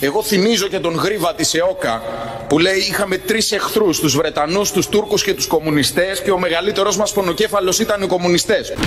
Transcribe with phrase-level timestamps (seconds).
[0.00, 2.02] Εγώ θυμίζω και τον γρίβα της ΕΟΚΑ
[2.48, 6.96] που λέει είχαμε τρεις εχθρούς, τους Βρετανούς, τους Τούρκους και τους κομμουνιστές και ο μεγαλύτερος
[6.96, 8.72] μας πονοκέφαλος ήταν οι κομμουνιστές.
[8.72, 8.84] Bye,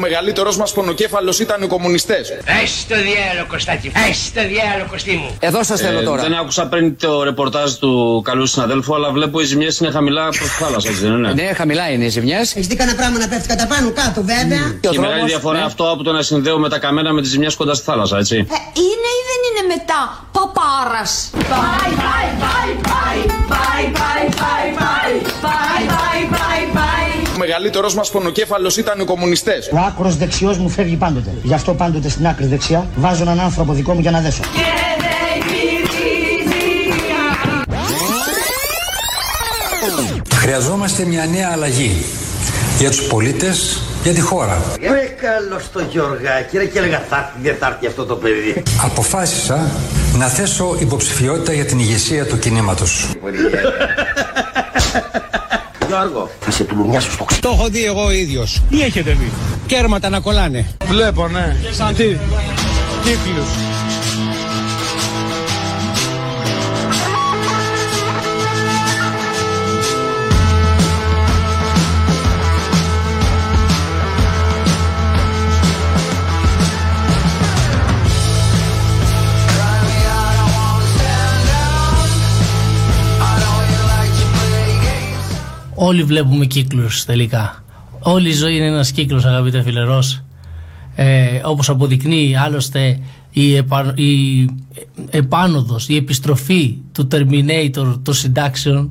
[0.00, 2.28] μεγαλύτερό μας πονοκέφαλος ήταν οι κομμουνιστές.
[2.62, 3.92] Έστω διάλογο, Κωστάκι.
[4.08, 5.36] Έστω διάλογο, Κωστή μου.
[5.40, 6.22] Εδώ σας θέλω ε, τώρα.
[6.22, 10.38] Δεν άκουσα πριν το ρεπορτάζ του καλού συναδέλφου, αλλά βλέπω οι ζημιές είναι χαμηλά προς
[10.38, 12.54] τη θάλασσα, δεν είναι; Ναι, χαμηλά είναι οι ζημιές.
[12.54, 15.64] Έχεις δει κανένα πράγμα να πέφτει κατά πάνω κάτω, βέβαια; Και Και μεγάλη διαφορά ναι.
[15.64, 18.36] αυτό από το να συνδέουμε τα καμένα με τις ζημιές κοντά στη θάλασσα, έτσι.
[18.36, 18.40] Ε,
[18.84, 25.37] είναι ή δεν είναι μετά παπάρας; Bye, bye, bye, bye, bye, bye, bye, bye
[27.48, 27.58] bye.
[27.58, 29.70] Ο μεγαλύτερος μας πονοκέφαλος ήταν οι κομμουνιστές.
[29.72, 31.30] Ο άκρος δεξιός μου φεύγει πάντοτε.
[31.42, 34.42] Γι' αυτό πάντοτε στην άκρη δεξιά βάζω έναν άνθρωπο δικό μου για να δέσω.
[40.34, 42.04] Χρειαζόμαστε μια νέα αλλαγή
[42.78, 44.62] για τους πολίτες, για τη χώρα.
[44.80, 48.62] Ρε καλός στο Γιώργακι, ρε και έλεγα θα έρθει, δεν θα έρθει αυτό το παιδί.
[48.84, 49.70] Αποφάσισα
[50.18, 53.06] να θέσω υποψηφιότητα για την ηγεσία του κινήματος.
[55.88, 57.40] Γιώργο, θα σε τουλουμιάσω στο ξύ.
[57.40, 58.62] Το έχω δει εγώ ίδιος.
[58.70, 59.32] Τι έχετε δει;
[59.66, 60.66] Κέρματα να κολλάνε.
[60.86, 61.56] Βλέπω, ναι.
[61.70, 62.04] Σαν τι;
[63.02, 63.67] Κύκλους.
[85.80, 87.62] Όλοι βλέπουμε κύκλους τελικά.
[88.00, 90.22] Όλη η ζωή είναι ένας κύκλος αγαπητέ φιλερός.
[90.94, 92.98] Ε, όπως αποδεικνύει άλλωστε
[93.30, 94.44] η, επα, η
[95.10, 98.90] επάνωδος, η επιστροφή του Terminator των συντάξεων,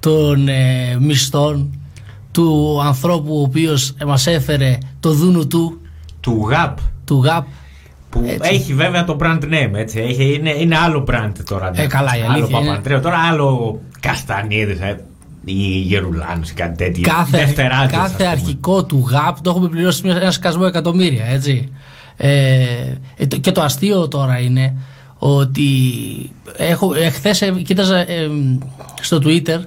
[0.00, 1.78] των ε, μισθών,
[2.32, 5.80] του ανθρώπου ο οποίος μας έφερε το δούνου του,
[6.20, 6.78] Του ΓΑΠ.
[7.04, 7.46] του ΓΑΠ.
[8.10, 8.50] Που Έτσι.
[8.54, 9.98] έχει βέβαια το brand name, έτσι.
[10.00, 11.70] Έχει, είναι, είναι άλλο brand τώρα.
[11.70, 11.82] ναι.
[11.82, 15.04] Ε, καλά, η Άλλο αλήθεια είναι- Παπαντρέου, τώρα άλλο Καστανίδης, ε,
[15.44, 17.02] ή Γερουλάνου ή κάτι τέτοιο.
[17.02, 18.28] κάθε, Δευτεράτζες, κάθε ας πούμε.
[18.28, 21.68] αρχικό του ΓΑΠ το έχουμε πληρώσει μια- ένα σκασμό εκατομμύρια, έτσι.
[22.16, 22.64] Ε,
[23.16, 24.74] ε, το- και το αστείο τώρα είναι
[25.18, 25.70] ότι
[26.56, 28.30] έχω, εχθές ε, κοίταζα ε,
[29.00, 29.58] στο Twitter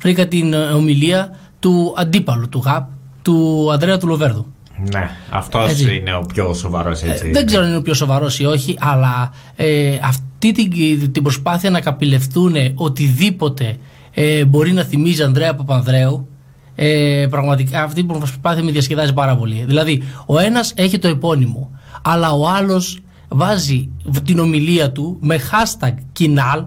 [0.00, 2.88] βρήκα την ε, ομιλία του αντίπαλου του ΓΑΠ,
[3.22, 4.46] του Ανδρέα του Λοβέρδου.
[4.92, 5.96] Ναι, αυτός Έτσι.
[5.96, 7.26] είναι ο πιο σοβαρός έτσι.
[7.28, 11.22] Ε, δεν ξέρω αν είναι ο πιο σοβαρός ή όχι, αλλά ε, αυτή την, την
[11.22, 13.76] προσπάθεια να καπηλευτούν οτιδήποτε
[14.14, 16.26] ε, μπορεί να θυμίζει Ανδρέα Παπανδρέου.
[16.74, 19.64] Ε, πραγματικά αυτή η προσπάθεια με διασκεδάζει πάρα πολύ.
[19.66, 21.70] Δηλαδή, ο ένας έχει το επώνυμο,
[22.02, 23.90] αλλά ο άλλος βάζει
[24.24, 26.64] την ομιλία του με hashtag Κινάλ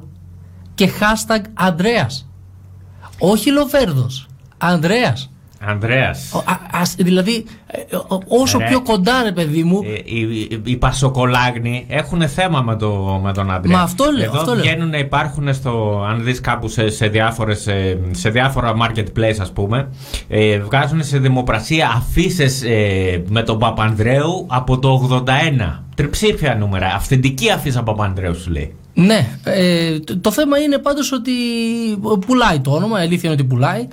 [0.75, 2.29] και hashtag Ανδρέας.
[3.19, 4.27] Όχι Λοβέρδος,
[4.57, 5.29] Ανδρέας.
[5.67, 6.31] Ανδρέας.
[6.33, 8.65] Ο- α- ας- δηλαδή, ε, ο- όσο Ρε.
[8.65, 13.33] πιο κοντά, ρε παιδί μου, Ε, οι, οι, οι Πασοκολάγνοι έχουν θέμα με, το, με
[13.33, 13.77] τον Άντρια.
[13.77, 14.61] Μα αυτό λέω, Εδώ αυτό λέω.
[14.63, 19.87] βγαίνουν, υπάρχουν στο, αν δεις κάπου σε, σε, διάφορες, ε, σε διάφορα marketplace ας πούμε,
[20.27, 22.63] ε, βγάζουν σε δημοπρασία αφήσεις
[23.27, 24.89] με τον Παπανδρέου από το
[25.25, 25.83] 81.
[25.95, 26.93] Τριψήφια νούμερα.
[26.95, 28.73] Αυθεντική αφίσα Παπανδρέου σου λέει.
[28.93, 31.31] Ναι, ε, το, το θέμα είναι πάντως ότι
[32.25, 33.87] πουλάει το όνομα, η αλήθεια είναι ότι πουλάει.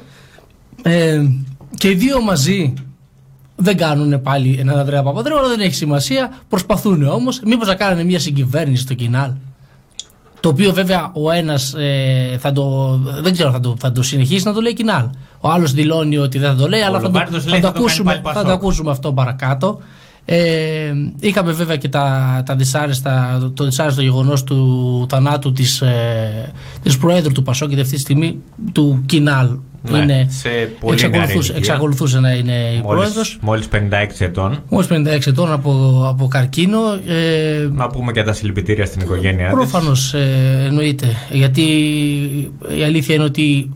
[0.83, 1.21] Ε,
[1.83, 2.75] και οι δύο μαζί
[3.57, 6.33] δεν κάνουν πάλι έναν Ανδρέα Παπαδρέου, αλλά δεν έχει σημασία.
[6.49, 9.31] Προσπαθούν όμως, μήπως να κάνουν μια συγκυβέρνηση στο κοινάλ.
[10.41, 14.47] Το οποίο βέβαια ο ένας ε, θα το, δεν ξέρω, θα το, θα το συνεχίσει
[14.47, 15.05] να το λέει κοινάλ.
[15.41, 17.67] Ο άλλος δηλώνει ότι δεν θα το λέει, αλλά θα το, Λομπάρντος θα λέει το
[17.67, 18.63] θα το κάνει ακούσουμε, πάλι θα το Πασόκ.
[18.63, 19.79] ακούσουμε αυτό παρακάτω.
[20.25, 26.53] Ε, είχαμε βέβαια και τα, τα δυσάρεστα, το, το δυσάρεστο γεγονός του θανάτου της, ε,
[26.83, 28.39] της Προέδρου του Πασόκ και αυτή τη στιγμή
[28.73, 29.49] του Κινάλ.
[29.83, 30.49] Που Ναι, είναι, σε
[30.81, 31.57] πολύ νεαρή εξακολουθούσε, ηλικία.
[31.57, 33.39] εξακολουθούσε να είναι η πρόεδρος.
[33.41, 33.89] Μόλις, μόλις
[34.19, 34.63] 56 ετών.
[34.69, 36.79] Μόλις 56 ετών από, από καρκίνο.
[37.07, 39.55] Ε, Να πούμε και τα συλληπιτήρια στην οικογένειά της.
[39.55, 41.07] Προφανώς ε, εννοείται.
[41.31, 41.63] Γιατί
[42.79, 43.71] η αλήθεια είναι ότι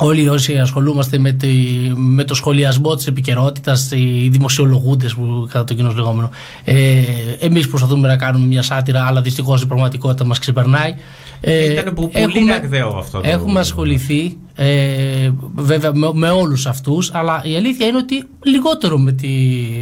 [0.00, 1.48] όλοι όσοι ασχολούμαστε με, τη,
[1.94, 6.30] με το σχολιασμό της επικαιρότητας, οι δημοσιολογούντες που κατά το κοινός λεγόμενο,
[6.64, 7.02] ε,
[7.38, 10.94] εμείς προσπαθούμε να κάνουμε μια σάτυρα, αλλά δυστυχώς η πραγματικότητα μας ξεπερνάει.
[11.40, 17.10] Ε, Ήταν που πολύ ραγδαίο αυτό το- Έχουμε ασχοληθεί ε, βέβαια με, με όλους αυτούς
[17.14, 19.28] αλλά η αλήθεια είναι ότι λιγότερο με τη,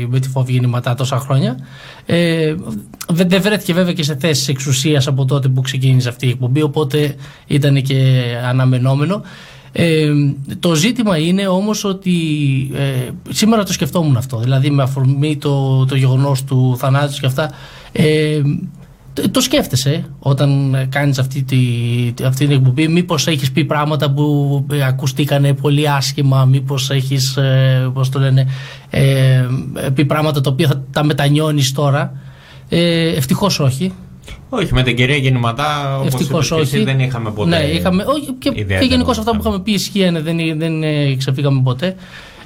[0.09, 1.57] με τη φόβη γεννηματά τόσα χρόνια.
[2.07, 2.55] Ε,
[3.09, 6.63] δεν δεν βρέθηκε βέβαια και σε θέσεις εξουσίας από τότε που ξεκίνησε αυτή η εκπομπή
[6.63, 7.15] οπότε
[7.47, 9.23] ήταν και αναμενόμενο
[9.79, 10.13] ε,
[10.61, 12.15] το ζήτημα είναι όμως ότι
[12.75, 17.51] ε, σήμερα το σκεφτόμουν αυτό δηλαδή με αφορμή το, το γεγονός του θανάτου και αυτά
[17.93, 18.41] ε,
[19.13, 21.59] το- το σκέφτεσαι όταν ε, κάνεις αυτή, τη,
[22.25, 22.89] αυτή την εκπομπή.
[22.89, 28.47] Μήπως έχεις πει πράγματα που ε, ακουστήκανε πολύ άσχημα μήπως έχεις ε, πώς το λένε
[28.91, 29.45] ε,
[29.95, 32.13] πει πράγματα τα οποία θα τα μετανιώνεις τώρα.
[32.69, 33.93] Ε, ευτυχώς όχι
[34.57, 36.61] Όχι, με την κυρία Γεννηματά, όπως Ευτυχώς όχι.
[36.61, 36.85] όχι.
[36.85, 37.49] δεν είχαμε ποτέ.
[37.49, 41.15] Ναι, είχαμε, όχι, και, και ιδιαίτερο γενικώς αυτά που είχαμε πει ισχύανε, δεν, δεν ε,
[41.15, 41.95] ξεφύγαμε ποτέ.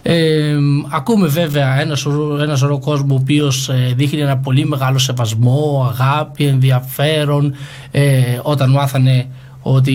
[0.03, 0.57] Ε,
[0.89, 6.45] ακούμε βέβαια ένας σωρό, ένας σωρό κόσμος ο οποίος δείχνει ένα πολύ μεγάλο σεβασμό, αγάπη,
[6.45, 7.55] ενδιαφέρον
[7.91, 9.27] ε, όταν μάθανε
[9.63, 9.95] ότι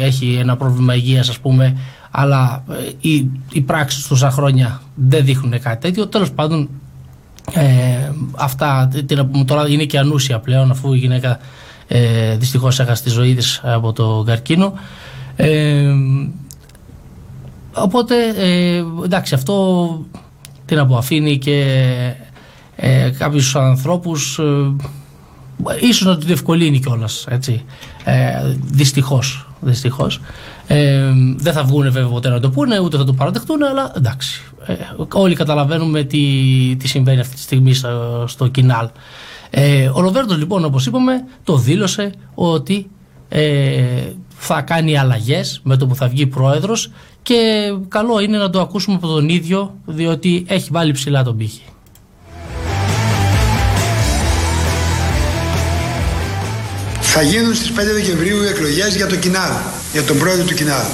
[0.00, 1.76] έχει ένα πρόβλημα υγείας ας πούμε
[2.10, 6.68] αλλά ε, οι, οι πράξεις τόσα χρόνια δεν δείχνουν κάτι τέτοιο τέλος πάντων
[7.54, 11.38] ε, αυτά τι να πούμε τώρα είναι και ανούσια πλέον αφού η γυναίκα
[11.88, 14.72] ε, δυστυχώς έχασε τη ζωή της από το καρκίνο
[15.36, 15.92] ε,
[17.72, 19.86] οπότε ε, εντάξει αυτό
[20.64, 21.64] τι να πω αφήνει και
[22.76, 24.74] ε, κάποιους ανθρώπους ε,
[25.80, 27.26] ίσως να του διευκολύνει κιόλας.
[27.30, 27.64] έτσι
[28.04, 30.20] ε, δυστυχώς, δυστυχώς.
[30.66, 34.42] Ε, δεν θα βγουν βέβαια ποτέ να το πούνε ούτε θα το παραδεχτούν αλλά εντάξει.
[34.66, 34.74] Ε,
[35.12, 36.18] όλοι καταλαβαίνουμε τι,
[36.78, 38.88] τι συμβαίνει αυτή τη στιγμή στο, στο κοινάλ
[39.50, 42.90] ε, ο Λοβέρντος λοιπόν όπως είπαμε το δήλωσε ότι
[43.28, 43.82] ε,
[44.36, 46.90] θα κάνει αλλαγές με το που θα βγει πρόεδρος
[47.22, 51.62] και καλό είναι να το ακούσουμε από τον ίδιο διότι έχει βάλει ψηλά τον πύχη.
[57.00, 59.50] Θα γίνουν στις 5 Δεκεμβρίου οι εκλογές για το Κινάλ,
[59.96, 60.84] για τον πρόεδρο του Κινάλ.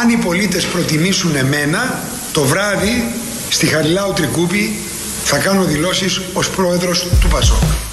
[0.00, 2.02] Αν οι πολίτες προτιμήσουν εμένα,
[2.32, 3.14] το βράδυ
[3.48, 4.78] στη Χαριλάου Τρικούπη
[5.24, 7.89] θα κάνω δηλώσεις ως πρόεδρος του Πασόκ.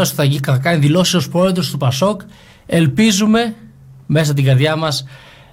[0.00, 2.20] Ο Ανδρέας ότι θα, γι- θα κάνει δηλώσεις ως πρόεδρος του Πασόκ.
[2.66, 3.54] Ελπίζουμε
[4.06, 5.04] μέσα την καρδιά μας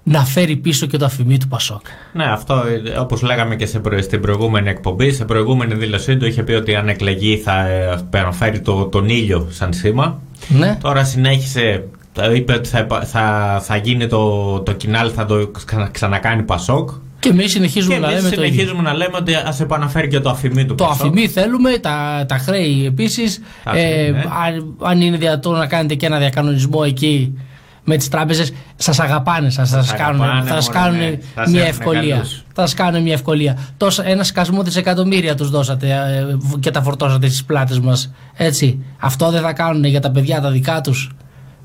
[0.03, 1.81] να φέρει πίσω και το αφημί του Πασόκ.
[2.13, 2.63] Ναι, αυτό
[2.99, 6.75] όπως λέγαμε και σε προ- στην προηγούμενη εκπομπή, σε προηγούμενη δήλωσή του είχε πει ότι
[6.75, 10.19] αν εκλεγεί θα ε, αναφέρει το, τον ήλιο σαν σήμα.
[10.47, 10.77] Ναι.
[10.81, 11.87] Τώρα συνέχισε,
[12.19, 16.43] ε, είπε ότι θα, υπα- θα, θα γίνει το, το κοινάλ, θα το ξανα- ξανακάνει
[16.43, 16.89] Πασόκ.
[17.19, 18.53] Και εμείς συνεχίζουμε Και να εμείς λέμε το ίδιο.
[18.53, 21.01] συνεχίζουμε να λέμε ότι ας επαναφέρει και το αφημί του Το Πασόκ.
[21.05, 23.41] αφημί θέλουμε, τα, τα χρέη επίσης.
[23.63, 24.19] Τα χρέη, Ε, ναι.
[24.45, 27.37] αν, αν είναι δυνατόν να κάνετε και ένα διακανονισμό εκεί
[27.83, 31.17] με τις τράπεζες, σας αγαπάνε, σας, σας κάνουν, αγαπάνε, θα σας μωρέ, κάνουν ναι.
[31.35, 32.15] Θα σε μια έχουνε ευκολία.
[32.15, 32.43] καλούς.
[32.53, 33.57] Θα σας κάνουν μια ευκολία.
[33.77, 38.13] Τόσο, ένα σκασμό δισεκατομμύρια τους δώσατε ε, και τα φορτώσατε στις πλάτες μας.
[38.33, 38.79] Έτσι.
[38.99, 41.11] Αυτό δεν θα κάνουν για τα παιδιά τα δικά τους.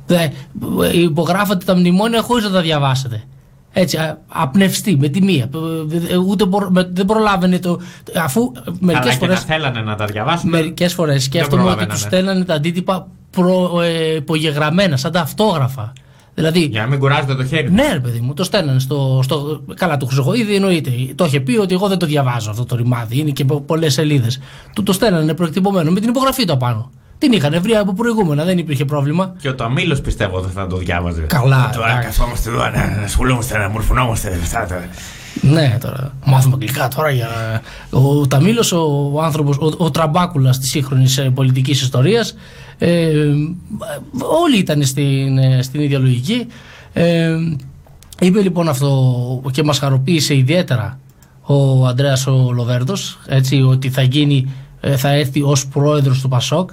[0.07, 0.31] Δε, ε,
[0.93, 3.23] υπογράφατε τα μνημόνια χωρίς να τα διαβάσετε.
[3.73, 5.49] Έτσι, α- απνευστή με τη μία.
[6.11, 7.81] Ε, Ούτε μπορώ- με- δεν προλάβαινε το.
[8.17, 9.33] Αφού μερικές Αλλά και φορέ.
[9.33, 10.51] να θέλανε να τα διαβάσουν.
[10.51, 15.93] Μερικές φορές σκέφτομαι ότι τους στέλνανε τα αντίτυπα προ, ε, υπογεγραμμένα, σαν τα αυτόγραφα.
[16.35, 17.71] Δηλαδή, Για να μην κουράζετε το χέρι.
[17.71, 19.21] ναι, ρε παιδί μου, το στέλνανε στο.
[19.23, 20.91] στο καλά, του Χρυσοχοίδη εννοείται.
[21.15, 23.19] Το είχε πει ότι εγώ δεν το διαβάζω αυτό το ρημάδι.
[23.19, 24.39] Είναι και πολλές σελίδες.
[24.75, 26.91] Του το στέλνανε προεκτυπωμένο με την υπογραφή του απάνω.
[27.23, 29.35] Την είχαν βρει από προηγούμενα, δεν υπήρχε πρόβλημα.
[29.41, 31.21] Και ο Ταμίλος πιστεύω δεν θα το διάβαζε.
[31.21, 32.07] Καλά, Τώρα εντάξει.
[32.09, 34.39] καθόμαστε εδώ να να ασχολούμαστε, να μορφωνόμαστε.
[34.43, 34.85] αυτά τα-
[35.41, 36.13] Ναι, τώρα.
[36.25, 37.29] Μάθουμε αγγλικά τώρα για.
[37.91, 42.35] Ο Ταμίλος, ο, ο άνθρωπος, ο, ο τραμπάκουλας της σύγχρονης πολιτικής ιστορίας.
[42.79, 43.11] Ε,
[44.43, 46.47] όλοι ήταν στην, ε, στην ίδια λογική.
[46.93, 47.37] Ε,
[48.21, 50.99] είπε λοιπόν αυτό και μας χαροποίησε ιδιαίτερα
[51.43, 56.71] ο Ανδρέας ο Λοβέρδος έτσι ότι θα γίνει ε, θα έρθει ως πρόεδρος του Πασόκ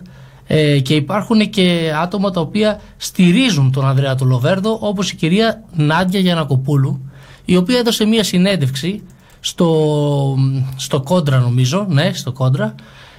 [0.51, 5.63] ε, και υπάρχουν και άτομα τα οποία στηρίζουν τον Ανδρέα του Λοβέρδο όπως η κυρία
[5.73, 7.09] Νάντια Γιανακοπούλου
[7.45, 9.03] η οποία έδωσε μία συνέντευξη
[9.39, 10.37] στο,
[10.75, 12.75] στο Κόντρα νομίζω ναι στο Κόντρα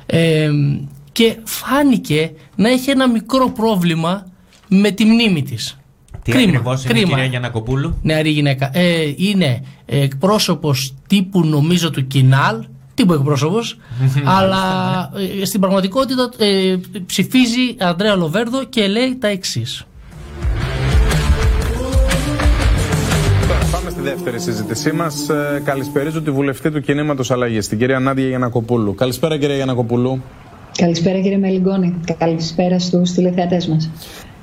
[0.06, 0.50] ε,
[1.12, 4.26] και φάνηκε να έχει ένα μικρό πρόβλημα
[4.68, 5.78] με τη μνήμη της
[6.22, 8.70] Τι ακριβώς είναι η κυρία Γιανακοπούλου; Νεαρή γυναίκα.
[8.72, 12.64] Ε, είναι εκπρόσωπος τύπου νομίζω του Κινάλ,
[13.00, 13.58] τύπου εκπρόσωπο,
[14.38, 14.62] αλλά
[15.40, 16.76] ε, στην πραγματικότητα ε,
[17.06, 19.84] ψηφίζει Ανδρέα Λοβέρδο και λέει τα εξής.
[23.72, 25.26] Πάμε στη δεύτερη συζήτησή μας.
[25.64, 28.94] Καλησπέριζω τη βουλευτή του κινήματος Αλλαγής, την κυρία Νάντια Γιανακοπούλου.
[28.94, 30.22] Καλησπέρα, κυρία Γιανακοπούλου.
[30.78, 31.94] Καλησπέρα κύριε Μελιγκόνη.
[32.18, 33.90] Καλησπέρα στους τηλεθεατές μας.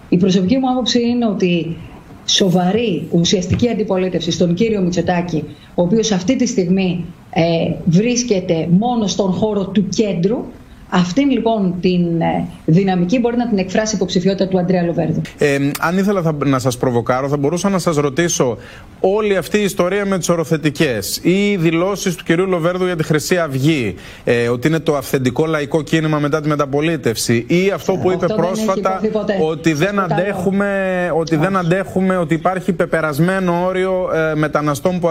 [0.09, 1.77] Η προσωπική μου άποψη είναι ότι
[2.25, 5.43] σοβαρή ουσιαστική αντιπολίτευση στον κύριο Μητσοτάκη,
[5.75, 7.05] ο οποίος αυτή τη στιγμή
[7.39, 10.45] ε, βρίσκεται μόνο στον χώρο του κέντρου,
[10.89, 15.21] Αυτήν λοιπόν την ε, δυναμική μπορεί να την εκφράσει η υποψηφιότητα του Αντρέα Λοβέρδου.
[15.37, 18.57] Ε, αν ήθελα θα, να σας προβοκάρω, θα μπορούσα να σας ρωτήσω
[18.99, 23.03] όλη αυτή η ιστορία με τις οροθετικές ή οι δηλώσεις του κυρίου Λοβέρδου για τη
[23.03, 28.11] Χρυσή Αυγή, ε, ότι είναι το αυθεντικό λαϊκό κίνημα μετά τη μεταπολίτευση ή αυτό που
[28.11, 29.01] είπε πρόσφατα
[29.49, 35.09] ότι, δεν αντέχουμε, ότι δεν αντέχουμε, ότι υπάρχει πεπερασμένο όριο ε, μεταναστών που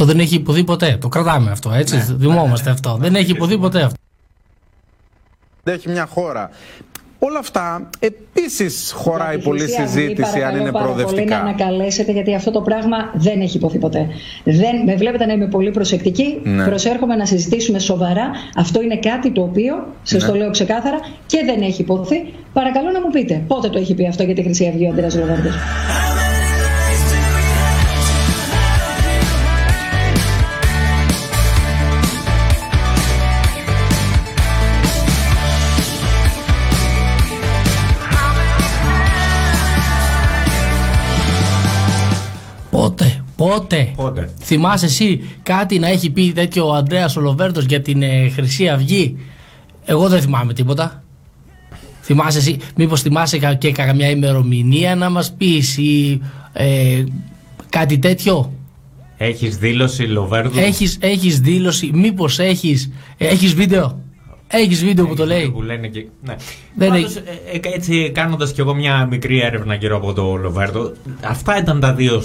[0.00, 0.98] Αυτό δεν έχει υποθεί ποτέ.
[1.00, 1.96] Το κρατάμε αυτό, έτσι.
[1.96, 2.96] Ναι, Δημόμαστε αυτό.
[3.00, 3.96] Δεν έχει υποθεί ποτέ αυτό
[5.64, 6.50] έχει μια χώρα.
[7.18, 11.12] Όλα αυτά επίσης χωράει πολύ συζήτηση αν είναι προοδευτικά.
[11.12, 14.06] Πολύ να ανακαλέσετε γιατί αυτό το πράγμα δεν έχει υποθεί ποτέ.
[14.44, 16.40] Δεν, με βλέπετε να είμαι πολύ προσεκτική.
[16.42, 16.64] Ναι.
[16.64, 18.30] Προσέρχομαι να συζητήσουμε σοβαρά.
[18.56, 20.28] Αυτό είναι κάτι το οποίο, σας ναι.
[20.28, 22.32] το λέω ξεκάθαρα, και δεν έχει υποθεί.
[22.52, 25.16] Παρακαλώ να μου πείτε πότε το έχει πει αυτό για τη Χρυσή Αυγή ο Αντρέας
[43.40, 43.92] Πότε, πότε.
[43.96, 44.30] Πότε.
[44.40, 49.16] Θυμάσαι εσύ κάτι να έχει πει τέτοιο ο Αντρέα Ολοβέρτο για την ε, Χρυσή Αυγή;
[49.84, 51.02] Εγώ δεν θυμάμαι τίποτα.
[52.02, 56.20] Θυμάσαι εσύ, μήπως θυμάσαι και καμιά ημερομηνία να μας πεις ή
[56.52, 57.04] ε,
[57.68, 58.52] κάτι τέτοιο;
[59.16, 64.00] Έχεις δήλωση Λοβέρδου; Έχεις, έχεις δήλωση, μήπως έχεις, έχεις βίντεο;
[64.52, 66.06] Έχεις βίντεο που το λέει; Που λένε και...
[66.22, 66.36] ναι.
[66.74, 70.92] Δεν Πάντως, ε, ε, έτσι κάνοντας κι εγώ μια μικρή έρευνα γύρω από το Λοβέρδο,
[71.20, 72.22] αυτά ήταν τα δύο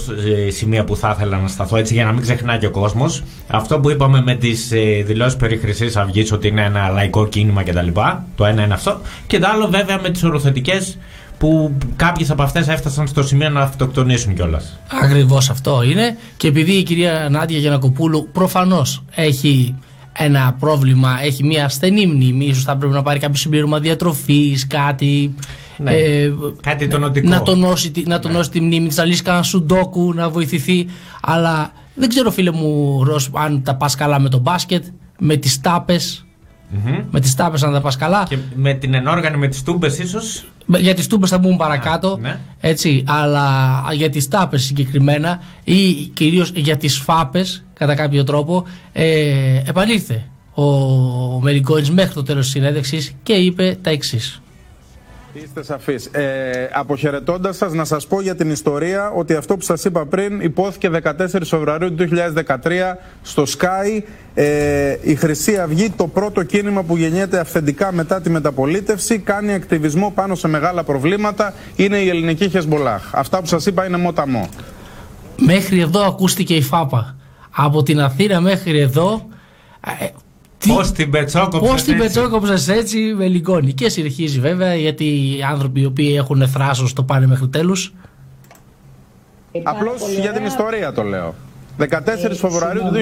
[0.47, 3.23] ε, σημεία που θα ήθελα να σταθώ έτσι για να μην ξεχνάει και ο κόσμος.
[3.47, 4.71] Αυτό που είπαμε με τις
[5.05, 7.87] δηλώσεις περί Χρυσής Αυγής ότι είναι ένα λαϊκό κίνημα κτλ.
[8.35, 8.99] Το ένα είναι αυτό.
[9.27, 10.97] Και το άλλο βέβαια με τις οροθετικές
[11.37, 14.79] που κάποιες από αυτές έφτασαν στο σημείο να αυτοκτονήσουν κιόλας.
[15.01, 16.17] Ακριβώς αυτό είναι.
[16.37, 19.75] Και επειδή η κυρία Νάντια Γιανακοπούλου προφανώς έχει
[20.17, 25.35] ένα πρόβλημα, έχει μια ασθενή μνήμη, ίσως θα πρέπει να πάρει κάποιο συμπλήρωμα διατροφής, κάτι...
[25.77, 27.29] Ναι, ε, κάτι τονωτικό.
[27.29, 28.59] Να τονώσει, να τονώσει ναι.
[28.59, 30.87] τη μνήμη της, να λύσει κανένα σουντόκου, να βοηθηθεί.
[31.21, 34.83] Αλλά δεν ξέρω φίλε μου Ρος, αν τα πας καλά με το μπάσκετ,
[35.19, 36.24] με τις τάπες,
[36.73, 37.03] Mm-hmm.
[37.11, 38.25] Με τις τάπες, αν τα πας καλά.
[38.29, 40.45] Και με την ενόργανη, με τις τούμπες, ίσως.
[40.65, 42.17] Για τις τούμπες θα μπούμε παρακάτω.
[42.21, 42.39] Ναι.
[42.59, 49.61] Έτσι, αλλά για τις τάπες συγκεκριμένα ή κυρίως για τις φάπες, κατά κάποιο τρόπο, ε,
[49.65, 50.63] επανήλθε ο
[51.41, 54.41] Μερικόνη μέχρι το τέλος της συνέντευξης και είπε τα εξής.
[55.43, 56.05] Είστε σαφείς.
[56.05, 60.41] Ε, Αποχαιρετώντας σας, να σας πω για την ιστορία ότι αυτό που σας είπα πριν
[60.41, 64.03] υπόθηκε 14 Φεβρουαρίου του 2013 στο Sky.
[64.37, 70.11] Ε, η Χρυσή Αυγή, το πρώτο κίνημα που γεννιέται αυθεντικά μετά τη μεταπολίτευση, κάνει ακτιβισμό
[70.15, 71.53] πάνω σε μεγάλα προβλήματα.
[71.75, 73.09] Είναι η ελληνική Χεσμολάχ.
[73.13, 74.49] Αυτά που σας είπα είναι μοταμό.
[75.39, 77.15] Μέχρι εδώ ακούστηκε η ΦΑΠΑ.
[77.55, 79.27] Από την Αθήνα μέχρι εδώ
[79.99, 80.07] ε,
[80.67, 83.73] Πώς την πετσόκοψες Πώς την πετσόκοψες έτσι με λιγόνι.
[83.73, 87.93] Και συνεχίζει βέβαια γιατί οι άνθρωποι οι οποίοι έχουν θράσος το πάνε μέχρι τέλους.
[89.63, 91.35] Απλώς για την ιστορία το λέω.
[91.79, 91.85] 14
[92.29, 92.99] ε, Φεβρουαρίου του 2013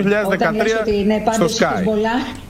[0.81, 1.83] ότι ναι, στο Sky.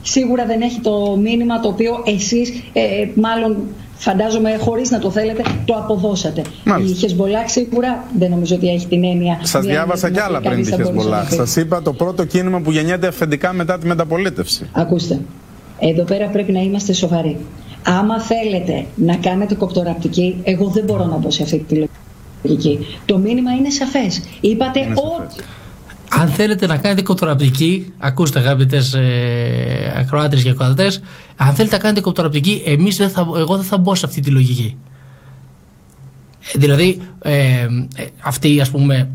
[0.02, 2.82] σίγουρα δεν έχει το μήνυμα το οποίο εσείς ε,
[3.14, 3.56] μάλλον
[3.96, 6.42] φαντάζομαι χωρίς να το θέλετε, το αποδώσατε.
[6.64, 6.96] Μάλιστα.
[6.96, 9.38] Η Χεσμολάχ σίγουρα δεν νομίζω ότι έχει την έννοια.
[9.42, 11.32] Σας διάβασα κι άλλα πριν τη Χεσμολάχ.
[11.32, 14.68] Σας είπα το πρώτο κίνημα που γεννιέται αυθεντικά μετά τη μεταπολίτευση.
[14.72, 15.20] Ακούστε.
[15.78, 17.38] Εδώ πέρα πρέπει να είμαστε σοβαροί.
[17.86, 21.86] Άμα θέλετε να κάνετε κοπτοραπτική, εγώ δεν μπορώ να μπω σε αυτή τη
[22.42, 22.86] λογική.
[23.04, 24.22] Το μήνυμα είναι σαφές.
[24.40, 25.42] Είπατε ότι
[26.20, 31.00] αν θέλετε να κάνετε κοπτοραπτική, ακούστε αγαπητές ε, ακροάτρε και ακροατές,
[31.36, 34.30] αν θέλετε να κάνετε κοπτοραπτική, εμείς δεν θα, εγώ δεν θα μπω σε αυτή τη
[34.30, 34.76] λογική.
[36.52, 37.68] Ε, δηλαδή, ε, ε,
[38.22, 39.08] αυτή ας πούμε,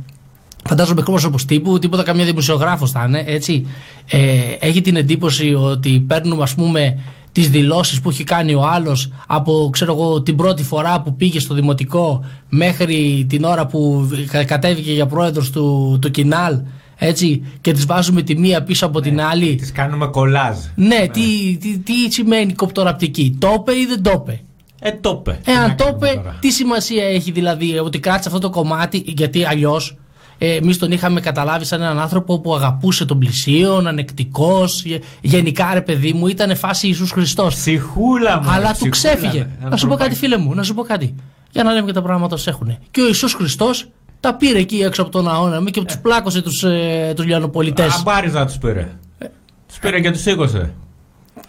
[0.65, 3.67] φαντάζομαι εκπρόσωπος τύπου, τίποτα καμία δημοσιογράφος θα είναι, έτσι.
[4.05, 4.19] Ε,
[4.59, 6.99] έχει την εντύπωση ότι παίρνουμε, ας πούμε,
[7.31, 11.39] τις δηλώσεις που έχει κάνει ο άλλος από ξέρω εγώ, την πρώτη φορά που πήγε
[11.39, 14.09] στο δημοτικό μέχρι την ώρα που
[14.45, 16.59] κατέβηκε για πρόεδρος του, του Κινάλ
[16.99, 19.55] έτσι, και τις βάζουμε τη μία πίσω από την ναι, άλλη.
[19.55, 20.57] Τις κάνουμε κολάζ.
[20.75, 21.07] Ναι, ναι.
[21.07, 24.41] Τι, τι, τι σημαίνει κοπτοραπτική; Το είπε ή δεν το είπε.
[24.79, 25.39] Ε, το είπε.
[25.45, 29.97] Ε, αν το είπε, τι σημασία έχει δηλαδή ότι κράτησε αυτό το κομμάτι, γιατί αλλιώς
[30.37, 34.83] ε, εμείς τον είχαμε καταλάβει σαν έναν άνθρωπο που αγαπούσε τον πλησίον, ανεκτικός.
[35.21, 37.55] Γενικά, ρε παιδί μου, ήταν φάση Ιησούς Χριστός.
[37.55, 38.49] Ψυχούλα μου.
[38.49, 39.47] Αλλά του ξέφυγε.
[39.69, 41.15] Να σου πω κάτι, φίλε μου, να σου πω κάτι.
[41.51, 42.77] Για να λέμε και τα πράγματα όσο έχουν.
[42.91, 43.87] Και ο Ιησούς Χριστός
[44.19, 45.99] τα πήρε εκεί έξω από τον αόνα και τους ε.
[46.01, 47.93] πλάκωσε τους ε, τους λιανοπολιτές.
[47.99, 48.89] Αμπάριζα τους πήρε.
[49.17, 49.25] Ε.
[49.67, 50.73] Τους πήρε και τους σήκωσε.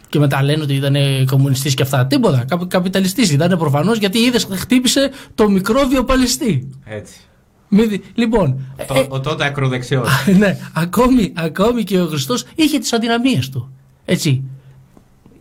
[0.09, 0.97] Και μετά λένε ότι ήταν
[1.27, 2.07] κομμουνιστής και αυτά.
[2.07, 2.45] Τίποτα.
[2.69, 6.69] Καπιταλιστής ήταν προφανώς γιατί είδες χτύπησε το μικρόβιο Παλαιστή.
[6.85, 7.15] Έτσι.
[7.69, 10.09] Μη δι- Λοιπόν, Το- Ο τότε ακροδεξιός.
[10.39, 13.73] ναι, ακόμη, ακόμη και ο Χριστός είχε τις αδυναμίες του.
[14.05, 14.43] Έτσι.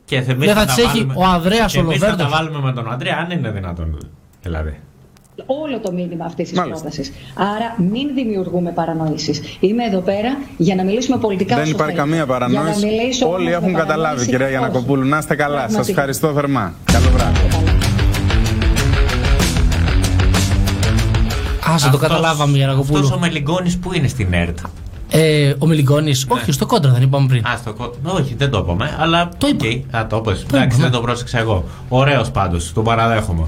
[0.05, 2.11] Και εμείς Δεν θα τα τις έχει βάλουμε- ο Ανδρέας και ο εμείς θα τα
[2.11, 2.37] Λοβέρδος.
[2.37, 3.97] βάλουμε με τον Ανδρέα, αν είναι δυνατόν.
[4.41, 4.79] Δηλαδή.
[5.45, 6.79] Όλο το μήνυμα αυτής της Μάλιστα.
[6.81, 7.11] πρότασης.
[7.35, 9.41] Άρα μην δημιουργούμε παρανοήσεις.
[9.59, 12.09] Είμαι εδώ πέρα για να μιλήσουμε πολιτικά Δεν όσο υπάρχει θέλετε.
[12.09, 12.79] καμία παρανόηση.
[12.79, 14.55] Για να μιλήσω Όλοι όμως έχουν με καταλάβει, παρανόηση, κυρία όχι.
[14.55, 15.07] Γιανακοπούλου.
[15.07, 15.55] Να είστε καλά.
[15.59, 15.91] Σας Πραγματικά.
[15.91, 16.73] ευχαριστώ θερμά.
[16.91, 17.39] Καλό βράδυ.
[21.73, 23.19] Άσε, το καταλάβαμε για να Αυτός ο κοπούλου.
[23.19, 24.57] Μελιγκόνη που είναι στην ΕΡΤ;
[25.11, 27.45] Ε, ο Μιλιγκόνη, όχι, στο κόντρα δεν είπαμε πριν.
[27.47, 27.93] Α, στο κο...
[28.03, 29.29] Όχι, δεν το είπαμε, αλλά.
[29.37, 29.65] Το είπα.
[29.67, 29.95] οκ.
[30.01, 30.39] Α, το είπες.
[30.39, 30.83] Το Εντάξει, είπαμε.
[30.83, 31.63] δεν το πρόσεξα εγώ.
[31.89, 33.43] Ωραίος πάντως, τον παραδέχομαι.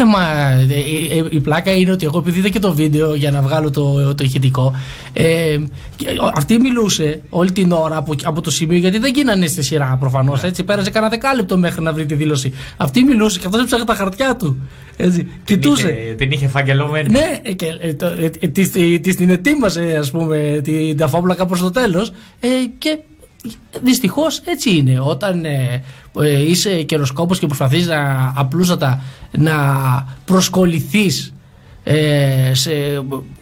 [0.00, 0.74] Ε, μα, ε,
[1.14, 3.70] ε, ε, η πλάκα είναι ότι εγώ επειδή είδα και το βίντεο για να βγάλω
[3.70, 4.72] το, το ηχητικό
[5.12, 5.56] ε,
[5.96, 9.62] και ο- αυτή μιλούσε όλη την ώρα από, από το σημείο γιατί δεν γίνανε στη
[9.62, 10.42] σειρά προφανώς.
[10.42, 12.52] Έτσι πέρασε κανένα δεκάλεπτο μέχρι να βρει τη δήλωση.
[12.76, 14.56] Αυτή μιλούσε και αυτός έψαχνε τα χαρτιά του.
[14.96, 15.86] Έτσι, κοιτούσε.
[15.86, 17.08] Την είχε, την είχε φαγγελωμένη.
[17.10, 20.96] Ναι, ε, και, ε, το, ε, ε, της, ε, της την ετοίμασε ας πούμε την
[20.96, 22.98] ταφόπλακα προς το τέλος ε, και
[23.82, 25.82] δυστυχώς έτσι είναι όταν ε, ε,
[26.24, 29.54] είσαι καιροσκόπος και προσπαθείς να απλούστατα να
[30.24, 31.34] προσκοληθείς
[31.84, 32.70] ε, σε,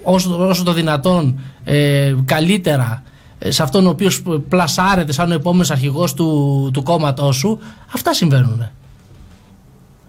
[0.03, 3.03] όσο, όσο το δυνατόν ε, καλύτερα
[3.39, 7.59] ε, σε αυτόν ο οποίος πλασάρεται σαν ο επόμενος αρχηγός του, του κόμματός σου
[7.95, 8.69] αυτά συμβαίνουν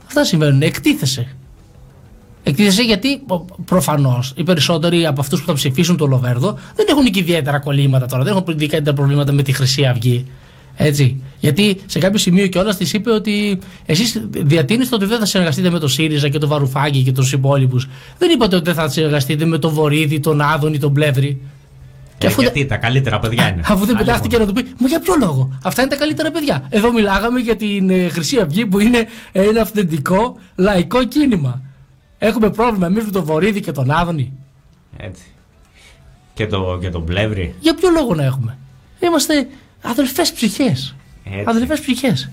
[0.07, 1.35] αυτά συμβαίνουν, εκτίθεσαι
[2.47, 3.21] Εκτίθεσαι γιατί
[3.65, 8.05] προφανώς οι περισσότεροι από αυτούς που θα ψηφίσουν το Λοβέρδο δεν έχουν και ιδιαίτερα κολλήματα
[8.05, 8.23] τώρα.
[8.23, 10.25] Δεν έχουν ιδιαίτερα προβλήματα με τη Χρυσή Αυγή.
[10.75, 11.21] Έτσι.
[11.39, 15.79] Γιατί σε κάποιο σημείο κιόλας της είπε ότι εσείς διατείνεστε ότι δεν θα συνεργαστείτε με
[15.79, 17.87] τον ΣΥΡΙΖΑ και τον Βαρουφάκη και τους υπόλοιπους.
[18.17, 21.41] Δεν είπατε ότι δεν θα συνεργαστείτε με τον Βορύδη, τον Άδωνη, τον Πλεύρη.
[22.17, 23.61] Ε, γιατί τα καλύτερα παιδιά είναι.
[23.65, 26.31] Αφού δεν Άλλη πετάχτηκε να του πει, Μα για ποιο λόγο; Αυτά είναι τα καλύτερα
[26.31, 26.67] παιδιά.
[26.69, 31.61] Εδώ μιλάγαμε για την ε, Χρυσή Αυγή που είναι ένα αυθεντικό λαϊκό κίνημα.
[32.17, 34.33] Έχουμε πρόβλημα εμείς με τον Βορύδη και τον Άδωνη.
[34.97, 35.23] Έτσι.
[36.33, 37.55] Και, το, και τον πλεύρη.
[37.59, 38.57] Για ποιο λόγο να έχουμε;
[38.99, 39.47] Είμαστε
[39.89, 40.95] αδελφές ψυχές.
[41.23, 41.43] Έτσι.
[41.45, 42.29] Αδελφές ψυχές.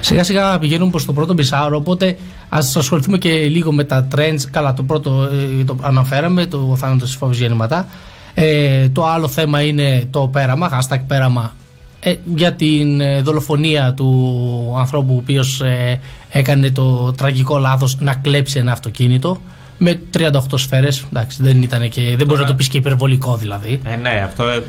[0.00, 2.16] Σιγά σιγά πηγαίνουμε προς το πρώτο μισάωρο, οπότε
[2.48, 4.40] ας ασχοληθούμε και λίγο με τα trends.
[4.50, 5.28] Καλά, το πρώτο
[5.60, 7.86] ε, το αναφέραμε, το θάνατος της φόβης γεννηματά.
[8.34, 11.54] Ε, το άλλο θέμα είναι το πέραμα, hashtag πέραμα,
[12.00, 18.14] ε, για την ε, δολοφονία του ανθρώπου ο οποίος ε, έκανε το τραγικό λάθος να
[18.14, 19.40] κλέψει ένα αυτοκίνητο
[19.78, 23.80] με 38 σφαίρες, εντάξει δεν ήταν και, δεν μπορείς να το πεις και υπερβολικό δηλαδή.
[23.84, 24.44] Ε, ναι, αυτό.
[24.48, 24.62] ε,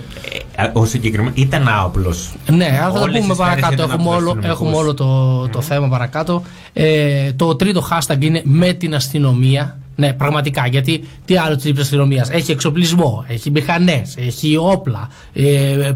[0.55, 2.33] ε, ο συγκεκριμένο ήταν άοπλος.
[2.51, 3.73] Ναι, αν θα το Όλες πούμε οι σφαίρες παρακάτω.
[3.73, 4.49] ήταν Έχουμε από τους όλο, αστυνομικούς.
[4.49, 6.43] έχουμε όλο το, το θέμα παρακάτω.
[6.73, 9.77] Ε, το τρίτο hashtag είναι με την αστυνομία.
[9.99, 10.67] Ναι, πραγματικά.
[10.67, 15.43] Γιατί τι άλλο της αστυνομίας; Έχει εξοπλισμό, έχει μηχανές, έχει όπλα, ε,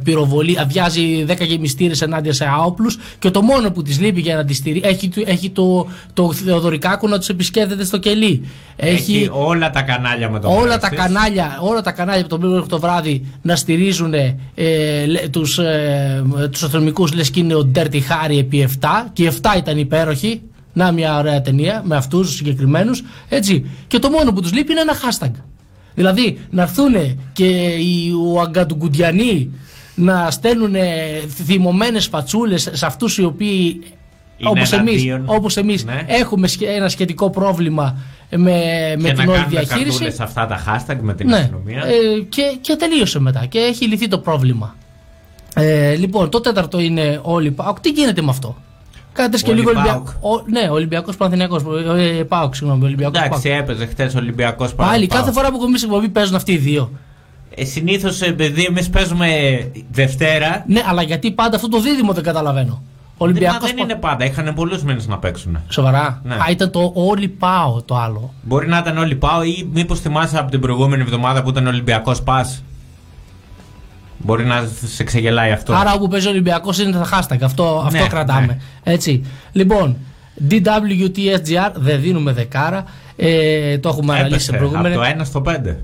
[0.04, 4.46] πυροβολή, αδειάζει 10 γεμιστήρες ενάντια σε άοπλους και το μόνο που της λείπει για να
[4.46, 8.46] τη στηρεί έχει, το- έχει το, το Θεοδωρικάκο να τους επισκέπτεται στο κελί.
[8.76, 10.96] Έχει, όλα τα κανάλια με τον όλα τα Πρέστη.
[10.96, 14.36] κανάλια, όλα τα κανάλια από το πρωί μέχρι το βράδυ να στηρίζουν ε,
[15.08, 19.32] λέ- τους, ε, τους αστυνομικούς λες και είναι ο Dirty Harry επί 7 και οι
[19.42, 20.42] 7 ήταν υπέροχοι
[20.74, 24.72] να μια ωραία ταινία με αυτούς τους συγκεκριμένους έτσι και το μόνο που τους λείπει
[24.72, 25.32] είναι ένα hashtag
[25.96, 26.94] δηλαδή να έρθουν
[27.34, 29.52] και οι Ουαγκαντουγκουντιανοί
[29.96, 30.76] να στέλνουν
[31.46, 33.82] θυμωμένες φατσούλες σε αυτούς οι οποίοι
[34.38, 35.24] Είναι όπως εμείς, εναντίον.
[35.26, 36.04] όπως εμείς Ναι.
[36.08, 37.98] έχουμε σχε- ένα σχετικό πρόβλημα
[38.30, 38.38] με,
[38.98, 39.86] με και την να όλη κάνουν διαχείριση.
[39.90, 41.84] καρτούλες αυτά τα hashtag με την Ναι, αστυνομία.
[41.86, 44.76] ε, και, και τελείωσε μετά και έχει λυθεί το πρόβλημα.
[45.56, 47.80] Ε, λοιπόν, το τέταρτο είναι όλοι Πάοκ.
[47.80, 48.58] Τι γίνεται με αυτό;
[49.14, 49.88] Κάτσε και Όλοι λίγο ΠΑΟΚ.
[49.88, 50.44] Ολυμπιακό.
[50.50, 51.56] Ναι, Ολυμπιακός Παναθυνιακό.
[51.98, 52.84] Ε, Πάοκ, συγγνώμη.
[52.84, 56.58] Ολυμπιακός Εντάξει, έπαιζε χθες Ολυμπιακός Πάλι, κάθε φορά που έχουμε εμεί εκπομπή παίζουν αυτοί οι
[56.58, 56.92] δύο.
[57.56, 59.28] Ε, Συνήθως επειδή εμείς παίζουμε
[59.92, 60.64] Δευτέρα.
[60.68, 62.82] Ναι, αλλά γιατί πάντα αυτό το δίδυμο δεν καταλαβαίνω.
[63.18, 63.60] Μα Ολυμπιακός.
[63.70, 65.58] δεν είναι πάντα, είχαν πολλούς μήνες να παίξουν.
[65.68, 66.22] Σοβαρά.
[66.24, 66.34] Ναι.
[66.34, 68.34] Α, ήταν το Όλοι Πάω το άλλο.
[68.42, 72.22] Μπορεί να ήταν όλοι πάω ή μήπως θυμάσαι από την προηγούμενη εβδομάδα που ήταν Ολυμπιακός
[72.24, 72.64] Πας;
[74.24, 75.74] Μπορεί να σε ξεγελάει αυτό.
[75.74, 77.38] Άρα όπου παίζει ο Ολυμπιακός είναι τα hashtag.
[77.42, 78.46] Αυτό, αυτό Ναι, κρατάμε.
[78.46, 78.58] ναι.
[78.94, 79.26] Έτσι.
[79.52, 79.98] Λοιπόν,
[80.50, 82.84] DWTSGR δεν δίνουμε δεκάρα.
[83.16, 85.16] Ε, το έχουμε αναλύσει σε Έπεσε από προηγούμενη.
[85.16, 85.76] το 1 στο 5.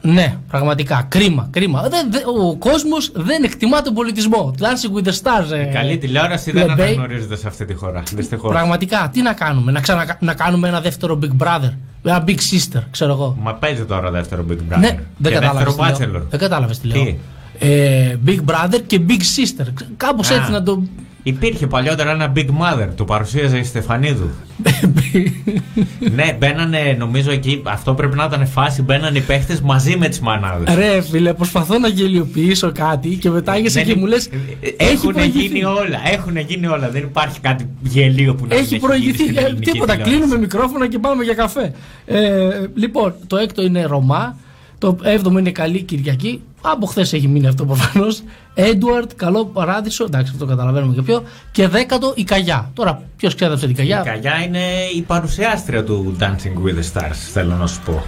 [0.00, 1.06] Ναι, πραγματικά.
[1.08, 1.48] Κρίμα.
[1.50, 1.82] κρίμα.
[1.88, 4.54] Δεν, δεν- ο κόσμος δεν εκτιμά τον πολιτισμό.
[4.58, 5.50] Dancing with the Stars.
[5.52, 6.86] ε, Καλή τηλεόραση δεν Λεμπέι.
[6.86, 8.02] αναγνωρίζεται σε αυτή τη χώρα.
[8.14, 8.50] Δυστυχώς.
[8.52, 11.70] Πραγματικά, τι να κάνουμε, να, ξανα, να κάνουμε ένα δεύτερο Big Brother.
[12.06, 13.36] Ένα Big Sister, ξέρω εγώ.
[13.40, 14.78] Μα παίζει τώρα δεύτερο Big Brother.
[14.78, 15.74] Ναι, δεν και κατάλαβες.
[15.74, 16.22] δεύτερο Bachelor.
[16.30, 17.04] Δεν κατάλαβες τι λέω.
[17.04, 17.16] Τι;
[17.58, 19.66] Ε, Big Brother και Big Sister.
[19.96, 20.34] Κάπως Α.
[20.34, 20.82] έτσι να το.
[21.26, 24.30] Υπήρχε παλιότερα ένα Big Mother, το παρουσίαζε η Στεφανίδου.
[26.14, 30.20] ναι, μπαίνανε, νομίζω εκεί, αυτό πρέπει να ήταν φάση, μπαίνανε οι παίχτες μαζί με τις
[30.20, 30.74] μανάδε.
[30.74, 34.28] Ρε φίλε, προσπαθώ να γελιοποιήσω κάτι και μετά έγεσαι Δεν και είναι- μου λες.
[34.76, 36.90] Έχουν γίνει όλα, έχουν γίνει όλα.
[36.90, 39.22] Δεν υπάρχει κάτι γελίο που να μην Έχει γίνει προηγηθεί.
[39.22, 39.92] στην ε, ελληνική τίποτα.
[39.92, 40.16] τηλεόραση.
[40.18, 41.72] Κλείνουμε μικρόφωνα και πάμε για καφέ.
[42.06, 44.36] Ε, λοιπόν, το έκτο είναι Ρωμά.
[44.78, 46.42] Το έβδομο είναι Καλή Κυριακή.
[46.66, 48.22] Από χθες έχει μείνει αυτό προφανώς.
[48.54, 50.04] Έντουαρτ, Καλό Παράδεισο.
[50.04, 51.22] Εντάξει, αυτό καταλαβαίνουμε και ποιο.
[51.52, 52.70] Και δέκατο η Καγιά.
[52.74, 54.62] Τώρα, ποιος ξέδεψε την Καγιά; Η Καγιά είναι
[54.96, 58.02] η παρουσιάστρια του Dancing with the Stars, θέλω να σου πω.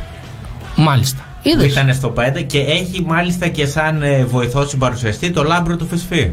[0.76, 1.24] Μάλιστα.
[1.42, 5.76] Που Είδες; Ήταν στο 5 και έχει μάλιστα και σαν ε, βοηθό συμπαρουσιαστή το λάμπρο
[5.76, 6.30] του Φυσφή.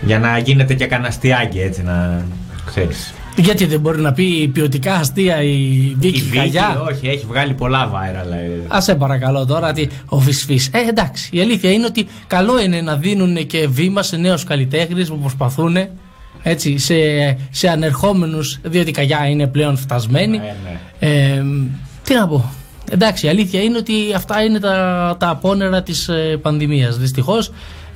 [0.00, 2.24] Για να γίνεται και κανένα αστιάκι έτσι να
[2.66, 3.14] ξέρεις.
[3.42, 6.82] Γιατί δεν μπορεί να πει ποιοτικά αστεία η Η Βίκη Βίκη, Καγιά.
[6.90, 8.32] όχι, έχει βγάλει πολλά viral.
[8.70, 8.76] ε.
[8.76, 10.60] Α σε παρακαλώ τώρα, ότι ο Φυσφή.
[10.70, 11.28] Ε, εντάξει.
[11.32, 15.76] Η αλήθεια είναι ότι καλό είναι να δίνουν και βήμα σε νέους καλλιτέχνες που προσπαθούν
[16.42, 16.94] έτσι, σε,
[17.50, 20.36] σε ανερχόμενους, διότι η καγιά είναι πλέον φτασμένη.
[20.36, 20.40] Ε,
[21.00, 21.08] ναι.
[21.08, 21.42] Ε,
[22.04, 22.50] τι να πω.
[22.92, 26.98] Εντάξει, η αλήθεια είναι ότι αυτά είναι τα, τα απόνερα της ε, πανδημίας.
[26.98, 27.50] Δυστυχώς,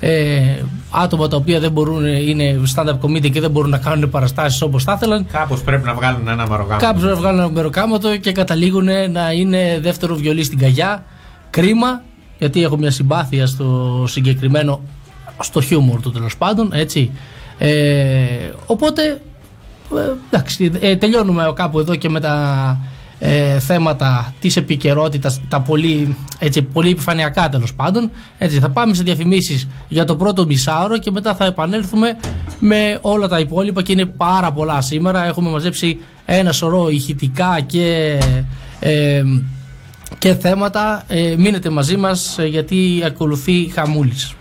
[0.07, 4.63] ε, άτομα τα οποία δεν μπορούν, είναι stand-up comedy και δεν μπορούν να κάνουν παραστάσεις
[4.63, 6.81] όπως θα ήθελαν, Κάπως πρέπει να βγάλουν ένα μαρογάμο.
[6.81, 11.05] Κάποιοι να βγάλουν ένα μεροκάματο και καταλήγουν να είναι δεύτερο βιολί στην καγιά.
[11.51, 12.03] Κρίμα,
[12.39, 14.81] γιατί έχω μια συμπάθεια στο συγκεκριμένο,
[15.41, 17.11] στο χιούμορ του τέλος πάντων, έτσι.
[17.59, 19.03] Ε, οπότε,
[19.97, 22.79] ε, εντάξει, ε, τελειώνουμε κάπου εδώ και με τα
[23.27, 28.11] ε, θέματα της επικαιρότητας, τα πολύ, έτσι, πολύ επιφανειακά τέλος πάντων.
[28.39, 32.17] Έτσι, θα πάμε σε διαφημίσεις για το πρώτο μισάωρο και μετά θα επανέλθουμε
[32.59, 35.27] με όλα τα υπόλοιπα και είναι πάρα πολλά σήμερα.
[35.27, 38.19] Έχουμε μαζέψει ένα σωρό ηχητικά και,
[38.81, 39.23] ε,
[40.19, 41.05] και θέματα.
[41.09, 44.35] Ε, μείνετε μαζί μας ε, γιατί ακολουθεί χαμούλης.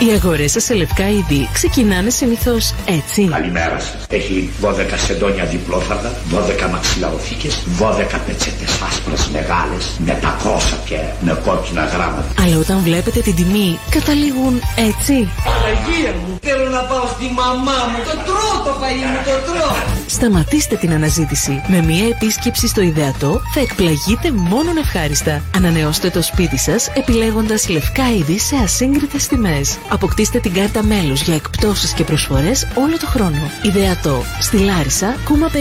[0.00, 3.28] Οι αγορές σας σε λευκά είδη ξεκινάνε συνήθως έτσι.
[3.30, 4.06] Καλημέρα σας.
[4.08, 11.40] Έχει 12 σεντόνια διπλόφαρδα, 12 μαξιλαροθήκε, 12 πετσέτες άσπρες μεγάλες, με τα κόσα και με
[11.44, 12.28] κόκκινα γράμματα.
[12.42, 15.14] Αλλά όταν βλέπετε την τιμή, καταλήγουν έτσι.
[15.44, 17.98] Παναγία μου, θέλω να πάω στη μαμά μου.
[18.08, 19.76] Το τρώω το φαΐ μου, το τρώω.
[20.06, 21.62] Σταματήστε την αναζήτηση.
[21.66, 25.42] Με μία επίσκεψη στο ιδεατό θα εκπλαγείτε μόνον ευχάριστα.
[25.56, 29.78] Ανανεώστε το σπίτι σας επιλέγοντας λευκά είδη σε ασύγκριτες τιμές.
[29.88, 33.50] Αποκτήστε την κάρτα μέλους για εκπτώσεις και προσφορές όλο το χρόνο.
[33.62, 35.56] Ιδεατό στη Λάρισα, Κούμα 50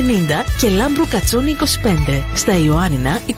[0.59, 2.23] και Λάμπρου Κατσόνη 25.
[2.33, 3.33] Στα Ιωάννινα 28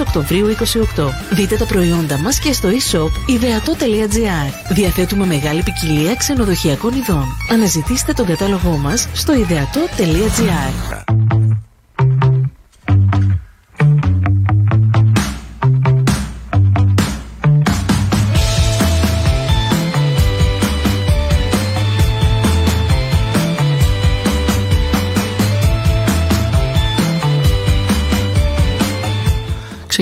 [0.00, 1.08] Οκτωβρίου 28.
[1.30, 4.74] Δείτε τα προϊόντα μας και στο e-shop ιδεατό.gr.
[4.74, 7.26] Διαθέτουμε μεγάλη ποικιλία ξενοδοχειακών ειδών.
[7.50, 11.31] Αναζητήστε τον κατάλογό μας στο ιδεατό.gr.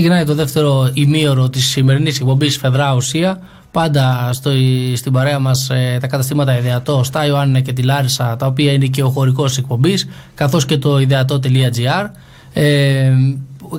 [0.00, 3.40] Ξεκινάει το δεύτερο ημίωρο της σημερινής εκπομπής Φεδρά Ουσία.
[3.70, 4.50] Πάντα στο,
[4.94, 8.86] στην παρέα μας ε, τα καταστήματα Ιδεατό στα Ιωάννη και τη Λάρισα, τα οποία είναι
[8.86, 12.10] και ο χωρικός εκπομπής, καθώς και το ιδεατό.gr.
[12.52, 13.12] Ε,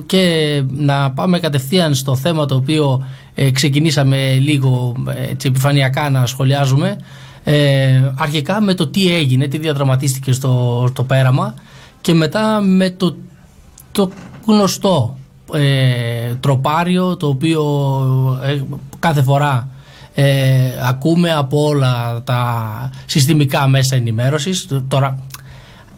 [0.06, 6.26] και να πάμε κατευθείαν στο θέμα το οποίο ε, ξεκινήσαμε λίγο ε, έτσι, επιφανειακά να
[6.26, 6.96] σχολιάζουμε.
[7.44, 11.54] Ε, αρχικά με το τι έγινε, τι διαδραματίστηκε στο, στο πέραμα
[12.00, 13.16] και μετά με το,
[13.92, 14.10] το
[14.46, 15.16] γνωστό
[15.54, 17.62] ε, τροπάριο το οποίο
[18.44, 18.60] ε,
[18.98, 19.68] κάθε φορά
[20.14, 24.66] ε, ακούμε από όλα τα συστημικά μέσα ενημέρωσης.
[24.88, 25.18] Τώρα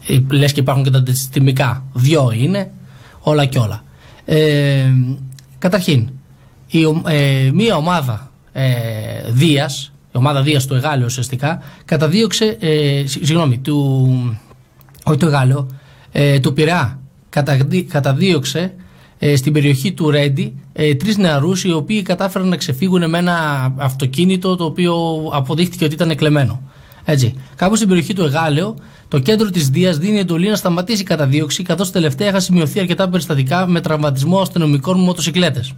[0.07, 2.71] ε, λες και υπάρχουν και τα συστημικά δυο είναι
[3.19, 3.83] όλα και όλα.
[4.25, 4.83] Ε,
[5.57, 6.09] καταρχήν
[6.67, 8.71] η, ο- ε, μία ομάδα ε,
[9.29, 14.09] Δίας η ομάδα Δίας του Εγάλεου ουσιαστικά καταδίωξε ε, συγ- συγγνώμη του,
[15.03, 15.67] όχι του Εγάλεου
[16.11, 18.69] ε, του Πειραιά καταδί- καταδίωξε ε,
[19.35, 24.55] στην περιοχή του Ρέντι ε, τρεις νεαρούς οι οποίοι κατάφεραν να ξεφύγουν με ένα αυτοκίνητο
[24.55, 24.95] το οποίο
[25.31, 26.61] αποδείχτηκε ότι ήταν κλεμμένο.
[27.05, 27.33] Έτσι.
[27.55, 28.75] Κάπου στην περιοχή του Εγάλεο,
[29.07, 33.09] το κέντρο της Δίας δίνει εντολή να σταματήσει η καταδίωξη, καθώς τελευταία είχαν σημειωθεί αρκετά
[33.09, 35.73] περιστατικά με τραυματισμό αστυνομικών μοτοσυκλέτες.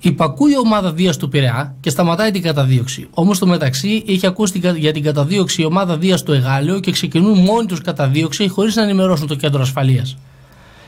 [0.00, 3.06] Υπακούει η ομάδα Δίας του Πειραιά και σταματάει την καταδίωξη.
[3.10, 6.80] Όμως στο μεταξύ είχε ακούσει την κα- για την καταδίωξη η ομάδα Δίας του Εγάλεο
[6.80, 10.16] και ξεκινούν μόνοι τους καταδίωξη χωρίς να ενημερώσουν το κέντρο ασφαλείας.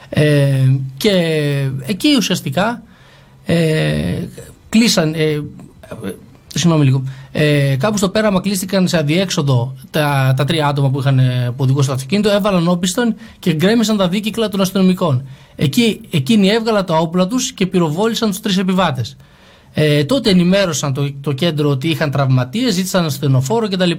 [0.08, 1.10] Ε, και
[1.86, 2.82] εκεί ουσιαστικά
[3.44, 4.28] ε,
[4.68, 5.14] κλείσαν.
[5.14, 5.40] Ε, ε,
[6.58, 7.02] Συγγνώμη λίγο.
[7.32, 11.62] Ε, κάπου στο πέραμα κλείστηκαν σε αδιέξοδο τα, τα τρία άτομα που, είχαν, ε, που
[11.62, 15.28] οδηγούσαν το αυτοκίνητο, έβαλαν όπιστον και γκρέμισαν τα δίκυκλα των αστυνομικών.
[15.56, 19.16] Εκεί, εκείνοι έβγαλαν τα όπλα τους και πυροβόλησαν τους τρεις επιβάτες.
[19.72, 23.90] Ε, τότε ενημέρωσαν το, το κέντρο ότι είχαν τραυματίες, ζήτησαν ασθενοφόρο κτλ.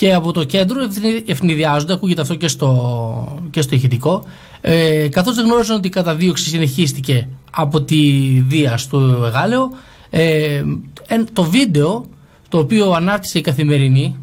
[0.00, 4.24] Και από το κέντρο ευθυ- ευνηδιάζονται, ακούγεται αυτό και στο, και στο ηχητικό,
[4.60, 7.96] ε, καθώς δεν γνώριζαν ότι η καταδίωξη συνεχίστηκε από τη
[8.48, 9.70] Δία στο Εγάλεο,
[10.10, 10.62] ε,
[11.06, 12.04] εν- το βίντεο
[12.48, 14.16] το οποίο ανάρτησε η Καθημερινή,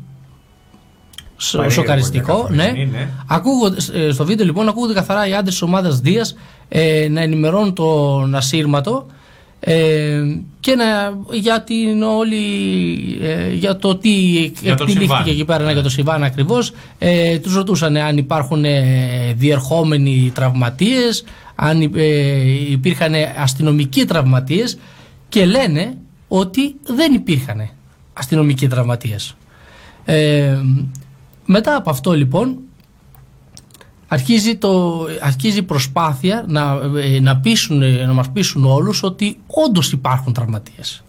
[1.38, 3.10] σο- Περίεργο σοκαριστικό, για ναι, Καθημερινή, ναι.
[3.28, 6.36] Ακούγονται, ε, στο βίντεο λοιπόν ακούγονται καθαρά οι άντρες της ομάδας Δίας
[6.70, 9.06] ε, να ενημερώνουν τον ασύρματο
[9.60, 10.22] ε,
[10.60, 12.38] και να, για την όλη.
[13.22, 15.28] Ε, για το τι Για το εκτελήχθηκε συμβάν.
[15.28, 16.72] εκεί πέρα, ναι, για το συμβάν ακριβώς.
[16.98, 21.24] Ε, Τους ρωτούσαν αν υπάρχουν ε, διερχόμενοι τραυματίες,
[21.56, 22.12] αν ε,
[22.70, 24.78] υπήρχαν αστυνομικοί τραυματίες
[25.30, 27.70] και λένε ότι δεν υπήρχαν
[28.13, 29.36] αστυνομικοί τραυματίες.
[30.06, 30.58] Ε,
[31.46, 32.58] μετά από αυτό λοιπόν
[34.08, 36.80] αρχίζει, το, αρχίζει η προσπάθεια να,
[37.15, 41.04] ε, να, πείσουν, ε, να μας πείσουν όλους ότι όντως υπάρχουν τραυματίες.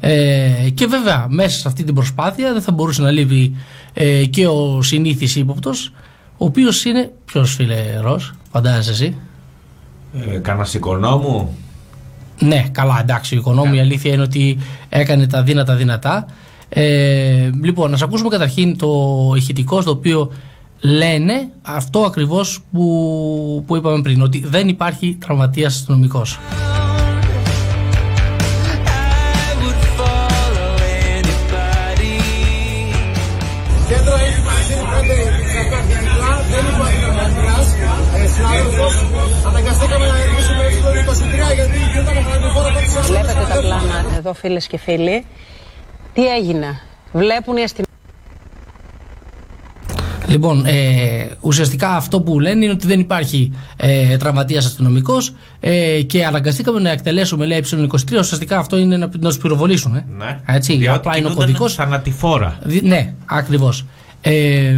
[0.00, 3.56] Ε, και βέβαια μέσα σε αυτή την προσπάθεια δεν θα μπορούσε να λείπει
[3.92, 5.92] ε, και ο συνήθις ύποπτος
[6.42, 9.16] ο οποίος είναι, ποιος φίλε Ρος, φαντάζεσαι εσύ;
[10.34, 11.56] Ε, Κάνα οικονόμου;
[12.38, 13.34] Ναι, καλά, εντάξει.
[13.34, 16.26] Ο οικονόμου η αλήθεια είναι ότι έκανε τα δύνατα δυνατά.
[16.68, 18.88] Ε, λοιπόν, να σας ακούσουμε καταρχήν το
[19.36, 20.32] ηχητικό στο οποίο
[20.80, 26.38] λένε αυτό ακριβώς που, που είπαμε πριν, ότι δεν υπάρχει τραυματίας αστυνομικός.
[33.88, 35.14] Κέντρο έχει παρασύρει πέντε
[35.46, 37.74] ξαφνικά, δεν υπάρχει τραυματίας.
[38.14, 38.94] Ε, συνάδελφος,
[39.46, 40.88] αναγκαστήκαμε να ερμήσουμε έξω το
[41.50, 43.08] 23 γιατί γινόταν χαρακτηφόρα από τις άλλες.
[43.08, 45.24] Βλέπετε τα πλάνα εδώ φίλες και φίλοι.
[46.12, 46.80] Τι έγινε;
[47.12, 47.89] Βλέπουν οι αστυνομικοί.
[50.30, 56.24] Λοιπόν, ε, ουσιαστικά αυτό που λένε είναι ότι δεν υπάρχει ε, τραυματίας αστυνομικός ε, και
[56.26, 58.18] αναγκαστήκαμε να εκτελέσουμε, λέει, ε23.
[58.18, 59.94] Ουσιαστικά αυτό είναι να, να τους πυροβολήσουν.
[59.94, 60.04] Ε.
[60.18, 60.40] Ναι.
[60.46, 61.74] Έτσι, Διότι απλά είναι ο κινούνταν κωδικός.
[61.74, 62.58] θανατηφόρα.
[62.62, 63.84] Δι- Ναι, ακριβώς.
[64.20, 64.74] Ε,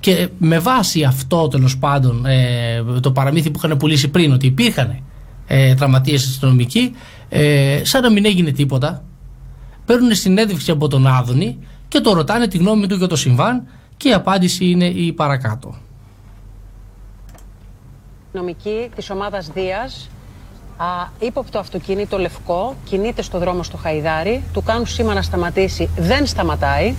[0.00, 4.98] και με βάση αυτό τέλος πάντων ε, το παραμύθι που είχαν πουλήσει πριν ότι υπήρχαν
[5.46, 6.92] ε, τραυματίες αστυνομικοί,
[7.28, 9.04] ε, σαν να μην έγινε τίποτα,
[9.84, 11.58] παίρνουν συνέντευξη από τον Άδωνη
[11.88, 13.62] και το ρωτάνε τη γνώμη του για το συμβάν
[13.96, 15.74] και η απάντηση είναι η παρακάτω.
[18.38, 20.08] αστυνομικοί της ομάδας Δίας
[20.76, 20.84] α,
[21.18, 26.94] ύποπτο αυτοκίνητο λευκό κινείται στο δρόμο στο Χαϊδάρι του κάνουν σήμα να σταματήσει δεν σταματάει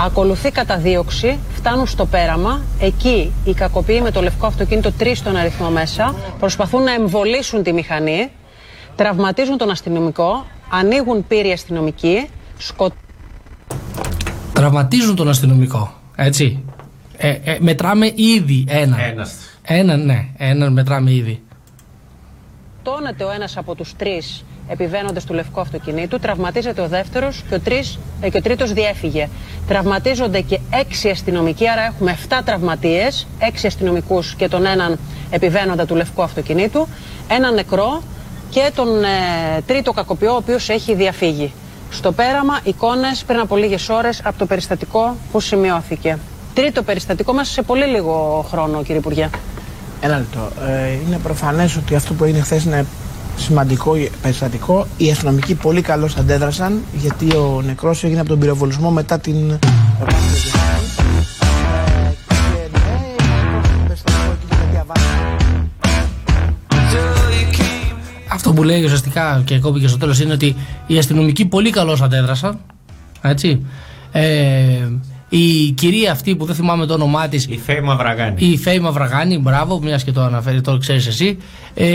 [0.00, 5.70] ακολουθεί καταδίωξη φτάνουν στο πέραμα εκεί οι κακοποιοί με το λευκό αυτοκίνητο τρεις στον αριθμό
[5.70, 8.30] μέσα προσπαθούν να εμβολήσουν τη μηχανή
[8.96, 12.92] τραυματίζουν τον αστυνομικό ανοίγουν πύροι αστυνομικοί σκοτ...
[14.52, 15.92] Τραυματίζουν τον αστυνομικό.
[16.16, 16.64] Έτσι.
[17.16, 19.00] Ε, ε, μετράμε ήδη έναν.
[19.00, 19.34] Ένας.
[19.62, 20.28] Έναν, ναι.
[20.36, 21.42] Έναν μετράμε ήδη.
[22.82, 27.60] Τόνεται ο ένας από τους τρεις επιβαίνοντες του λευκού αυτοκινήτου, τραυματίζεται ο δεύτερος και ο,
[27.60, 29.28] τρεις, ε, και ο τρίτος διέφυγε.
[29.68, 34.98] Τραυματίζονται και έξι αστυνομικοί, άρα έχουμε 7 τραυματίες, έξι αστυνομικούς και τον έναν
[35.30, 36.88] επιβαίνοντα του λευκού αυτοκινήτου,
[37.28, 38.02] έναν νεκρό
[38.50, 41.52] και τον ε, τρίτο κακοποιό, ο οποίος έχει διαφύγει.
[41.94, 46.18] Στο πέραμα εικόνες πριν από λίγες ώρες από το περιστατικό που σημειώθηκε.
[46.54, 49.30] Τρίτο περιστατικό μέσα σε πολύ λίγο χρόνο, κύριε Υπουργέ.
[50.00, 50.50] Ένα λεπτό.
[50.66, 52.86] Ε, είναι προφανές ότι αυτό που έγινε χθες είναι
[53.36, 54.86] σημαντικό περιστατικό.
[54.96, 59.58] Οι αστυνομικοί πολύ καλώς αντέδρασαν γιατί ο νεκρός έγινε από τον πυροβολισμό μετά την.
[68.54, 72.58] Που λέει ουσιαστικά και ακόμη και στο τέλος είναι ότι οι αστυνομικοί πολύ καλώς αντέδρασαν.
[73.22, 73.66] Έτσι.
[74.12, 74.88] Ε,
[75.28, 77.44] η κυρία αυτή που δεν θυμάμαι το όνομά τη.
[77.48, 78.46] Η Φέη Μαυραγάνη.
[78.46, 81.38] Η Φέη Μαυραγάνη, μπράβο, μιας και το αναφέρει, το ξέρεις εσύ.
[81.74, 81.86] Ε,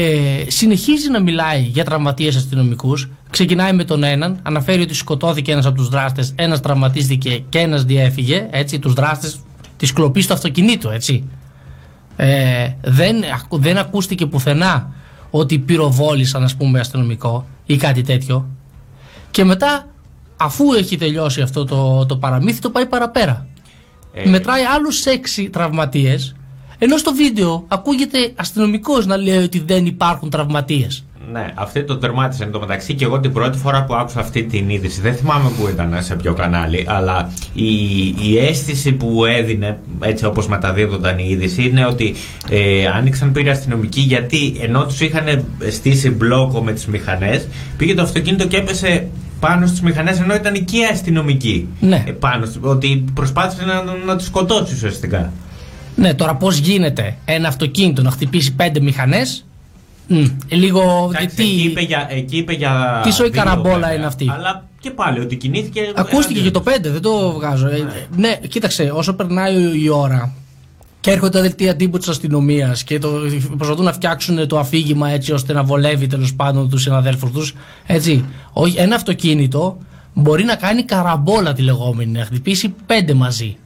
[0.47, 3.09] συνεχίζει να μιλάει για τραυματίες αστυνομικούς.
[3.29, 7.83] Ξεκινάει με τον έναν, αναφέρει ότι σκοτώθηκε ένας από τους δράστες, ένας τραυματίστηκε και ένας
[7.83, 8.47] διέφυγε.
[8.51, 9.39] Έτσι, τους δράστες
[9.77, 11.23] της κλοπής του αυτοκινήτου, έτσι.
[12.15, 14.93] Ε, δεν, ακου- δεν ακούστηκε πουθενά
[15.29, 18.47] ότι πυροβόλησαν, ας πούμε, αστυνομικό ή κάτι τέτοιο.
[19.31, 19.87] Και μετά,
[20.37, 23.47] αφού έχει τελειώσει αυτό το, το παραμύθι, το πάει παραπέρα.
[24.13, 24.29] Ε.
[24.29, 26.35] Μετράει άλλους έξι τραυματίες,
[26.77, 31.05] ενώ στο βίντεο ακούγεται αστυνομικός να λέει ότι δεν υπάρχουν τραυματίες.
[31.31, 34.43] Ναι, αυτή το τερμάτισε εν τω μεταξύ και εγώ την πρώτη φορά που άκουσα αυτή
[34.43, 35.01] την είδηση.
[35.01, 37.73] Δεν θυμάμαι που ήταν, σε ποιο κανάλι, αλλά η,
[38.07, 42.15] η αίσθηση που έδινε, έτσι όπως μεταδίδονταν η είδηση, είναι ότι
[42.49, 48.01] ε, άνοιξαν πήρε αστυνομικοί γιατί ενώ τους είχαν στήσει μπλόκο με τις μηχανές, πήγε το
[48.01, 49.07] αυτοκίνητο και έπεσε
[49.39, 51.67] πάνω στις μηχανές ενώ ήταν εκεί οι αστυνομικοί.
[51.79, 52.03] Ναι.
[52.07, 55.31] Ε, πάνω, σ- ότι προσπάθησε να, να του σκοτώσει ουσιαστικά.
[55.95, 59.43] Ναι, τώρα πώς γίνεται ένα αυτοκίνητο να χτυπήσει πέντε μηχανές.
[60.49, 61.09] Λίγο.
[61.09, 63.01] Εντάξει, τι, εκεί, είπε για, εκεί είπε για.
[63.03, 63.93] τι σοϊ δύο, καραμπόλα βέβαια.
[63.93, 64.29] είναι αυτή.
[64.33, 65.91] Αλλά και πάλι ότι κινήθηκε.
[65.95, 67.67] Ακούστηκε και το 5, δεν το βγάζω.
[67.67, 70.33] Ε, Ναι, κοίταξε, όσο περνάει η ώρα
[70.99, 73.09] και έρχονται τα δελτία τύπου της αστυνομίας και το,
[73.57, 77.53] προσπαθούν να φτιάξουν το αφήγημα έτσι ώστε να βολεύει τέλος πάντων τους συναδέλφους τους.
[77.85, 78.25] Έτσι.
[78.53, 79.77] Όχι, ένα αυτοκίνητο
[80.13, 83.57] μπορεί να κάνει καραμπόλα τη λεγόμενη, να χτυπήσει πέντε μαζί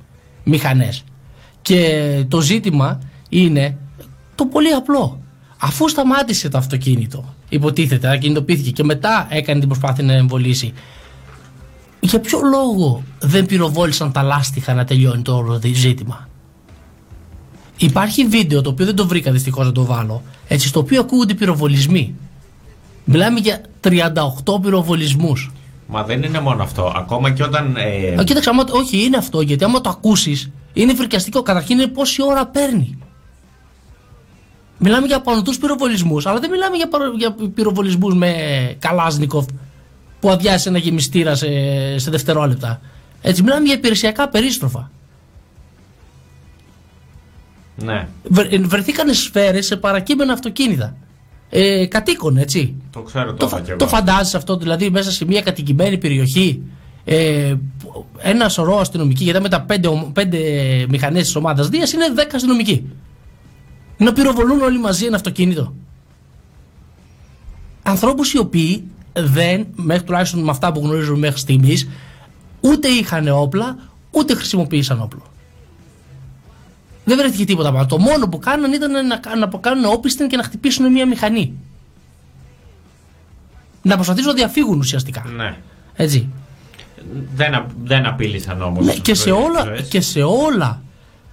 [0.43, 1.03] μηχανές.
[1.61, 3.77] Και το ζήτημα είναι
[4.35, 5.22] το πολύ απλό.
[5.65, 10.73] Αφού σταμάτησε το αυτοκίνητο, υποτίθεται, ακινητοποιήθηκε και μετά έκανε την προσπάθεια να εμβολήσει,
[11.99, 16.27] για ποιο λόγο δεν πυροβόλησαν τα λάστιχα να τελειώνει το όλο το ζήτημα;
[17.77, 21.33] Υπάρχει βίντεο το οποίο δεν το βρήκα δυστυχώς να το βάλω, έτσι, στο οποίο ακούγονται
[21.33, 22.15] πυροβολισμοί.
[23.05, 25.51] Μιλάμε για 38 πυροβολισμούς.
[25.87, 26.93] Μα δεν είναι μόνο αυτό.
[26.95, 27.75] Ακόμα και όταν.
[27.77, 31.41] Ε, Α, κοίταξε, άμα, όχι, είναι αυτό, γιατί άμα το ακούσεις, είναι φρικιαστικό.
[31.41, 32.97] Καταρχήν είναι πόση ώρα παίρνει.
[34.77, 38.33] Μιλάμε για πανωτού πυροβολισμούς, αλλά δεν μιλάμε για, παρο- για πυροβολισμούς με
[38.79, 39.45] καλάζνικοφ
[40.19, 41.47] που αδειάσει ένα γεμιστήρα σε,
[41.97, 42.81] σε δευτερόλεπτα.
[43.21, 44.91] Έτσι, μιλάμε για υπηρεσιακά περίστροφα.
[47.75, 50.95] ναι, Βρε, βρεθήκανε σφαίρες σε παρακείμενα αυτοκίνητα.
[51.49, 52.75] Ε, κατοίκων, έτσι.
[52.91, 53.77] το ξέρω Το, τώρα κι εγώ.
[53.79, 56.61] το φαντάζεσαι αυτό, δηλαδή μέσα σε μια κατοικημένη περιοχή,
[57.05, 60.39] ε, που- ένα σωρό αστυνομικοί, γιατί με τα πέντε, ομ- πέντε
[60.89, 62.85] μηχανές της ομάδας Δίας είναι δέκα αστυνομικοί.
[64.03, 65.73] Να πυροβολούν όλοι μαζί ένα αυτοκίνητο.
[67.83, 71.87] Ανθρώπους οι οποίοι δεν, μέχρι τουλάχιστον με αυτά που γνωρίζουμε μέχρι στιγμής,
[72.61, 73.75] ούτε είχαν όπλα,
[74.11, 75.21] ούτε χρησιμοποίησαν όπλο.
[77.05, 77.85] Δεν βρέθηκε τίποτα πάνω.
[77.85, 81.53] Το μόνο που κάναν ήταν να, κα- να κάνουν όπισθεν και να χτυπήσουν μια μηχανή.
[83.81, 85.23] Να προσπαθήσουν να διαφύγουν ουσιαστικά.
[85.35, 85.57] Ναι.
[85.95, 86.29] Έτσι.
[87.35, 88.85] Δεν, α- δεν απείλησαν όμως.
[88.85, 90.81] Ναι, και, σε όλα, και σε όλα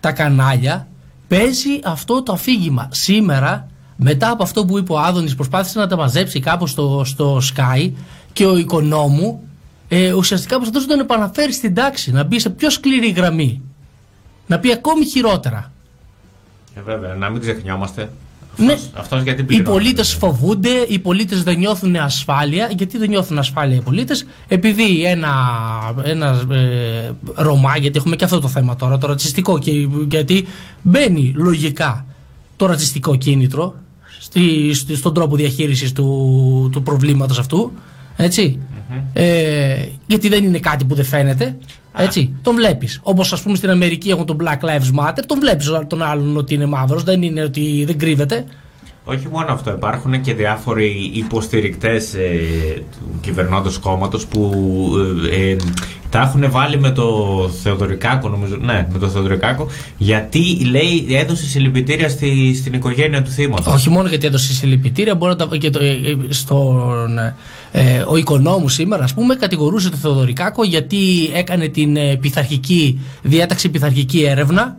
[0.00, 0.88] τα κανάλια
[1.30, 2.88] παίζει αυτό το αφήγημα.
[2.90, 3.66] Σήμερα,
[3.96, 7.92] μετά από αυτό που είπε ο Άδωνης, προσπάθησε να τα μαζέψει κάπως στο, στο Sky
[8.32, 9.48] και ο οικονόμου
[9.88, 13.62] ε, ουσιαστικά προσπαθούσε να τον επαναφέρει στην τάξη, να μπει σε πιο σκληρή γραμμή.
[14.46, 15.72] Να πει ακόμη χειρότερα.
[16.74, 18.10] Ε, βέβαια, να μην ξεχνιόμαστε.
[18.56, 18.72] Ναι.
[18.72, 19.68] Αυτός, αυτός γιατί Οι πληρώνει.
[19.68, 22.70] πολίτες φοβούνται, οι πολίτες δεν νιώθουν ασφάλεια.
[22.76, 25.28] Γιατί δεν νιώθουν ασφάλεια οι πολίτες, επειδή ένα,
[26.02, 29.70] ένα ε, Ρωμά, γιατί έχουμε και αυτό το θέμα τώρα, το ρατσιστικό, και,
[30.10, 30.46] γιατί
[30.82, 32.04] μπαίνει λογικά
[32.56, 33.74] το ρατσιστικό κίνητρο
[34.20, 37.72] στη, στη- στον τρόπο διαχείρισης του, του προβλήματος αυτού.
[38.16, 38.58] Έτσι.
[39.12, 41.56] Ε, γιατί δεν είναι κάτι που δεν φαίνεται.
[41.96, 42.32] Έτσι.
[42.42, 43.00] Τον βλέπεις.
[43.02, 46.54] Όπως ας πούμε στην Αμερική έχουν τον Black Lives Matter, τον βλέπεις τον άλλον ότι
[46.54, 48.44] είναι μαύρος, δεν είναι ότι δεν κρύβεται.
[49.04, 52.28] Όχι μόνο αυτό, υπάρχουν και διάφοροι υποστηρικτές ε,
[52.92, 54.52] του κυβερνώντος κόμματος που
[55.30, 55.56] ε, ε,
[56.10, 57.06] τα έχουν βάλει με το
[57.62, 58.56] Θεοδωρικάκο, νομίζω.
[58.56, 63.72] Ναι, με το Θεοδωρικάκο, γιατί λέει έδωσε συλληπιτήρια στη, στην οικογένεια του θύματο.
[63.72, 67.18] Όχι μόνο γιατί έδωσε συλληπιτήρια, μπορεί να τα, και το, ε, ε, στον,
[67.72, 73.68] ε, ο οικονόμου σήμερα, ας πούμε, κατηγορούσε τον Θεοδωρικάκο γιατί έκανε την ε, πειθαρχική, διέταξη
[73.68, 74.78] πειθαρχική έρευνα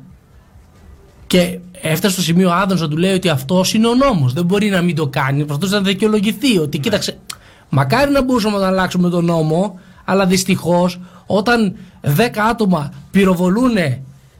[1.27, 4.45] και έφτασε στο σημείο ο Άδωνος να του λέει ότι αυτός είναι ο νόμος, δεν
[4.45, 7.17] μπορεί να μην το κάνει, προσπαθούσε να δικαιολογηθεί ότι κοίταξε,
[7.69, 12.09] μακάρι να μπορούσαμε να αλλάξουμε τον νόμο, αλλά δυστυχώς όταν 10
[12.49, 13.77] άτομα πυροβολούν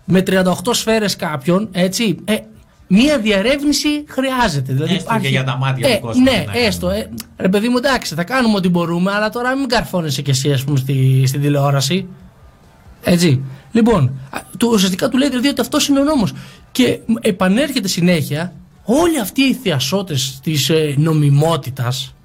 [0.06, 2.36] με 38 σφαίρες κάποιον, έτσι, ε,
[2.88, 4.74] μία διαρεύνηση χρειάζεται.
[4.74, 6.90] Δηλαδή Έστω και για τα μάτια ε, του κόσμου, Ναι, να έστω.
[6.90, 10.52] Ε, ρε παιδί μου, εντάξει, θα κάνουμε ό,τι μπορούμε, αλλά τώρα μην καρφώνεσαι κι εσύ,
[10.52, 12.08] ας πούμε, στη, στην τηλεόραση.
[13.04, 13.42] Έτσι.
[13.72, 16.34] Λοιπόν, α, του, ουσιαστικά του λέει δηλαδή ότι αυτός είναι ο νόμος.
[16.72, 18.54] Και μ, επανέρχεται συνέχεια
[18.84, 22.16] όλοι αυτοί οι θειασότες της ε, νομιμότητας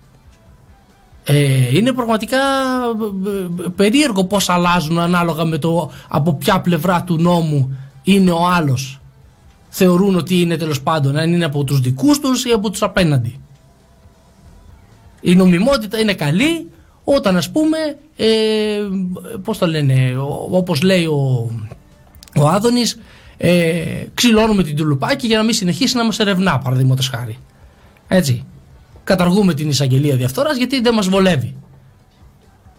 [1.24, 2.36] ε, είναι πραγματικά
[3.26, 8.46] ε, ε, περίεργο πώς αλλάζουν ανάλογα με το από ποια πλευρά του νόμου είναι ο
[8.46, 9.00] άλλος.
[9.68, 13.40] Θεωρούν ότι είναι τέλος πάντων, αν είναι από τους δικούς τους ή από τους απέναντι.
[15.20, 16.70] Η νομιμότητα είναι καλή
[17.04, 17.78] όταν ας πούμε,
[18.16, 18.26] ε,
[19.44, 21.50] πώς το λένε, ο- όπως λέει ο,
[22.36, 22.98] ο Άδωνης,
[23.38, 27.38] ε, ξυλώνουμε την τουλουπάκη για να μην συνεχίσει να μας ερευνά, παραδείγματος χάρη.
[28.08, 28.44] Έτσι.
[29.04, 31.54] Καταργούμε την εισαγγελία διαφθοράς γιατί δεν μας βολεύει.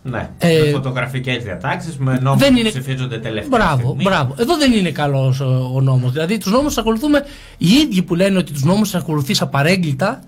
[0.03, 0.29] Ναι.
[0.38, 4.03] Ε, με φωτογραφικές διατάξεις, με νόμους δεν που είναι- ψηφίζονται τελευταία Μπράβο, στιγμή.
[4.03, 4.36] μπράβο.
[4.38, 6.11] Εδώ δεν είναι καλός ο, ο νόμος.
[6.11, 7.25] Δηλαδή, τους νόμους τους ακολουθούμε
[7.57, 10.21] οι ίδιοι που λένε ότι τους νόμους τους ακολουθείς απαρέγκλητα.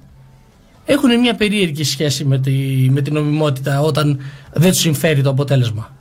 [0.85, 2.51] έχουν μια περίεργη σχέση με, τη,
[2.91, 4.19] με την νομιμότητα όταν
[4.53, 5.95] δεν τους συμφέρει το αποτέλεσμα.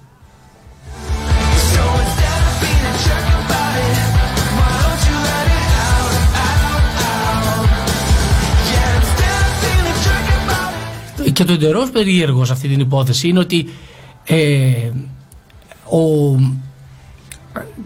[11.39, 13.69] Και το εντελώ περίεργο σε αυτή την υπόθεση είναι ότι
[14.25, 14.91] ε,
[15.85, 16.35] ο,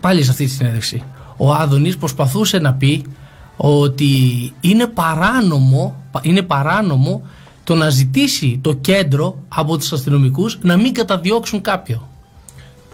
[0.00, 1.02] πάλι σε αυτή τη συνέντευξη
[1.36, 3.04] ο Άδωνης προσπαθούσε να πει
[3.56, 4.08] ότι
[4.60, 7.22] είναι παράνομο, είναι παράνομο
[7.64, 12.02] το να ζητήσει το κέντρο από τους αστυνομικούς να μην καταδιώξουν κάποιον.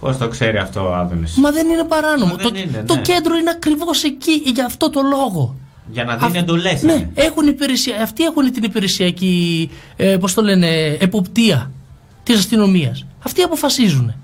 [0.01, 2.33] Πώς το ξέρει αυτό ο Άδωνης; Μα δεν είναι παράνομο.
[2.33, 3.01] Μα το, δεν είναι, το ναι.
[3.01, 5.55] κέντρο είναι ακριβώς εκεί για αυτό το λόγο.
[5.91, 6.83] Για να δίνει εντολές.
[6.83, 11.71] Ναι, έχουν υπηρεσία, αυτοί έχουν την υπηρεσιακή, ε, πώς το λένε, εποπτεία
[12.23, 13.07] της αστυνομίας.
[13.23, 14.15] Αυτοί αποφασίζουν.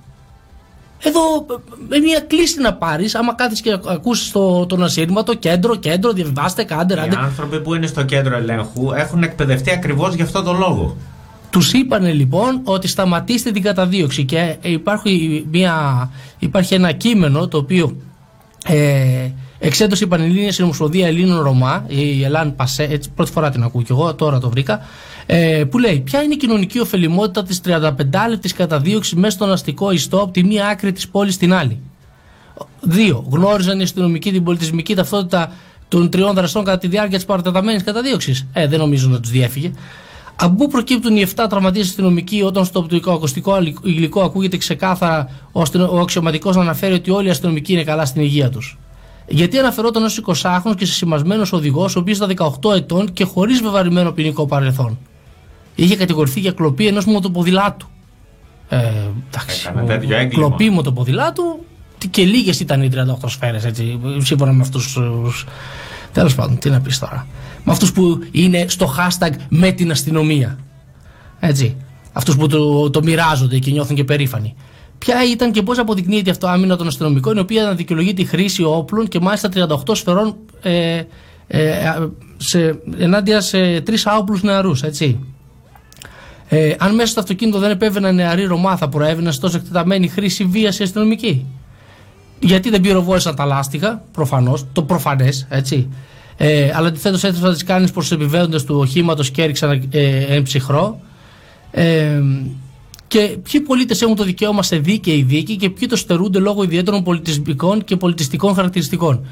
[1.06, 1.46] Εδώ
[1.88, 6.12] με μια κλίση να πάρεις, άμα κάθεις και ακούσεις το, το ασύρμα, το κέντρο, κέντρο,
[6.12, 7.16] διαβιβάστε, κάντε, Οι ράντε.
[7.16, 10.96] άνθρωποι που είναι στο κέντρο ελέγχου έχουν εκπαιδευτεί ακριβώς γι' αυτό το λόγο.
[11.50, 17.96] Τους είπανε λοιπόν ότι σταματήστε την καταδίωξη και υπάρχει, μια, υπάρχει ένα κείμενο το οποίο
[18.66, 19.28] ε,
[19.66, 23.92] εξέδωσε η Πανελλήνια Συνομοσπονδία Ελλήνων Ρωμά, η Ελάν Πασέ, έτσι πρώτη φορά την ακούω και
[23.92, 24.80] εγώ, τώρα το βρήκα,
[25.26, 29.90] ε, που λέει ποια είναι η κοινωνική ωφελημότητα της 35 λεπτής καταδίωξης μέσα στον αστικό
[29.90, 31.78] ιστό από τη μία άκρη της πόλης στην άλλη;
[32.80, 35.52] Δύο, γνώριζαν οι αστυνομικοί την πολιτισμική ταυτότητα
[35.88, 39.72] των τριών δραστών κατά τη διάρκεια της παρατεταμένης καταδίωξης; Ε, δεν νομίζω να τους διέφυγε.
[40.36, 45.92] Από πού προκύπτουν οι 7 τραυματίες αστυνομικοί όταν στο οπτικοακουστικό υλικό ακούγεται ξεκάθαρα ο, αστυνο-
[45.92, 48.78] ο αξιωματικός να αναφέρει ότι όλοι οι αστυνομικοί είναι καλά στην υγεία τους;
[49.26, 52.28] Γιατί αναφερόταν ως 20χρονο και συσημασμένο οδηγός, ο οποίος ήταν
[52.62, 54.98] 18 ετών και χωρίς βεβαρημένο ποινικό παρελθόν.
[55.74, 57.86] Είχε κατηγορηθεί για κλοπή ενός μοτοποδηλάτου.
[58.68, 58.78] Ε,
[59.30, 59.66] εντάξει.
[59.70, 60.46] Έκανε τέτοιο έγκλημα.
[60.46, 61.64] Κλοπή μοτοποδηλάτου
[61.98, 65.32] τι- και λίγες ήταν οι 38 σφαίρες, έτσι, σύμφωνα με αυτούς του.
[66.12, 67.26] Τέλος πάντων, τι να πεις τώρα.
[67.64, 70.58] Με αυτούς που είναι στο hashtag με την αστυνομία.
[71.40, 71.76] Έτσι.
[72.12, 74.54] Αυτούς που το, το μοιράζονται και νιώθουν και περήφανοι.
[75.04, 79.08] Ποια ήταν και πώς αποδεικνύεται αυτό άμυνα των αστυνομικών, η οποία δικαιολογεί τη χρήση όπλων
[79.08, 79.48] και μάλιστα
[79.86, 81.02] 38 σφαιρών ε,
[81.46, 84.82] ε, σε, ενάντια σε τρεις άοπλους νεαρούς.
[84.82, 85.18] Έτσι.
[86.48, 90.44] Ε, αν μέσα στο αυτοκίνητο δεν επέβαιναν νεαροί Ρωμά, θα προέβαιναν σε τόσο εκτεταμένη χρήση
[90.44, 91.46] βίας οι αστυνομικοί.
[92.40, 95.88] Γιατί δεν πυροβόλησαν τα λάστιχα, προφανώς, το προφανές, έτσι.
[96.36, 100.42] Ε, αλλά αντιθέτως έθεσαν τις κάνεις προς τους επιβαίνοντε του οχήματος και έριξαν ε, εν
[100.42, 101.00] ψυχρό.
[101.70, 102.20] Ε,
[103.14, 107.02] και ποιοι πολίτες έχουν το δικαίωμα σε δίκαιη δίκη και ποιοι το στερούνται λόγω ιδιαίτερων
[107.02, 109.26] πολιτισμικών και πολιτιστικών χαρακτηριστικών.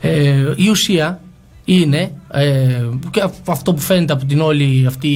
[0.00, 1.20] Ε, η ουσία
[1.64, 5.10] είναι, ε, και αυ- αυτό που φαίνεται από την όλη αυτή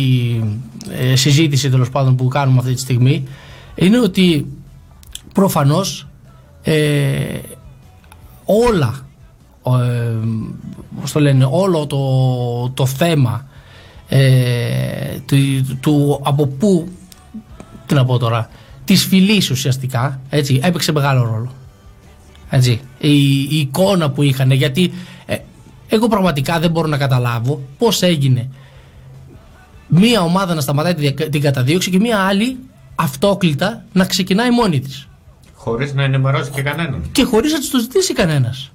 [1.11, 3.25] ε, συζήτηση τέλος πάντων που κάνουμε αυτή τη στιγμή,
[3.75, 4.47] είναι ότι
[5.35, 6.09] προφανώς
[6.63, 7.39] ε,
[8.45, 9.07] όλα
[9.67, 10.15] ε,
[11.01, 13.49] πώς το λένε, όλο το, το θέμα
[14.09, 15.37] ε, του,
[15.81, 16.89] του από πού
[17.91, 18.49] τι να πω τώρα
[18.85, 21.53] της φυλής ουσιαστικά έτσι, έπαιξε μεγάλο ρόλο
[22.51, 24.93] έτσι, η, η εικόνα που είχαν γιατί
[25.27, 25.37] ε,
[25.89, 28.49] εγώ πραγματικά δεν μπορώ να καταλάβω πώς έγινε
[29.89, 32.57] μία ομάδα να σταματάει τη δια- την καταδίωξη και μία άλλη
[32.95, 35.09] αυτόκλητα να ξεκινάει μόνη της
[35.55, 37.03] Χωρίς να ενημερώσει και κανέναν.
[37.13, 38.73] και χωρίς να της το ζητήσει κανένας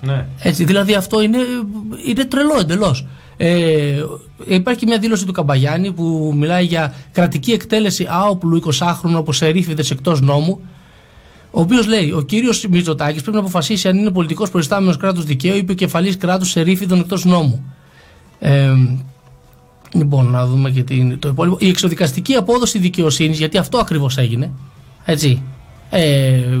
[0.00, 0.26] Ναι.
[0.42, 1.38] έτσι, δηλαδή αυτό είναι,
[2.06, 3.06] είναι τρελό εντελώς.
[3.42, 4.04] Ε,
[4.46, 9.84] υπάρχει και μια δήλωση του Καμπαγιάννη που μιλάει για κρατική εκτέλεση άοπλου 20χρονου από σερίφιδε
[9.90, 10.60] εκτός νόμου.
[11.50, 15.54] Ο οποίος λέει: Ο κύριος Μητσοτάκης πρέπει να αποφασίσει αν είναι πολιτικός προϊστάμενος κράτους δικαίου
[15.54, 17.74] ή επικεφαλής κράτους σερίφιδων εκτός νόμου.
[18.38, 18.72] Ε,
[19.92, 21.56] λοιπόν, να δούμε και τι, το υπόλοιπο.
[21.60, 24.50] Η εξοδικαστική απόδοση δικαιοσύνης, γιατί αυτό ακριβώς έγινε.
[25.04, 25.42] Έτσι.
[25.90, 26.58] Ε,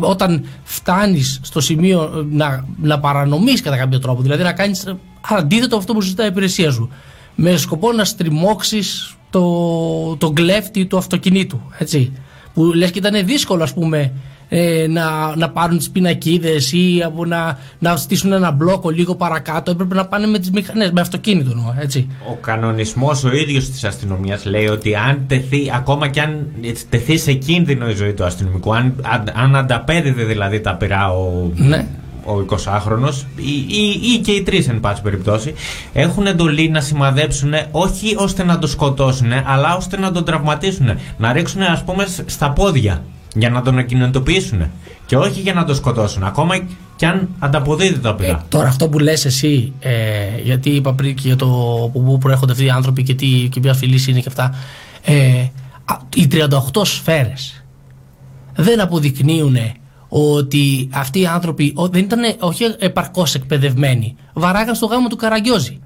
[0.00, 5.66] όταν φτάνεις στο σημείο ε, να, να παρανομείς κατά κάποιο τρόπο, δηλαδή να κάνεις αντίθετο
[5.66, 6.90] από αυτό που ζητάει η υπηρεσία σου,
[7.34, 11.60] με σκοπό να στριμώξεις το, το κλέφτη του αυτοκινήτου.
[11.78, 12.12] Έτσι.
[12.54, 14.12] Που λες και ήταν δύσκολο, ας πούμε,
[14.48, 19.70] ε, να, να πάρουν τις πινακίδες ή από να, να στήσουν ένα μπλόκο λίγο παρακάτω.
[19.70, 22.06] Έπρεπε να πάνε με τις μηχανέ, με αυτοκίνητο εννοώ, έτσι.
[22.30, 26.46] Ο κανονισμός ο ίδιος της αστυνομίας λέει ότι αν τεθεί, ακόμα και αν
[26.88, 31.50] τεθεί σε κίνδυνο η ζωή του αστυνομικού, αν, αν, αν ανταπέδιδε δηλαδή τα πειρά ο,
[31.54, 31.86] Ναι.
[32.24, 35.54] ο 20χρονο ή, ή, ή και οι τρεις, εν πάση περιπτώσει,
[35.92, 40.90] έχουν εντολή να σημαδέψουν όχι ώστε να τον σκοτώσουν, αλλά ώστε να τον τραυματίσουν.
[41.18, 43.02] Να ρίξουν, ας πούμε, σ- στα πόδια
[43.34, 44.62] για να τον ακινητοποιήσουν.
[45.06, 46.54] Και όχι για να τον σκοτώσουν, ακόμα
[46.96, 48.44] και αν ανταποδίδει τα πειρά.
[48.48, 49.92] Τώρα αυτό που λες εσύ, ε,
[50.44, 51.46] γιατί είπα πριν και για το
[51.84, 54.54] από πού προέρχονται αυτοί οι άνθρωποι και, τι, και ποια φυλής είναι και αυτά.
[55.04, 55.46] Ε,
[55.84, 57.64] α, οι 38 σφαίρες
[58.56, 59.56] δεν αποδεικνύουν
[60.08, 64.16] ότι αυτοί οι άνθρωποι ο- δεν ήταν όχι επαρκώς εκπαιδευμένοι.
[64.32, 65.78] Βαράγαν στο γάμο του Καραγκιόζη.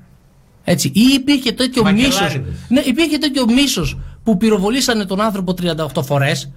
[0.64, 0.88] Έτσι.
[0.94, 2.20] Ή υπήρχε τέτοιο Μακελάριδες.
[2.36, 2.42] μίσο.
[2.68, 5.54] Ναι, υπήρχε τέτοιο μίσος που πυροβολήσανε τον άνθρωπο
[5.94, 6.50] 38 φορές.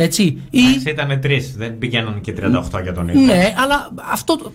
[0.00, 0.22] Έτσι.
[0.50, 3.20] Ή, Ήταν τρεις, δεν πηγαίνουν και 38 για τον ίδιο.
[3.20, 4.52] ναι, αλλά αυτό.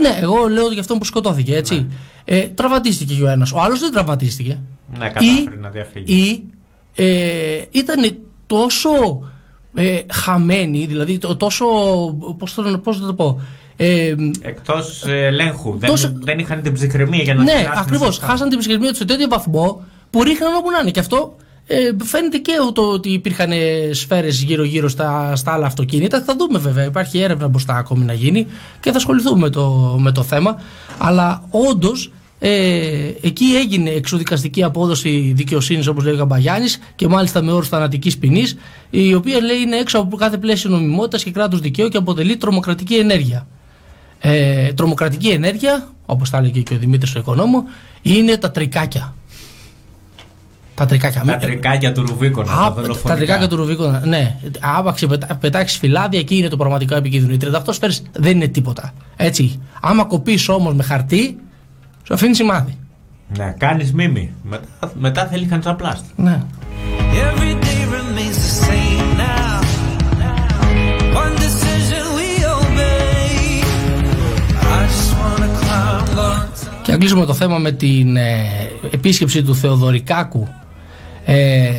[0.00, 1.86] Ναι, εγώ λέω για αυτόν που σκοτώθηκε, έτσι.
[2.24, 3.52] Ε, τραυματίστηκε και ο ένας.
[3.52, 4.58] Ο άλλος δεν τραυματίστηκε.
[4.98, 6.14] Ναι, κατάφερε να διαφύγει.
[6.14, 6.42] Ή
[6.94, 8.16] ε, ήταν
[8.46, 8.90] τόσο
[9.74, 11.64] ε, χαμένοι, δηλαδή το- τόσο.
[12.38, 13.40] Πώς, το, πώς θα το πω.
[13.76, 15.76] Ε, Εκτός ελέγχου.
[15.78, 18.06] Δεν, Τόσο- δεν είχαν την ψυχραιμία για να ναι, αντιδράσουν ακριβώς.
[18.06, 18.26] σωστά.
[18.26, 20.90] Χάσαν την ψυχραιμία τους σε τέτοιο βαθμό που ρίχναν όπου να είναι.
[20.90, 21.36] Και αυτό
[21.66, 23.50] ε, φαίνεται και το ότι υπήρχαν
[23.90, 26.22] σφαίρες γύρω-γύρω στα, στα άλλα αυτοκίνητα.
[26.22, 26.84] Θα δούμε βέβαια.
[26.84, 28.46] Υπάρχει έρευνα μπροστά ακόμη να γίνει
[28.80, 30.60] και θα ασχοληθούμε με το, με το θέμα.
[30.98, 37.52] Αλλά όντως ε, εκεί έγινε εξοδικαστική απόδοση δικαιοσύνης, όπως λέει ο Καμπαγιάννης, και μάλιστα με
[37.52, 38.56] όρους θανατικής ποινής,
[38.90, 42.94] η οποία λέει είναι έξω από κάθε πλαίσιο νομιμότητας και κράτους δικαίου και αποτελεί τρομοκρατική
[42.94, 43.46] ενέργεια.
[44.20, 47.64] Ε, τρομοκρατική ενέργεια, όπως τα έλεγε και ο Δημήτρης ο Οικονόμου,
[48.02, 49.14] είναι τα τρικάκια.
[50.74, 51.22] Τα τρικάκια.
[51.24, 52.52] Τα τρικάκια του Ρουβίκονα.
[52.52, 53.14] Α, τα τα δολοφονικά.
[53.14, 54.36] τρικάκια του Ρουβίκονα, ναι.
[54.60, 57.32] Άπαξε πετά, πετάξεις φυλάδια, εκεί είναι το πραγματικό επικίνδυνο.
[57.32, 58.92] Οι 38 σφαίρες δεν είναι τίποτα.
[59.16, 59.60] Έτσι.
[59.80, 61.38] Άμα κοπείς όμως με χαρτί,
[62.02, 62.78] σου αφήνει σημάδι.
[63.36, 64.32] Ναι, κάνεις μίμη.
[64.42, 66.04] Μετά, μετά θέλει χαντζαπλάστ.
[66.16, 66.42] Ναι.
[67.28, 69.60] Every day remains the same now.
[71.22, 73.62] One decision we obey.
[74.76, 76.48] I just wanna climb on
[76.82, 78.46] Και να κλείσουμε το θέμα με την ε,
[78.90, 80.48] επίσκεψη του Θεοδωρικάκου
[81.24, 81.70] ε,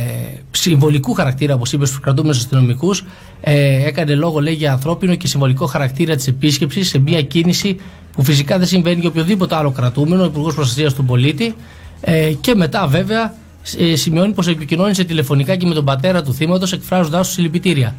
[0.51, 3.03] συμβολικού χαρακτήρα, όπως είπες στους κρατούμενους αστυνομικούς,
[3.41, 7.77] ε, έκανε λόγο λέει για ανθρώπινο και συμβολικό χαρακτήρα της επίσκεψης σε μια κίνηση
[8.11, 11.55] που φυσικά δεν συμβαίνει για οποιοδήποτε άλλο κρατούμενο, ο Υπουργός Προστασίας του Πολίτη
[12.01, 13.33] ε, και μετά βέβαια
[13.77, 17.95] ε, σημειώνει πως επικοινώνησε τηλεφωνικά και με τον πατέρα του θύματος εκφράζοντάς του συλληπιτήρια.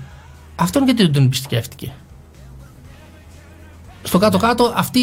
[0.56, 1.92] Αυτόν γιατί δεν τον επισκέφτηκε;
[4.06, 5.00] Στο κάτω-κάτω αυτοί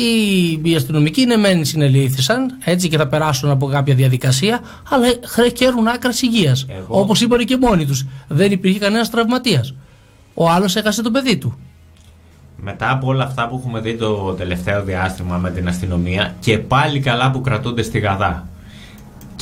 [0.63, 5.07] οι αστυνομικοί είναι μεν συνελήφθησαν έτσι και θα περάσουν από κάποια διαδικασία, αλλά
[5.57, 6.65] χαίρουν άκρας υγείας.
[6.87, 8.05] Όπως είπαν και μόνοι τους.
[8.27, 9.73] Δεν υπήρχε κανένας τραυματίας.
[10.33, 11.57] Ο άλλος έχασε το παιδί του.
[12.55, 16.99] Μετά από όλα αυτά που έχουμε δει το τελευταίο διάστημα με την αστυνομία και πάλι
[16.99, 18.47] καλά που κρατούνται στη Γαδά.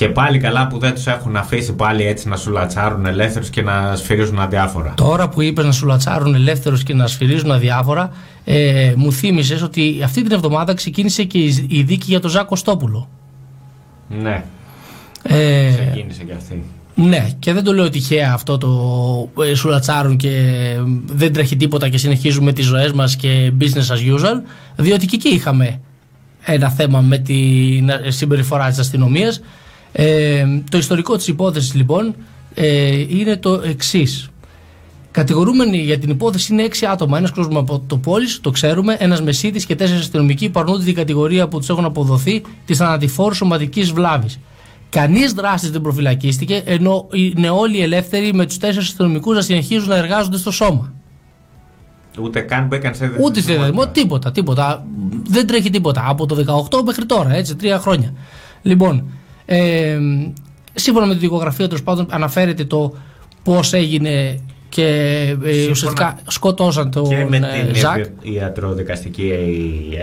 [0.01, 3.95] Και πάλι καλά που δεν τους έχουν αφήσει πάλι έτσι να σουλατσάρουν ελεύθερους και να
[3.95, 4.93] σφυρίζουν αδιάφορα.
[4.97, 8.11] Τώρα που είπες να σου λατσάρουν ελεύθερους και να σφυρίζουν αδιάφορα,
[8.43, 12.55] ε, μου θύμισες ότι αυτή την εβδομάδα ξεκίνησε και η η δίκη για τον Ζάκο
[12.55, 13.09] Στόπουλο.
[14.21, 14.43] Ναι,
[15.23, 16.63] Ε, ξεκίνησε και αυτή.
[16.95, 21.89] Ναι, και δεν το λέω τυχαία αυτό το ε, σουλατσάρουν και ε, δεν τρέχει τίποτα
[21.89, 24.41] και συνεχίζουμε τις ζωές μας και business as usual,
[24.75, 25.79] διότι και εκεί είχαμε
[26.45, 29.41] ένα θέμα με την ε, συμπεριφορά της αστυνομίας.
[29.91, 32.15] Ε, το ιστορικό της υπόθεσης λοιπόν
[32.53, 34.29] ε, είναι το εξής.
[35.11, 37.17] Κατηγορούμενοι για την υπόθεση είναι έξι άτομα.
[37.17, 40.95] Ένας κόσμος από το πόλης, το ξέρουμε, ένας μεσίτης και τέσσερις αστυνομικοί που αρνούνται την
[40.95, 44.39] κατηγορία που τους έχουν αποδοθεί της θανατηφόρου σωματικής βλάβης.
[44.89, 49.95] Κανείς δράστης δεν προφυλακίστηκε, ενώ είναι όλοι ελεύθεροι με τους τέσσερις αστυνομικούς να συνεχίζουν να
[49.95, 50.93] εργάζονται στο σώμα.
[52.19, 54.85] Ούτε καν μπήκαν σε Ούτε στη δεδομό, τίποτα, τίποτα.
[55.27, 56.03] Δεν τρέχει τίποτα.
[56.07, 56.35] Από το
[56.69, 58.13] 18 μέχρι τώρα, έτσι, τρία χρόνια.
[58.61, 59.03] Λοιπόν,
[59.45, 59.97] ε,
[60.73, 62.93] σύμφωνα με τη δικογραφία τέλος πάντων αναφέρεται το
[63.43, 64.39] πώς έγινε
[64.69, 64.85] και
[65.43, 67.97] ε, ουσιαστικά σκοτώσαν τον και με ε, την Ζακ.
[67.97, 69.31] ιδιο- ιατροδικαστική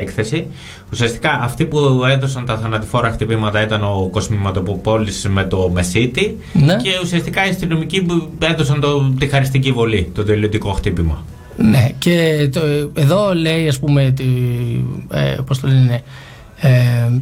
[0.01, 0.47] έκθεση.
[0.93, 1.79] Ουσιαστικά αυτοί που
[2.11, 6.77] έδωσαν τα θανατηφόρα χτυπήματα ήταν ο Κοσμηματοπολης με το Μεσίτη Ναι.
[6.77, 11.25] και ουσιαστικά οι αστυνομικοί που έδωσαν το, τη χαριστική βολή, το τελειωτικό χτύπημα.
[11.57, 12.61] Ναι, και το,
[12.95, 14.25] εδώ λέει, ας πούμε, τη,
[15.11, 16.03] ε, πώς το λένε,
[16.61, 16.71] ε,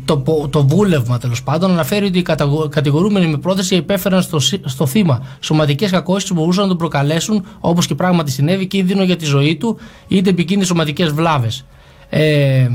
[0.05, 4.39] το, πο- το βούλευμα τέλος πάντων αναφέρει ότι οι καταγο- κατηγορούμενοι με πρόθεση υπέφεραν στο,
[4.39, 9.03] σύ- στο θύμα σωματικές κακώσεις που μπορούσαν να τον προκαλέσουν, όπως και πράγματι συνέβη, κίνδυνο
[9.03, 9.78] για τη ζωή του
[10.09, 11.64] είτε επικίνδυνες σωματικές βλάβες.
[12.09, 12.68] Ε,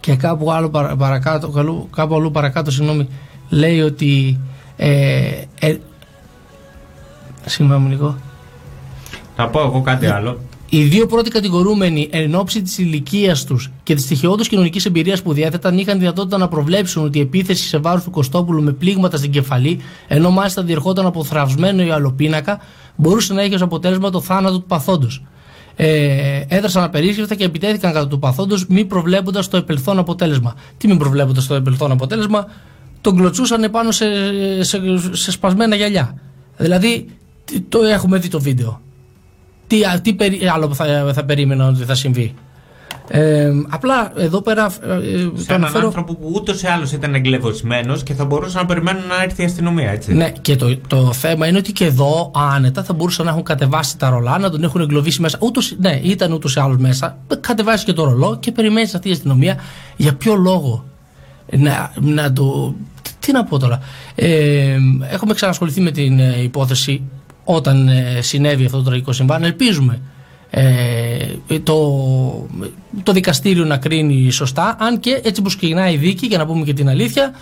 [0.00, 3.08] και κάπου, άλλο παρα- παρακάτω, καλού- κάπου αλλού παρακάτω, συγγνώμη,
[3.48, 4.40] λέει ότι.
[4.76, 5.76] Ε, ε,
[7.44, 8.16] συγγνώμη λίγο.
[9.36, 10.38] Θα πω εγώ κάτι άλλο.
[10.68, 15.32] Οι δύο πρώτοι κατηγορούμενοι, εν ώψη της ηλικίας τους και της τυχεώδου κοινωνικής εμπειρίας που
[15.32, 19.30] διέθεταν, είχαν δυνατότητα να προβλέψουν ότι η επίθεση σε βάρος του Κωστόπουλου με πλήγματα στην
[19.30, 22.60] κεφαλή, ενώ μάλιστα διερχόταν από θραυσμένο ή αλλοπίνακα,
[22.96, 25.22] μπορούσε να έχει ως αποτέλεσμα το θάνατο του παθόντος.
[25.76, 30.54] Ε, έδρασαν απερίσκεπτα και επιτέθηκαν κατά του παθόντος, μη προβλέποντας το επελθόν αποτέλεσμα.
[30.78, 32.46] Τι μη προβλέποντας το επελθόν αποτέλεσμα,
[33.00, 34.06] τον κλωτσούσαν πάνω σε,
[34.62, 34.80] σε,
[35.12, 36.14] σε σπασμένα γυαλιά.
[36.56, 37.06] Δηλαδή,
[37.44, 38.80] τι- το έχουμε δει το βίντεο.
[39.66, 42.34] Τι, α- τι περί- άλλο θα, θα περίμενα ότι θα συμβεί.
[43.08, 45.86] Ε, απλά εδώ πέρα ε, ε, Σε το έναν αναφέρω.
[45.86, 49.44] άνθρωπο που ούτως ή άλλως ήταν εγκλεβωσμένος και θα μπορούσαν να περιμένουν να έρθει η
[49.44, 50.14] αστυνομία, έτσι.
[50.14, 53.98] Ναι, και το, το θέμα είναι ότι και εδώ άνετα θα μπορούσαν να έχουν κατεβάσει
[53.98, 55.38] τα ρολά, να τον έχουν εγκλωβίσει μέσα.
[55.40, 57.18] Ούτως, ναι, ήταν ούτως ή άλλως μέσα.
[57.40, 59.56] Κατεβάσει και το ρολό και περιμένεις αυτή η αστυνομία.
[59.96, 60.84] Για ποιο λόγο
[61.50, 62.74] να, να το.
[63.18, 63.80] Τι να πω τώρα.
[64.14, 64.76] Ε,
[65.10, 67.02] έχουμε ξανασχοληθεί με την ε, υπόθεση
[67.48, 69.44] όταν ε, συνέβη αυτό το τραγικό συμβάν.
[69.44, 70.00] Ελπίζουμε
[70.50, 71.76] ε, το,
[73.02, 74.76] το δικαστήριο να κρίνει σωστά.
[74.78, 77.34] Αν και έτσι που ξεκινάει η δίκη, για να πούμε και την αλήθεια,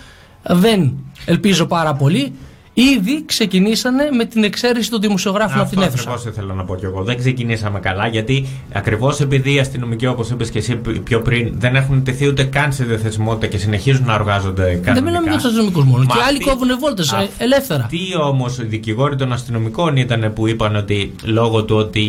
[0.42, 0.92] δεν
[1.24, 2.32] ελπίζω πάρα πολύ.
[2.76, 6.10] Ήδη ξεκινήσανε με την εξαίρεση των δημοσιογράφων από την Αυτό αίθουσα.
[6.10, 7.02] ακριβώς ήθελα να πω κι εγώ.
[7.02, 11.76] Δεν ξεκινήσαμε καλά γιατί ακριβώς επειδή οι αστυνομικοί, όπως είπες και εσύ πιο πριν, δεν
[11.76, 14.92] έχουν τεθεί ούτε καν σε διαθεσιμότητα και συνεχίζουν να εργάζονται κανονικά.
[14.92, 16.04] Δεν μιλάμε για τους αστυνομικούς μόνο.
[16.04, 17.86] Μα Και άλλοι αυτοί- κόβουν βόλτες ελεύθερα.
[17.90, 22.04] Τι όμως οι δικηγόροι των αστυνομικών ήταν που είπαν ότι λόγω του ότι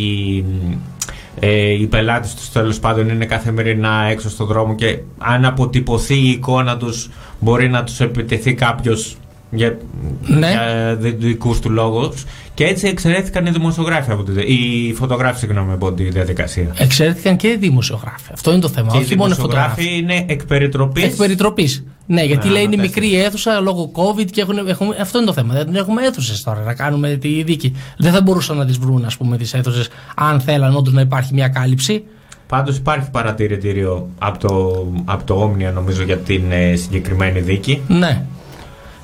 [1.40, 6.30] ε, οι πελάτες τους τέλος πάντων είναι καθημερινά έξω στον δρόμο και αν αποτυπωθεί η
[6.30, 7.10] εικόνα τους
[7.40, 9.18] μπορεί να τους επιτεθεί κάποιος
[9.50, 9.78] για,
[10.22, 10.50] Ναι.
[10.50, 12.24] για δικούς του λόγους.
[12.54, 16.74] Και έτσι εξαιρέθηκαν οι δημοσιογράφοι από τη, δι- οι φωτογράφοι συγγνώμη, από τη διαδικασία.
[16.78, 18.30] Εξαιρέθηκαν και οι δημοσιογράφοι.
[18.34, 18.92] Αυτό είναι το θέμα.
[18.92, 19.98] Και οι όχι μόνο οι δημοσιογράφοι φωτογράφοι.
[19.98, 21.04] είναι εκ περιτροπής.
[21.04, 21.84] Εκ περιτροπής.
[22.08, 23.00] Ναι, γιατί Α, λέει είναι τέσσερα.
[23.02, 25.54] μικρή η αίθουσα λόγω COVID και έχουν, έχουμε, αυτό είναι το θέμα.
[25.54, 27.74] Δεν έχουμε αίθουσες τώρα να κάνουμε τη δίκη.
[27.98, 31.34] Δεν θα μπορούσαν να τις βρουν, ας πούμε, τις αίθουσες, αν θέλαν όντως να υπάρχει
[31.34, 32.04] μια κάλυψη.
[32.48, 37.82] Πάντως υπάρχει παρατηρητήριο από το, από το Όμνια νομίζω για την ε, συγκεκριμένη δίκη.
[37.88, 38.22] Ναι.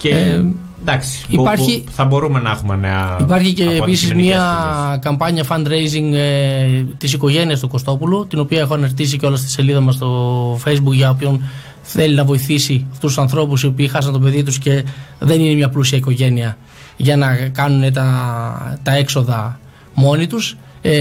[0.01, 0.43] Και Ε,
[0.81, 3.17] εντάξει, υπάρχει- που- που θα μπορούμε να έχουμε νέα.
[3.21, 8.59] Υπάρχει και από επίσης αντικειμενικές μια καμπάνια fundraising ε, της οικογένειας του Κωστόπουλου, την οποία
[8.59, 11.41] έχω αναρτήσει και όλα στη σελίδα μας στο Facebook για όποιον
[11.81, 14.83] θέλει να βοηθήσει αυτούς τους ανθρώπους οι οποίοι χάσαν το παιδί τους και
[15.19, 16.57] δεν είναι μια πλούσια οικογένεια
[16.97, 19.59] για να κάνουν τα, τα έξοδα
[19.93, 20.57] μόνοι τους.
[20.81, 20.91] Ε,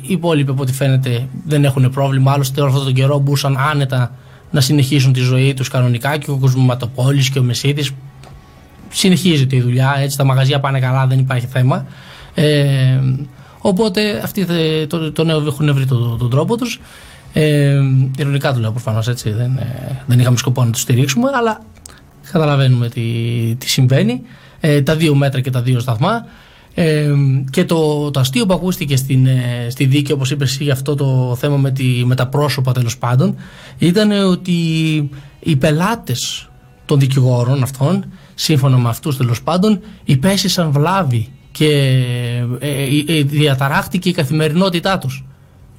[0.00, 2.32] οι υπόλοιποι, από ό,τι φαίνεται, δεν έχουν πρόβλημα.
[2.32, 4.14] Άλλωστε, όλο αυτόν τον καιρό μπορούσαν άνετα
[4.50, 7.90] να συνεχίσουν τη ζωή τους κανονικά και ο Κοσμηματοπόλης και ο Μεσίδης
[8.92, 11.86] συνεχίζεται η δουλειά, έτσι τα μαγαζιά πάνε καλά, δεν υπάρχει θέμα.
[12.34, 12.98] Ε,
[13.58, 16.80] οπότε αυτοί θε- το, το νέο έχουν βρει τον τον τρόπο τους.
[17.32, 17.80] Ε,
[18.18, 21.60] ειρωνικά το λέω προφανώς έτσι, δεν, ε, δεν είχαμε σκοπό να τους στηρίξουμε, αλλά
[22.32, 23.02] καταλαβαίνουμε τι,
[23.58, 24.22] τι συμβαίνει.
[24.60, 26.26] Ε, τα δύο μέτρα και τα δύο σταθμά.
[26.74, 27.10] Ε,
[27.50, 30.94] και το, το αστείο που ακούστηκε στην, ε, στη δίκη, όπως είπες εσύ, για αυτό
[30.94, 33.34] το θέμα με, τη, με τα πρόσωπα τέλος πάντων,
[33.78, 34.52] ήταν ότι
[35.40, 36.48] οι πελάτες
[36.86, 38.04] των δικηγόρων αυτών,
[38.34, 41.68] σύμφωνα με αυτούς τέλος πάντων, υπέστησαν βλάβη και
[42.58, 45.24] ε, ε, ε, διαταράχτηκε η καθημερινότητά τους.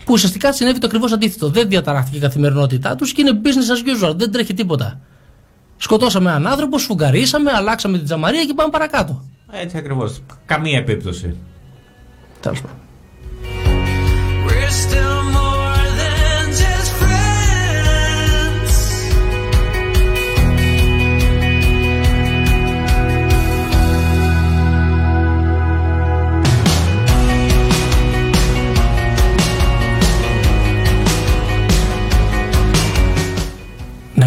[0.05, 1.49] Που ουσιαστικά συνέβη το ακριβώς αντίθετο.
[1.49, 4.15] Δεν διαταράχτηκε η καθημερινότητά τους και είναι business as usual.
[4.15, 4.99] Δεν τρέχει τίποτα.
[5.77, 9.23] Σκοτώσαμε έναν άνθρωπο, σφουγγαρίσαμε, αλλάξαμε την τζαμαρία και πάμε παρακάτω.
[9.51, 10.21] Έτσι ακριβώς.
[10.45, 11.35] Καμία επίπτωση.
[12.39, 12.77] Τέλος πάντων.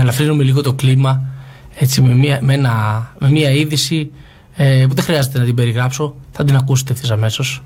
[0.07, 1.23] Ελαφρύνουμε λίγο το κλίμα
[1.79, 4.13] έτσι με μια, με ένα, με μια είδηση
[4.57, 6.15] ε, που δεν χρειάζεται να την περιγράψω.
[6.31, 7.63] Θα την ακούσετε ευθύ αμέσως.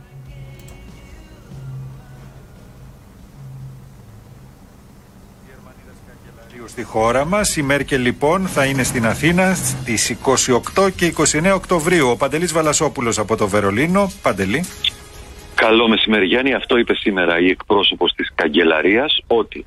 [6.67, 7.57] στη χώρα μας.
[7.57, 10.17] Η Μέρκελ λοιπόν θα είναι στην Αθήνα στις
[10.77, 12.09] 28 και 29 Οκτωβρίου.
[12.09, 14.11] Ο Παντελής Βαλασόπουλος από το Βερολίνο.
[14.23, 14.65] Παντελή.
[15.55, 16.55] Καλό μεσημέρι Γιάννη.
[16.55, 19.67] Αυτό είπε σήμερα η εκπρόσωπος της καγκελαρίας ότι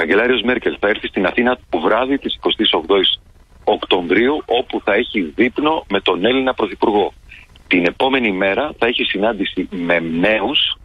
[0.00, 3.20] η καγκελάριος Μέρκελ θα έρθει στην Αθήνα το βράδυ της 28ης
[3.64, 7.12] Οκτωβρίου όπου θα έχει δείπνο με τον Έλληνα Πρωθυπουργό.
[7.66, 10.76] Την επόμενη μέρα θα έχει συνάντηση με νέους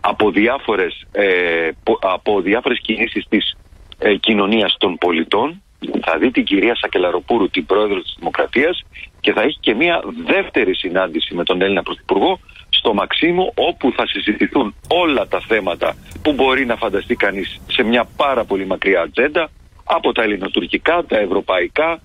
[0.00, 3.56] από διάφορες, ε, πο- από διάφορες κινήσεις της
[3.98, 5.62] ε, κοινωνίας των πολιτών.
[6.02, 8.82] Θα δει την κυρία Σακελαροπούρου, την πρόεδρο της Δημοκρατίας
[9.20, 12.38] και θα έχει και μια δεύτερη συνάντηση με τον Έλληνα Πρωθυπουργό
[12.80, 18.08] στο Μαξίμου όπου θα συζητηθούν όλα τα θέματα που μπορεί να φανταστεί κανείς σε μια
[18.16, 19.50] πάρα πολύ μακριά ατζέντα
[19.84, 22.00] από τα ελληνοτουρκικά, τα ευρωπαϊκά,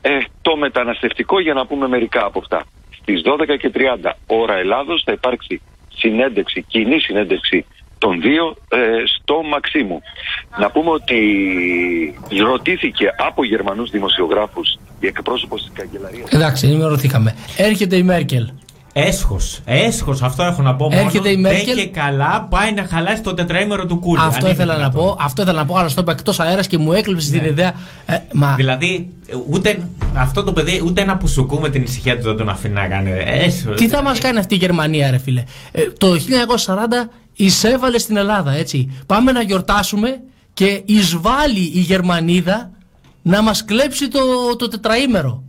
[0.00, 2.64] ε, το μεταναστευτικό για να πούμε μερικά από αυτά.
[3.00, 5.60] Στις 12.30 ώρα Ελλάδος θα υπάρξει
[5.94, 7.64] συνέντευξη, κοινή συνέντευξη
[7.98, 8.78] των δύο ε,
[9.18, 10.00] στο Μαξίμου.
[10.58, 11.18] Να πούμε ότι
[12.42, 17.34] ρωτήθηκε από Γερμανούς δημοσιογράφους η εκπρόσωπος της Καγκελαρίας Εντάξει, ενημερωθήκαμε.
[17.56, 18.48] Έρχεται η Μέρκελ.
[19.06, 19.60] Έσχος.
[19.64, 21.00] Έσχος, αυτό έχω να πω μόνο.
[21.00, 21.64] Έρχεται η Μέρκελ.
[21.74, 24.20] Δεν και καλά πάει να χαλάσει το τετραήμερο του κούλου.
[24.22, 25.14] Αυτό Αν ήθελα είναι να δυνατόν.
[25.16, 27.72] πω, αυτό ήθελα να πω, αλλά στο είπα εκτός αέρας και μου έκλειψε την ιδέα.
[28.06, 29.08] Ε, μα Δηλαδή,
[29.50, 32.86] ούτε αυτό το παιδί, ούτε ένα πουσουκού με την ησυχία του δεν τον αφήνει να
[32.86, 33.10] κάνει.
[33.26, 33.76] Έσχος.
[33.76, 35.42] τι θα μας κάνει αυτή η Γερμανία, ρε φίλε;
[35.72, 38.90] Ε, το 1940 εισέβαλε στην Ελλάδα, έτσι.
[39.06, 40.20] Πάμε να γιορτάσουμε
[40.54, 42.70] και εισβάλλει η Γερμανίδα
[43.22, 44.20] να μας κλέψει το,
[44.58, 45.42] το τετραήμερο.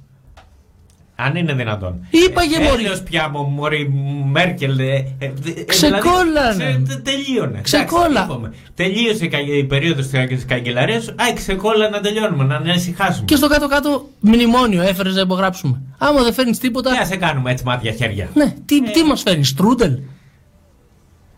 [1.25, 2.05] Αν είναι δυνατόν.
[2.09, 2.83] Είπαγε, μωρή.
[2.83, 3.89] Έλεος πια μου, μωρή
[4.31, 4.79] Μέρκελ.
[4.79, 6.53] ε, ε, ε, Ξεκόλλανε.
[6.55, 7.59] δηλαδή, ξε- τε- τελείωνε.
[7.61, 8.05] Ξεκόλλα.
[8.07, 8.53] Εντάξει, είπαμε.
[8.75, 11.07] Τελείωσε η κα- η περίοδος της καγκελαρίας.
[11.07, 13.25] Α, ξεκόλλα να τελειώνουμε, να να ησυχάσουμε.
[13.25, 15.81] Και στο κάτω-κάτω μνημόνιο έφερες να υπογράψουμε.
[15.97, 16.91] Άμα δεν φέρνεις τίποτα.
[16.91, 18.29] Τι να σε κάνουμε έτσι μάτια χέρια.
[18.33, 19.97] Ναι, τι, τι μας φέρνεις, στρούντελ;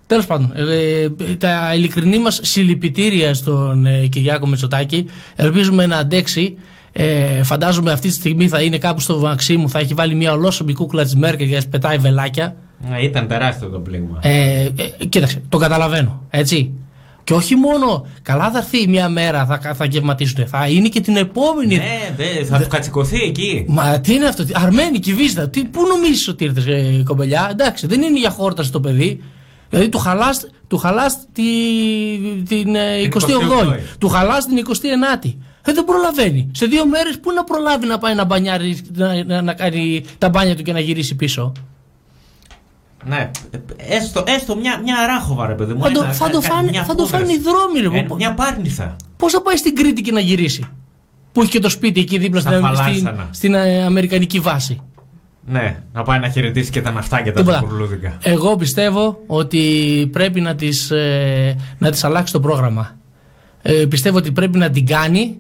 [0.07, 5.05] Τέλος πάντων, ε, ε, τα ειλικρινή μας συλληπιτήρια στον ε, Κυριάκο Μητσοτάκη.
[5.36, 6.57] Ελπίζουμε να αντέξει.
[6.94, 10.74] Ε, φαντάζομαι αυτή τη στιγμή θα είναι κάπου στο Μαξίμου, θα έχει βάλει μια ολόσωμη
[10.74, 12.56] κούκλα της Μέρκελ και θα πετάει βελάκια.
[13.00, 14.20] Ε, Ήταν τεράστιο το πλήγμα.
[14.22, 14.62] Ε,
[15.00, 16.22] ε, κοίταξε, το καταλαβαίνω.
[16.30, 16.72] Έτσι.
[17.24, 20.48] Και όχι μόνο, καλά θα έρθει μια μέρα, θα, θα γευματίσουν.
[20.48, 21.76] Θα είναι και την επόμενη.
[21.76, 23.66] Ναι, δε, θα του κατσικωθεί εκεί.
[23.68, 25.50] Μα τι είναι αυτό, τι- Αρμένικη βίζα.
[25.50, 29.24] Τι, πού νομίζεις ότι ήρθες, ε, κομπελιά; Εντάξει, δεν είναι για χόρταση το παιδί.
[29.70, 31.44] Δηλαδή του χαλάς, του χαλάς τη,
[32.48, 32.80] την ε,
[33.14, 33.18] 28η.
[33.20, 33.80] 28η.
[34.00, 35.34] Του χαλάς την 29η.
[35.66, 36.49] Ε, δεν προλαβαίνει.
[36.53, 40.30] Σε δύο μέρες πού να προλάβει να πάει να μπανιάρει, να, να, να κάνει τα
[40.30, 41.51] μπάνια του και να γυρίσει πίσω;
[43.05, 43.32] Ναι,
[43.78, 45.82] έστω, έστω μια, μια ράχοβα ρε παιδί μου.
[45.84, 47.18] Θα το- ένα- θα το κα- φάνε- μια θα το φούδρα.
[47.20, 48.95] φάνε οι δρόμοι, ρε, Ε, πω- Μια πάρνηθα.
[49.18, 50.64] Πώς θα πάει στην Κρήτη και να γυρίσει;
[51.32, 53.28] Που έχει και το σπίτι εκεί δίπλα Στα στην, στην, φαλάσσανα.
[53.32, 54.82] στην, ε, Αμερικανική βάση.
[55.45, 57.59] Ναι, να πάει να χαιρετήσει και τα ναυτάκια τα Τίποτα.
[57.59, 58.18] κουρλούδικα.
[58.24, 59.59] Εγώ πιστεύω ότι
[60.12, 62.95] πρέπει να τις, ε, να τις αλλάξει το πρόγραμμα.
[63.62, 65.39] Ε, πιστεύω ότι πρέπει να την κάνει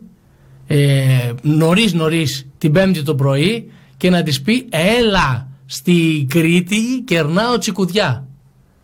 [0.75, 4.67] ε, νωρίς νωρίς την πέμπτη το πρωί και να της πει
[4.99, 8.25] έλα στη Κρήτη κερνάω τσικουδιά.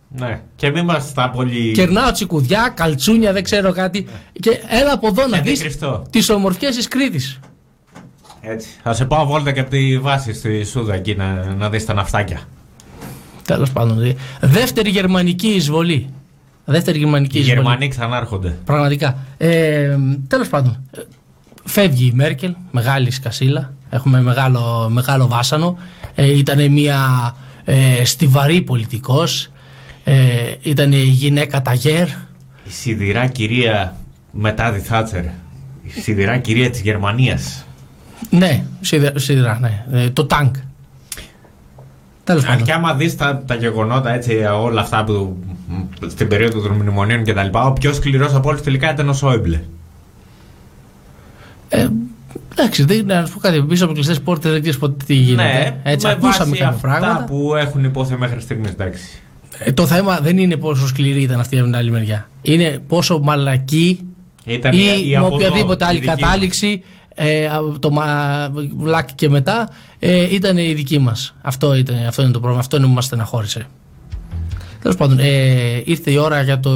[0.09, 1.71] Ναι, και μην μας τα πολύ.
[1.71, 4.07] Κερνάω τσικουδιά, καλτσούνια, δεν ξέρω κάτι.
[4.39, 6.03] Και έλα από εδώ να Γιατί δεις κρυφτό.
[6.09, 7.39] τις ομορφιές της Κρήτης.
[8.41, 8.67] Έτσι.
[8.83, 11.93] Θα σε πάω βόλτα και από τη βάση στη Σούδα εκεί να, να δεις τα
[11.93, 12.39] ναυτάκια.
[13.43, 13.97] Τέλος πάντων.
[13.99, 14.15] δηλαδή.
[14.41, 16.09] Δεύτερη γερμανική εισβολή.
[16.65, 17.59] Δεύτερη γερμανική Οι εισβολή.
[17.59, 18.57] Γερμανοί ξανάρχονται.
[18.65, 19.17] Πραγματικά.
[19.37, 20.83] Ε, Τέλος πάντων.
[21.67, 23.73] Ε, Φεύγει η Μέρκελ, μεγάλη σκασίλα.
[23.89, 25.77] Έχουμε μεγάλο, μεγάλο βάσανο.
[26.15, 29.51] Ε, ήταν μια ε, στιβαρή πολιτικός.
[30.03, 30.15] Ε,
[30.61, 32.07] ήταν η γυναίκα Ταγέρ.
[32.63, 33.95] Η σιδηρά κυρία
[34.31, 35.23] μετά τη Θάτσερ.
[35.83, 37.65] Η σιδηρά κυρία της Γερμανίας.
[38.29, 39.85] Ναι, σιδερά, σιδερά ναι.
[39.91, 40.53] Ε, το τάγκ.
[42.23, 42.65] Τέλος Αν πάντων.
[42.65, 45.37] και άμα δεις τα, τα γεγονότα έτσι, όλα αυτά που
[45.67, 49.09] μ, στην περίοδο των μνημονίων και τα λοιπά, ο πιο σκληρός από όλους τελικά ήταν
[49.09, 49.61] ο Σόιμπλε.
[51.69, 51.87] Ε,
[52.55, 53.61] εντάξει, δεν, να σου πω κάτι.
[53.61, 55.43] Πίσω από κλειστές πόρτες δεν ξέρεις ποτέ τι γίνεται.
[55.83, 57.23] Ναι, Έτσι, με ακούσαμε βάση κάποια αυτά πράγματα.
[57.23, 59.03] που έχουν υπόθει μέχρι στιγμής, εντάξει.
[59.59, 62.29] Ε, το θέμα δεν είναι πόσο σκληρή ήταν αυτή από την άλλη μεριά.
[62.41, 63.99] Είναι πόσο μαλακή
[64.45, 66.19] Ήταν ή η- η με από οποιαδήποτε εδώ, η άλλη δική μας.
[66.19, 66.83] κατάληξη
[67.15, 71.35] ε, από το μαλάκι και μετά ε, ήταν η δική μας.
[71.41, 72.59] Αυτό, ήταν, αυτό είναι το πρόβλημα.
[72.61, 73.65] Αυτό είναι που μας στεναχώρησε.
[74.87, 76.71] Τέλος πάντων, ε, ήρθε η ώρα για το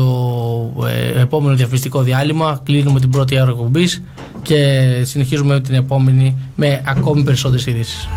[1.15, 2.61] ε, επόμενο διαφημιστικό διάλειμμα.
[2.63, 4.03] Κλείνουμε την πρώτη ώρα εκπομπής
[4.41, 8.07] και συνεχίζουμε με την επόμενη με ακόμη περισσότερες ειδήσεις.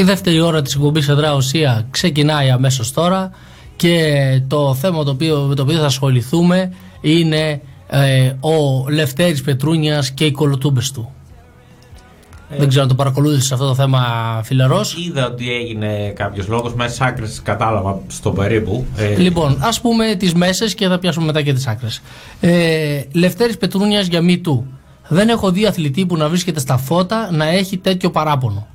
[0.00, 3.30] Η δεύτερη ώρα της εκπομπής Εδρά Ουσία ξεκινάει αμέσως τώρα
[3.76, 10.10] και το θέμα το οποίο, με το οποίο θα ασχοληθούμε είναι ε, ο Λευτέρης Πετρούνιας
[10.10, 11.12] και οι κολοτούμπες του.
[12.56, 14.00] Δεν ξέρω αν το παρακολούθησες αυτό το θέμα
[14.44, 14.96] φιλερός.
[15.06, 18.84] Είδα ότι έγινε κάποιος λόγος, μέσα στις άκρες κατάλαβα στο περίπου.
[18.96, 22.02] Ε, Λοιπόν, ας πούμε τις μέσες και θα πιάσουμε μετά και τις άκρες.
[22.40, 24.66] Ε, Λευτέρης Πετρούνιας για μη του.
[25.08, 28.66] Δεν έχω δει αθλητή που να βρίσκεται στα φώτα να έχει τέτοιο παράπονο.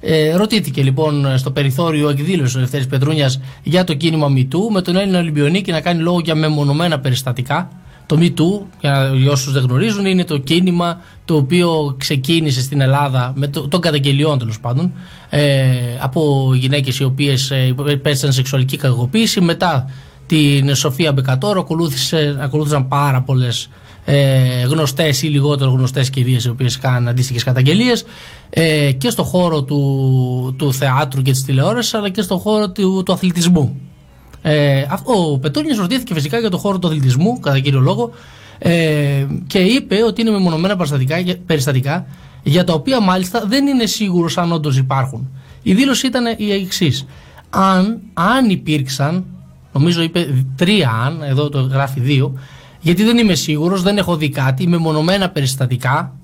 [0.00, 4.96] Ε, ρωτήθηκε λοιπόν στο περιθώριο εκδήλωση ο Λευτέρης Πετρούνιας για το κίνημα MeToo με τον
[4.96, 7.68] Έλληνα Ολυμπιονίκη να κάνει λόγο για μεμονωμένα περιστατικά
[8.06, 12.80] Το Me Too, για, για όσους δεν γνωρίζουν, είναι το κίνημα το οποίο ξεκίνησε στην
[12.80, 14.92] Ελλάδα με το, των καταγγελιών τέλος πάντων
[15.28, 15.66] ε,
[16.00, 19.40] από γυναίκες οι οποίες ε, υπέστησαν σεξουαλική κακοποίηση.
[19.40, 19.90] Μετά
[20.26, 23.68] την Σοφία Μπεκατόρο ακολούθησε, ακολούθησαν πάρα πολλές
[24.10, 28.04] ε, γνωστές ή λιγότερο γνωστές κυρίε οι οποίες κάνουν αντίστοιχες καταγγελίες
[28.50, 33.02] ε, και στον χώρο του, του θεάτρου και της τηλεόρασης αλλά και στον χώρο του,
[33.04, 33.76] του αθλητισμού.
[34.42, 38.10] Ε, αυτό- ο Πετούνια ρωτήθηκε φυσικά για το χώρο του αθλητισμού, κατά κύριο λόγο,
[38.58, 42.06] ε, και είπε ότι είναι μεμονωμένα περιστατικά, περιστατικά
[42.42, 45.28] για τα οποία μάλιστα δεν είναι σίγουρος αν όντως υπάρχουν.
[45.62, 47.06] Η δήλωση ήταν η εξής.
[47.50, 49.24] Αν, αν υπήρξαν,
[49.72, 52.34] νομίζω είπε τρία αν, εδώ το γράφει δύο,
[52.80, 56.16] γιατί δεν είμαι σίγουρος, δεν έχω δει κάτι, μεμονωμένα περιστατικά,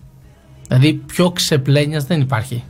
[0.69, 2.65] δηλαδή πιο ξεπλένιας δεν υπάρχει.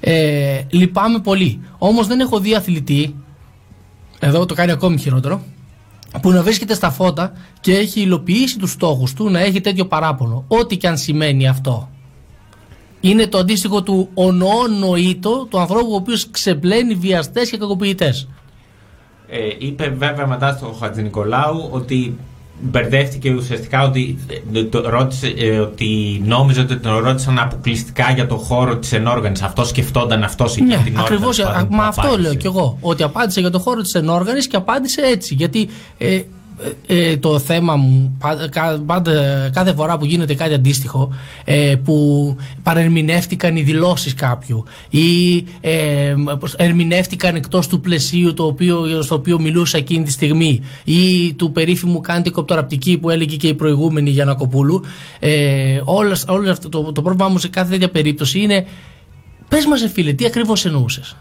[0.00, 1.60] Ε, λυπάμαι πολύ.
[1.78, 3.14] Όμως δεν έχω δει αθλητή
[4.22, 5.42] εδώ το κάνει ακόμη χειρότερο,
[6.22, 10.44] που να βρίσκεται στα φώτα και έχει υλοποιήσει τους στόχους του να έχει τέτοιο παράπονο.
[10.48, 11.90] Ό,τι και αν σημαίνει αυτό.
[13.00, 18.28] Είναι το αντίστοιχο του ονοόνοητο του ανθρώπου ο οποίος ξεπλένει βιαστές και κακοποιητές.
[19.28, 22.18] Ε, είπε βέβαια μετά στο Χατζη Νικολάου ότι
[22.62, 24.18] μπερδεύτηκε ουσιαστικά ότι,
[24.52, 29.42] ε, το, ρώτησε, ε, ότι νόμιζε ότι τον ρώτησαν αποκλειστικά για το χώρο της ενόργανης.
[29.42, 31.02] Αυτός σκεφτόταν αυτός εκεί Ναι, την ώρα.
[31.02, 32.22] ακριβώς, τέλος πάντων, α, που μα αυτό απάντησε.
[32.22, 32.78] λέω κι εγώ.
[32.80, 35.34] Ότι απάντησε για το χώρο της ενόργανης και απάντησε έτσι.
[35.34, 36.20] Γιατί ε,
[36.86, 41.12] ε, ε, το θέμα μου πα- κα- πάντα- κάθε φορά που γίνεται κάτι αντίστοιχο
[41.44, 49.02] ε, που παρερμηνεύτηκαν οι δηλώσεις κάποιου ή ε, πώς- ερμηνεύτηκαν εκτός του πλαισίου το οποίο,
[49.02, 53.54] στο οποίο μιλούσα εκείνη τη στιγμή ή του περίφημου κάντε κοπτοραπτική που έλεγε και η
[53.54, 54.82] προηγούμενη Γιανακοπούλου
[55.18, 58.66] ε, όλες, όλες αυτό, το, το πρόβλημά μου σε κάθε τέτοια περίπτωση είναι
[59.48, 61.16] πες μας ρε φίλε τι ακριβώς εννοούσες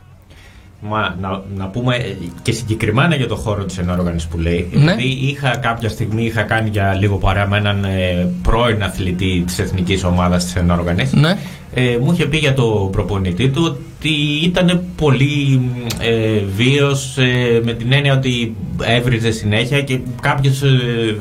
[0.82, 4.70] Μα, να, να πούμε ε, και συγκεκριμένα για το χώρο της ενόργανης που λέει.
[4.72, 4.80] Ναι.
[4.80, 9.60] Δηλαδή είχα κάποια στιγμή είχα κάνει για λίγο παρέα με έναν ε, πρώην αθλητή της
[9.60, 11.14] εθνικής ομάδας της ενόργανης.
[11.14, 11.38] Ναι.
[11.74, 14.10] Ε, μου είχε πει για το προπονητή του ότι
[14.44, 15.62] ήταν πολύ
[16.00, 20.70] ε, βίος ε, με την έννοια ότι έβριζε συνέχεια και κάποιες ε,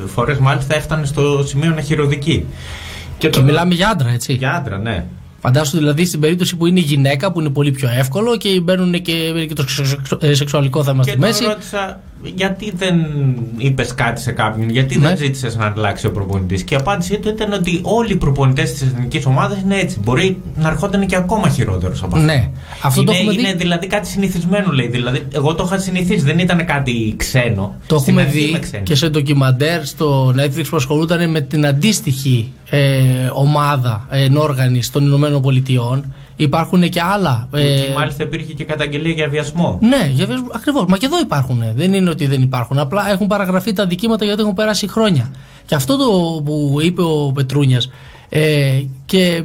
[0.07, 2.45] φορές μάλιστα έφτανε στο σημείο να χειροδικεί.
[3.19, 4.33] Και, μιλάμε για άντρα, έτσι.
[4.33, 5.05] Για άντρα, ναι.
[5.41, 9.13] Φαντάσου δηλαδή στην περίπτωση που είναι γυναίκα που είναι πολύ πιο εύκολο και μπαίνουν και,
[9.49, 11.45] και το σεξου- ε, σεξουαλικό θέμα Και στη τον μέση.
[11.45, 12.01] ρώτησα
[12.35, 12.95] γιατί δεν
[13.57, 15.07] είπες κάτι σε κάποιον, γιατί Ναι.
[15.09, 18.73] δεν ζήτησες να αλλάξει ο προπονητής; Και η απάντησή του ήταν ότι όλοι οι προπονητές
[18.73, 19.99] της εθνικής ομάδας είναι έτσι.
[20.05, 22.27] Μπορεί να ερχόταν και ακόμα χειρότερος από αυτό.
[22.27, 22.51] Ναι.
[22.83, 23.39] Αυτό είναι, το έχουμε δει.
[23.41, 24.89] είναι δηλαδή κάτι συνηθισμένο, λέει.
[24.89, 27.77] Δηλαδή, εγώ το είχα συνηθίσει, δεν ήταν κάτι ξένο.
[27.87, 28.83] Το Στην έχουμε αρχή δει είμαι ξένη.
[28.83, 35.05] και σε ντοκιμαντέρ στο Netflix που ασχολούνταν με την αντίστοιχη ε, ομάδα ε, ενόργανη των
[35.05, 36.15] Ηνωμένων Πολιτειών.
[36.37, 37.49] Υπάρχουν και άλλα.
[37.53, 39.79] ε, Και μάλιστα υπήρχε και καταγγελία για βιασμό.
[39.83, 40.47] Ναι, για βιασμό.
[40.55, 40.85] Ακριβώς.
[40.89, 41.63] Μα και εδώ υπάρχουν.
[41.75, 42.79] Δεν είναι ότι δεν υπάρχουν.
[42.79, 45.31] Απλά έχουν παραγραφεί τα αντικείμενα γιατί έχουν περάσει χρόνια.
[45.67, 47.91] Και αυτό το που είπε ο Πετρούνιας
[48.29, 49.45] ε, και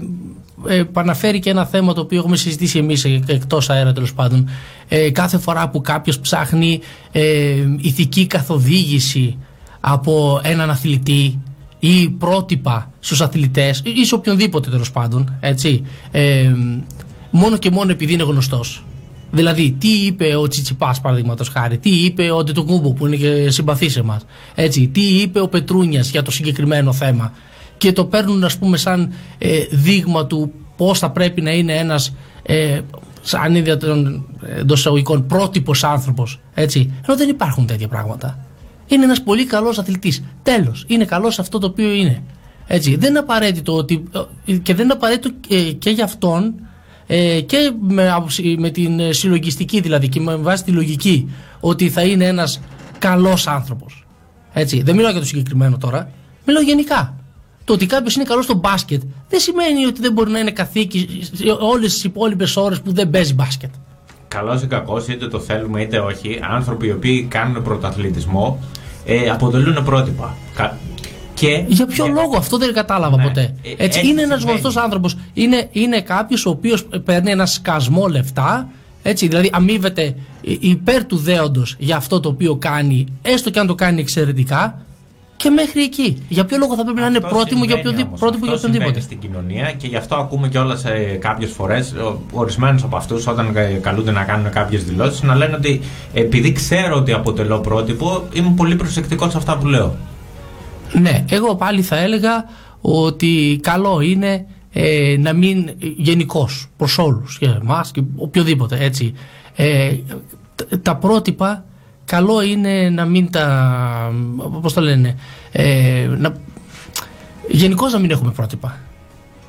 [0.67, 4.49] ε, επαναφέρει και ένα θέμα το οποίο έχουμε συζητήσει εμείς εκτός αέρα τέλος πάντων.
[4.87, 6.79] Ε, κάθε φορά που κάποιος ψάχνει
[7.11, 7.21] ε,
[7.77, 9.37] ηθική καθοδήγηση
[9.79, 11.39] από έναν αθλητή
[11.83, 16.51] ή πρότυπα στους αθλητές ή σε οποιονδήποτε τέλος πάντων έτσι, ε,
[17.31, 18.83] μόνο και μόνο επειδή είναι γνωστός
[19.31, 23.89] Δηλαδή, τι είπε ο Τσιτσιπάς, παραδείγματος χάρη, τι είπε ο Ντετοκούμπο που είναι και συμπαθή
[23.89, 24.25] σε εμάς,
[24.55, 27.33] έτσι, τι είπε ο Πετρούνιας για το συγκεκριμένο θέμα.
[27.77, 32.15] Και το παίρνουν, ας πούμε, σαν ε, δείγμα του πώς θα πρέπει να είναι ένας,
[32.43, 32.79] ε,
[33.21, 34.25] σαν ίδια των
[34.57, 36.39] εντός εισαγωγικών, πρότυπος άνθρωπος.
[36.53, 36.93] Έτσι.
[37.07, 38.45] Ενώ δεν υπάρχουν τέτοια πράγματα.
[38.87, 40.23] Είναι ένας πολύ καλός αθλητής.
[40.43, 40.83] Τέλος.
[40.87, 42.23] Είναι καλός σε αυτό το οποίο είναι.
[42.67, 42.95] Έτσι.
[42.95, 44.03] Δεν είναι απαραίτητο ότι.
[44.45, 46.53] ε, και δεν είναι απαραίτητο ε, και για αυτόν
[47.07, 51.29] ε, και με, άποψη- με την ε, συλλογιστική δηλαδή και με βάση τη λογική
[51.59, 52.59] ότι θα είναι ένας
[52.99, 54.05] καλός άνθρωπος.
[54.53, 54.81] Έτσι.
[54.81, 56.11] Δεν μιλάω για το συγκεκριμένο τώρα.
[56.45, 57.17] Μιλάω γενικά.
[57.65, 61.07] Το ότι κάποιος είναι καλός στο μπάσκετ δεν σημαίνει ότι δεν μπορεί να είναι καθήκη
[61.59, 63.69] όλες τις υπόλοιπες ώρες που δεν παίζει μπάσκετ.
[64.33, 68.59] Καλός ή κακός, είτε το θέλουμε είτε όχι, άνθρωποι οι οποίοι κάνουν πρωταθλητισμό
[69.05, 70.35] ε, αποτελούν πρότυπα.
[70.55, 70.77] Κα-
[71.33, 73.41] Και Για ποιο λόγο αυτό δεν κατάλαβα ποτέ.
[73.41, 74.59] Ε, Έτσι, έτσι είναι ένας συμβαίνει.
[74.59, 75.17] γνωστός άνθρωπος.
[75.33, 78.67] Είναι, είναι κάποιος ο οποίος παίρνει ένα σκασμό λεφτά.
[79.03, 80.13] Έτσι, δηλαδή αμείβεται ε,
[80.59, 84.81] υπέρ του δέοντος για αυτό το οποίο κάνει, έστω και αν το κάνει εξαιρετικά,
[85.35, 86.23] και μέχρι εκεί.
[86.29, 88.19] Για ποιο λόγο θα πρέπει να είναι πρότιμο για, οποιοδήποτε, όμως.
[88.19, 89.15] πρότυπο για Αυτό συμβαίνει οποιονδήποτε.
[89.15, 91.93] στην κοινωνία και γι' αυτό ακούμε κιόλας ε, κάποιες φορές,
[92.31, 95.81] ορισμένους από αυτούς, όταν ε, καλούνται να κάνουν κάποιες δηλώσεις, να λένε ότι
[96.13, 99.95] επειδή ξέρω ότι αποτελώ πρότυπο, είμαι πολύ προσεκτικός σε αυτά που λέω.
[101.01, 102.45] Ναι, εγώ πάλι θα έλεγα
[102.81, 109.13] ότι καλό είναι ε, να μην γενικώ προς όλους, για εμάς και οποιοδήποτε έτσι.
[109.55, 109.91] Ε,
[110.55, 111.65] τ- τα πρότυπα
[112.05, 114.13] καλό είναι να μην τα.
[114.61, 115.15] Πώς το λένε.
[115.51, 116.33] Ε, να,
[117.49, 118.79] Γενικώς να μην έχουμε πρότυπα.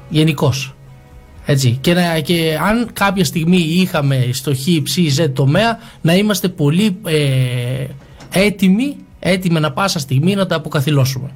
[0.08, 0.74] Γενικώς.
[1.44, 1.78] Έτσι.
[1.80, 6.96] Και, να, και αν κάποια στιγμή είχαμε στο χ, ψ, z τομέα, να είμαστε πολύ
[7.04, 7.86] ε,
[8.32, 11.30] έτοιμοι, έτοιμοι να πάσα στιγμή να τα αποκαθιλώσουμε.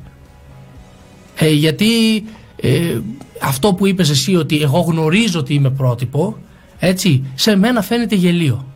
[1.36, 2.24] Ε, γιατί
[2.56, 2.98] ε,
[3.40, 6.36] αυτό που είπες εσύ ότι εγώ γνωρίζω ότι είμαι πρότυπο,
[6.78, 8.66] έτσι, σε μένα φαίνεται γελίο.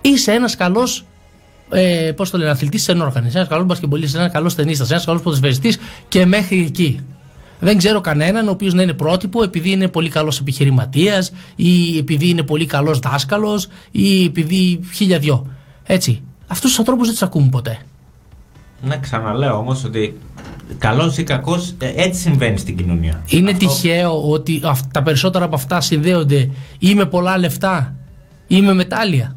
[0.00, 1.04] Είσαι ένας καλός
[1.70, 5.22] ε, πώς το λένε, αθλητής σε ενόργανης, ένας καλός μπασκεμπολίστας, ένας καλός ταινίστας, ένας καλός
[5.22, 7.00] ποδοσφαιριστής και μέχρι εκεί.
[7.60, 12.28] Δεν ξέρω κανέναν ο οποίος να είναι πρότυπο επειδή είναι πολύ καλός επιχειρηματίας ή επειδή
[12.28, 15.46] είναι πολύ καλός δάσκαλος ή επειδή χίλια δυο.
[15.84, 16.22] Έτσι.
[16.46, 17.78] Αυτούς τους ανθρώπους δεν τους ακούμε ποτέ.
[18.82, 20.18] Ναι, ξαναλέω όμως ότι
[20.78, 23.22] καλός ή κακός έτσι συμβαίνει στην κοινωνία.
[23.26, 27.94] Είναι τυχαίο ότι αυ- τα περισσότερα από αυτά συνδέονται ή με πολλά λεφτά
[28.46, 29.36] ή με μετάλλια.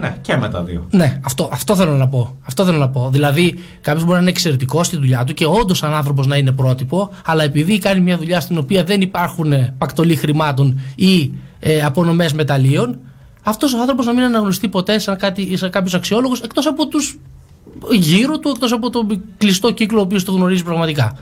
[0.00, 0.86] Ναι, και με τα δύο.
[0.90, 2.36] Ναι, αυτό, αυτό θέλω να πω.
[2.46, 3.08] Αυτό θέλω να πω.
[3.12, 6.52] Δηλαδή, κάποιος μπορεί να είναι εξαιρετικός στη δουλειά του και όντως σαν άνθρωπος να είναι
[6.52, 11.82] πρότυπο, αλλά επειδή κάνει μια δουλειά στην οποία δεν υπάρχουν ε, πακτολοί χρημάτων ή ε,
[11.82, 12.98] απονομές μεταλλίων,
[13.42, 17.18] αυτός ο άνθρωπος να μην αναγνωριστεί ποτέ σαν, κάτι, σαν κάποιος αξιόλογος εκτός από τους
[17.92, 21.16] γύρω του, εκτός από τον κλειστό κύκλο ο οποίος το γνωρίζει πραγματικά.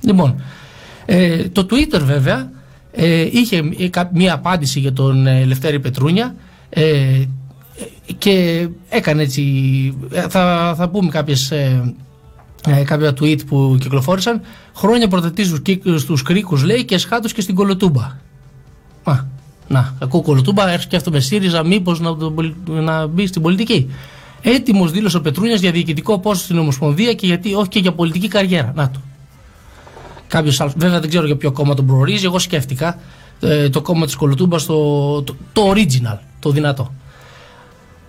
[0.00, 0.42] Λοιπόν,
[1.06, 2.50] ε, το Twitter βέβαια
[2.92, 6.34] ε, είχε ε, κα- μία απάντηση για τον ε, Λευτέρη Πετρούνια
[6.70, 7.22] ε,
[8.18, 9.42] και έκανε έτσι.
[10.12, 11.94] ε, Θα, θα πούμε κάποιες, ε,
[12.68, 14.40] ε, κάποια tweet που κυκλοφόρησαν.
[14.76, 18.16] Χρόνια πρωτετή στους, κύκ- στους κρίκους λέει και σχάτως και στην κολοτούμπα.
[19.04, 19.28] Μα,
[19.68, 23.90] να, ακούω κολοτούμπα, ε, σκέφτομαι ΣΥΡΙΖΑ, μήπως να, τον πολι- να μπει στην πολιτική.
[24.42, 28.28] Έτοιμος δήλωσε ο Πετρούνιας για διοικητικό πόστο στην Ομοσπονδία και γιατί όχι και για πολιτική
[28.28, 28.72] καριέρα.
[28.76, 29.00] Να το.
[30.26, 30.72] Κάποιος άλλος.
[30.76, 32.24] Βέβαια δεν ξέρω για ποιο κόμμα τον προορίζει.
[32.24, 32.98] Εγώ σκέφτηκα
[33.40, 36.92] ε, το κόμμα της Κολοτούμπας, το, το, το original, το δυνατό.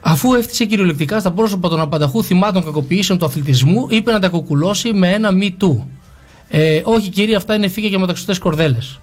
[0.02, 4.94] Αφού έφτιαξε κυριολεκτικά στα πρόσωπα των απανταχού θυμάτων κακοποιήσεων του αθλητισμού, είπε να τα κουκουλώσει
[4.94, 5.90] με ένα μη του.
[6.48, 9.00] Ε, όχι, κυρία, αυτά είναι φύγε και μεταξωτές κορδέλες.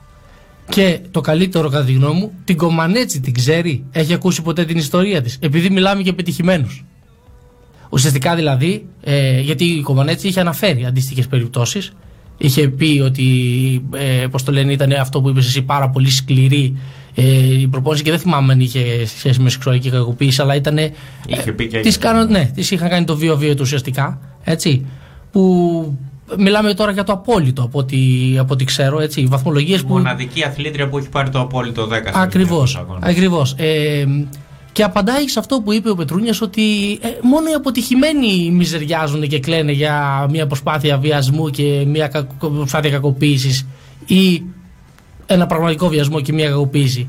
[0.68, 3.84] Και το καλύτερο, κατά τη γνώμη μου, την Κομανέτσι την ξέρει.
[3.92, 5.38] Έχει ακούσει ποτέ την ιστορία της.
[5.40, 6.84] Επειδή μιλάμε για πετυχημένους.
[7.90, 11.92] Ουσιαστικά δηλαδή, ε, γιατί η Κομανέτσι είχε αναφέρει αντίστοιχες περιπτώσεις.
[12.38, 13.24] Είχε πει ότι,
[13.94, 16.76] ε, πώς το λένε, ήταν αυτό που είπες εσύ, πάρα πολύ σκληρή
[17.14, 20.78] ε, η προπόνηση και δεν θυμάμαι αν είχε σχέση με σεξουαλική κακοποίηση, αλλά ήταν.
[21.26, 24.18] Είχε πει και Τις κάνω, ναι, τις είχαν κάνει το βίο-βίο του ουσιαστικά.
[24.44, 24.86] Έτσι.
[25.32, 25.98] Που
[26.38, 27.98] μιλάμε τώρα για το απόλυτο από ό,τι,
[28.38, 29.00] από ό,τι ξέρω.
[29.00, 29.20] Έτσι.
[29.20, 29.92] Οι βαθμολογίες που.
[29.92, 32.74] Μοναδική αθλήτρια που έχει πάρει το απόλυτο 10 στους Ακριβώς.
[32.74, 33.10] Ολυμπιακούς αγώνες.
[33.10, 33.54] Ακριβώς.
[33.58, 34.06] Ε,
[34.76, 39.40] και απαντάει σε αυτό που είπε ο Πετρούνιας ότι ε, μόνο οι αποτυχημένοι μιζεριάζουν και
[39.40, 43.66] κλαίνε για μια προσπάθεια βιασμού και μια κακο- προσπάθεια κακοποίησης
[44.06, 44.42] ή
[45.26, 47.08] ένα πραγματικό βιασμό και μια κακοποίηση.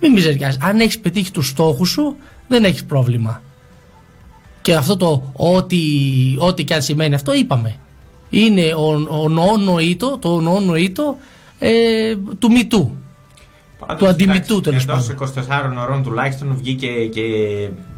[0.00, 0.60] Μην μιζεριάζεις.
[0.62, 2.16] Αν έχεις πετύχει τους στόχους σου,
[2.48, 3.42] δεν έχεις πρόβλημα.
[4.62, 5.78] Και αυτό το ό,τι,
[6.38, 7.76] ό,τι και αν σημαίνει αυτό είπαμε.
[8.30, 11.16] Είναι ο, ο νοόνοήτο, το νοόνοήτο
[11.58, 12.96] ε, του μητού.
[13.98, 15.10] Του αντιμητού τέλος πάντων.
[15.10, 15.24] Εντό
[15.78, 17.22] 24 ώρων τουλάχιστον βγήκε και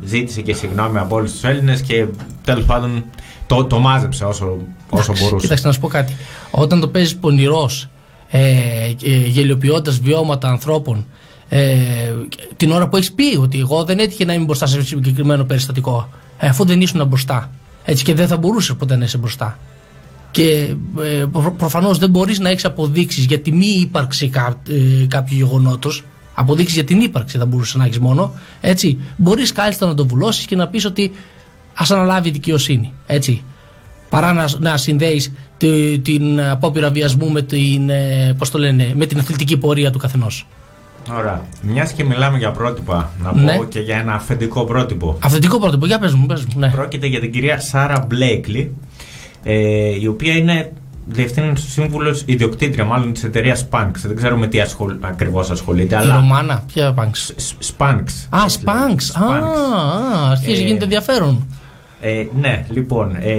[0.05, 2.07] ζήτησε και συγγνώμη από όλους τους Έλληνες και
[2.45, 3.05] τέλος πάντων
[3.47, 4.57] το, το μάζεψε όσο,
[4.91, 5.37] όσο μπορούσε.
[5.37, 6.17] Κοίταξε να σου πω κάτι.
[6.51, 7.89] Όταν το παίζεις πονηρός,
[8.31, 8.93] ε,
[9.27, 11.07] γελιοποιώντας βιώματα ανθρώπων,
[11.49, 11.67] ε,
[12.57, 16.09] την ώρα που έχεις πει ότι εγώ δεν έτυχε να είμαι μπροστά σε συγκεκριμένο περιστατικό,
[16.39, 17.51] ε, αφού δεν ήσουν μπροστά.
[17.85, 19.59] Έτσι και δεν θα μπορούσες ποτέ να είσαι μπροστά.
[20.37, 20.75] Και
[21.21, 24.61] ε, προ, προφανώς δεν μπορείς να έχεις αποδείξεις για τη μη ύπαρξη κά,
[25.03, 26.05] ε, κάποιου γεγονότος.
[26.35, 28.33] Αποδείξεις για την ύπαρξη θα μπορούσες να έχεις μόνο.
[28.61, 28.99] Έτσι.
[29.17, 31.13] Μπορείς κάλλιστα να το βουλώσεις και να πεις ότι
[31.75, 32.93] ας αναλάβει η δικαιοσύνη.
[33.07, 33.43] Έτσι
[34.09, 39.07] παρά να, να συνδέεις τη- την απόπειρα βιασμού με την, ε, πώς το λένε, με
[39.07, 40.47] την αθλητική πορεία του καθενός.
[41.19, 41.45] Ωραία.
[41.63, 43.57] Μιας και μιλάμε για πρότυπα, να Ναι.
[43.57, 45.19] πω και για ένα αφεντικό πρότυπο.
[45.23, 46.53] Αυθεντικό πρότυπο, για πες μου, πες μου.
[46.59, 46.69] Ναι.
[46.69, 48.75] Πρόκειται για την κυρία Σάρα Μπλέικλι,
[49.47, 50.73] ε, η οποία είναι
[51.07, 53.91] διευθύνων σύμβουλο ιδιοκτήτρια, μάλλον της εταιρείας Spanx.
[54.03, 54.97] Δεν ξέρω με τι ασχολ...
[55.01, 56.15] ακριβώς ασχολείται, Η αλλά.
[56.15, 57.35] Ρωμάνα, ποια Spanx;
[57.77, 58.03] Spanx.
[58.29, 59.23] Α, Spanx.
[59.23, 61.47] Α, α, αρχίζει Ε, γίνεται ενδιαφέρον.
[62.01, 63.33] Ε, ναι, λοιπόν, ε,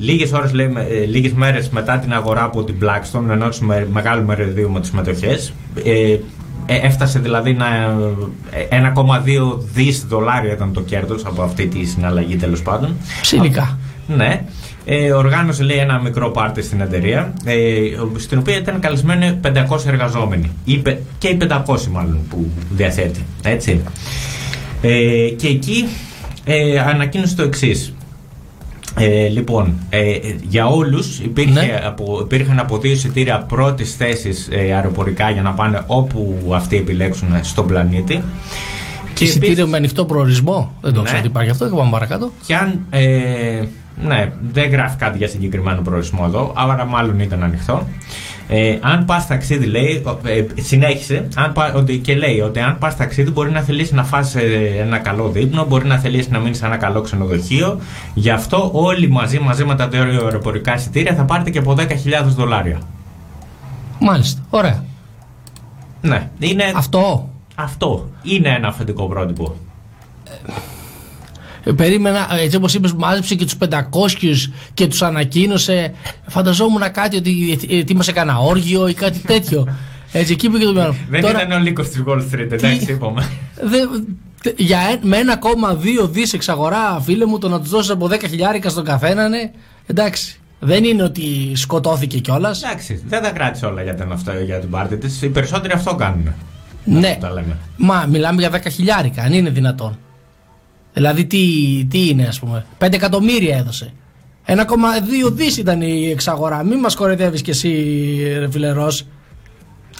[0.00, 3.88] λίγες, ώρες, λέει, με- ε, λίγες μέρες μετά την αγορά από την Blackstone, ενός με,
[3.92, 5.52] μεγάλου μεριδίου με τις μετοχές,
[5.84, 6.12] ε,
[6.66, 7.66] ε, έφτασε δηλαδή να,
[8.50, 12.96] ε, 1,2 δις δολάρια ήταν το κέρδος από αυτή τη συναλλαγή τέλος πάντων.
[13.20, 13.78] Ψηλικά.
[14.06, 14.44] Ναι.
[14.86, 17.54] Ε, οργάνωσε λέει ένα μικρό πάρτι στην εταιρεία ε,
[18.16, 23.80] στην οποία ήταν καλεσμένοι 500 εργαζόμενοι ή, πε- και οι 500 μάλλον που διαθέτει έτσι
[24.82, 25.88] ε, και εκεί
[26.44, 27.94] ε, ανακοίνωσε το εξής.
[28.98, 30.00] Ε, λοιπόν, ε,
[30.48, 35.82] για όλους υπήρχε από, υπήρχαν από δύο εισιτήρια πρώτης θέσης ε, αεροπορικά για να πάνε
[35.86, 38.22] όπου αυτοί επιλέξουν στον πλανήτη
[39.14, 40.74] Και εισιτήριο με ανοιχτό προορισμό.
[40.80, 41.04] Δεν το Ναι.
[41.04, 41.68] ξέρω ότι υπάρχει αυτό.
[41.68, 42.32] Και πάμε παρακάτω.
[42.46, 42.80] Και αν.
[44.02, 47.86] Ε, ναι, δεν γράφει κάτι για συγκεκριμένο προορισμό εδώ, άρα μάλλον ήταν ανοιχτό.
[48.48, 52.78] Ε, αν πας ταξίδι, λέει, ο- ε, συνέχισε αν πα, ότι, και λέει ότι αν
[52.78, 56.38] πας ταξίδι μπορεί να θελήσεις να φας ε, ένα καλό δείπνο, μπορεί να θελήσεις να
[56.38, 57.78] μείνεις σε ένα καλό ξενοδοχείο.
[58.14, 61.84] Γι' αυτό όλοι μαζί, μαζί με τα δύο αεροπορικά εισιτήρια θα πάρετε και από 10.000
[62.24, 62.78] δολάρια.
[64.00, 64.40] Μάλιστα.
[64.50, 64.84] Ωραία.
[66.00, 66.72] Ναι, είναι.
[66.76, 67.28] Αυτό.
[67.54, 69.54] Αυτό είναι ένα αφεντικό πρότυπο.
[70.28, 70.52] Ε,
[71.76, 75.92] Περίμενα, ε, έτσι όπως είπες, μάζεψε και τους 500 και τους ανακοίνωσε.
[76.26, 79.68] Φανταζόμουν κάτι ότι ε, ετοίμασε κανένα όργιο ή κάτι τέτοιο.
[80.12, 80.96] Έτσι, εκεί πήγε το μυαλό.
[81.08, 83.28] Δεν Τώρα, ήταν ο λύκος της Wall Street, εντάξει, είπαμε.
[83.70, 84.06] δεν-
[84.42, 85.16] τε- για, ε- με
[86.02, 89.50] 1,2 δις εξαγορά, φίλε μου, το να τους δώσεις από 10 χιλιάρικα στον καθένα, ναι,
[89.86, 90.38] εντάξει.
[90.60, 92.62] Δεν είναι ότι σκοτώθηκε κιόλας.
[92.62, 95.22] Εντάξει, δεν τα κράτησε όλα για την, αυτό, για την πάρτι της.
[95.22, 96.32] Οι περισσότεροι αυτό κάνουν.
[96.84, 97.18] Ναι.
[97.20, 97.56] Τα λέμε.
[97.76, 99.98] Μα μιλάμε για 10 χιλιάρικα, αν είναι δυνατόν.
[100.94, 101.38] Δηλαδή τι,
[101.90, 102.66] τι είναι, ας πούμε.
[102.78, 103.92] 5 εκατομμύρια έδωσε.
[104.46, 106.62] 1,2 δις ήταν η εξαγορά.
[106.64, 107.70] Μην μας κοροϊδεύεις κι εσύ,
[108.38, 109.06] ρε φιλερός.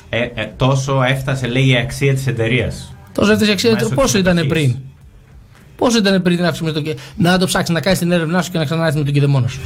[0.08, 2.94] Ε, ε, τόσο έφτασε, λέει, η αξία της εταιρείας.
[3.12, 3.70] Τόσο έφτασε η αξία.
[3.72, 4.68] Μέσω Πόσο της ήταν συμμετοχής.
[4.72, 4.82] πριν;
[5.76, 8.50] Πόσο ήταν πριν να αύξουμε το και- Να το ψάξεις, να κάνεις την έρευνά σου
[8.50, 9.60] και να ξανάρθεις με τον κηδεμόνος σου;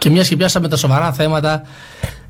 [0.00, 1.62] Και μιας και πιάσαμε τα σοβαρά θέματα,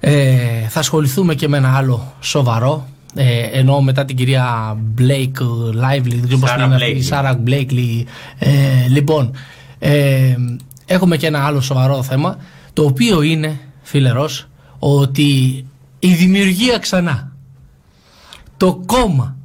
[0.00, 0.36] ε,
[0.68, 2.86] θα ασχοληθούμε και με ένα άλλο σοβαρό.
[3.14, 5.42] Ε, ενώ μετά την κυρία Blake
[5.82, 7.14] Lively, δεν ξέρω πώς Sarah την είναι αυτή, η Blakely.
[7.14, 8.04] Sarah Blakely.
[8.38, 9.30] Ε, λοιπόν,
[9.78, 10.36] ε,
[10.86, 12.36] έχουμε και ένα άλλο σοβαρό θέμα,
[12.72, 14.48] το οποίο είναι, φίλε Ρος,
[14.78, 15.64] ότι
[15.98, 17.32] η δημιουργία ξανά,
[18.56, 19.36] το κόμμα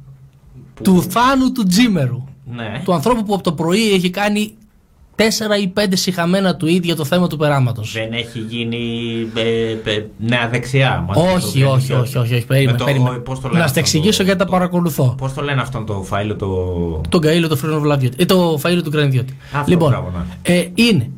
[0.82, 2.80] του Θάνου του Τζίμερου, Ναι.
[2.84, 4.54] του ανθρώπου που από το πρωί έχει κάνει
[5.16, 7.92] τέσσερα ή πέντε συχαμένα του για το θέμα του περάματος.
[7.92, 8.78] Δεν έχει γίνει
[9.34, 11.04] ε, ε, νέα δεξιά.
[11.08, 11.92] μαζί με το Όχι, Γκρανιδιώτη.
[11.92, 13.16] όχι, όχι, όχι, όχι, περίμενε, Με το- περίμενε.
[13.18, 15.14] πώς το λένε Να στα αυτό εξηγήσω το- γιατί τα παρακολουθώ.
[15.18, 16.46] Πώς το λένε αυτόν το φάιλο το.
[17.08, 18.16] Τον Καΐλο, το Φρύνο Βλαβιώτη.
[18.22, 19.36] Ε, το Φαΐλο του Κρανιδιώτη.
[19.52, 20.54] Αυτό, λοιπόν, μπράβο, ναι.
[20.54, 21.10] ε, είναι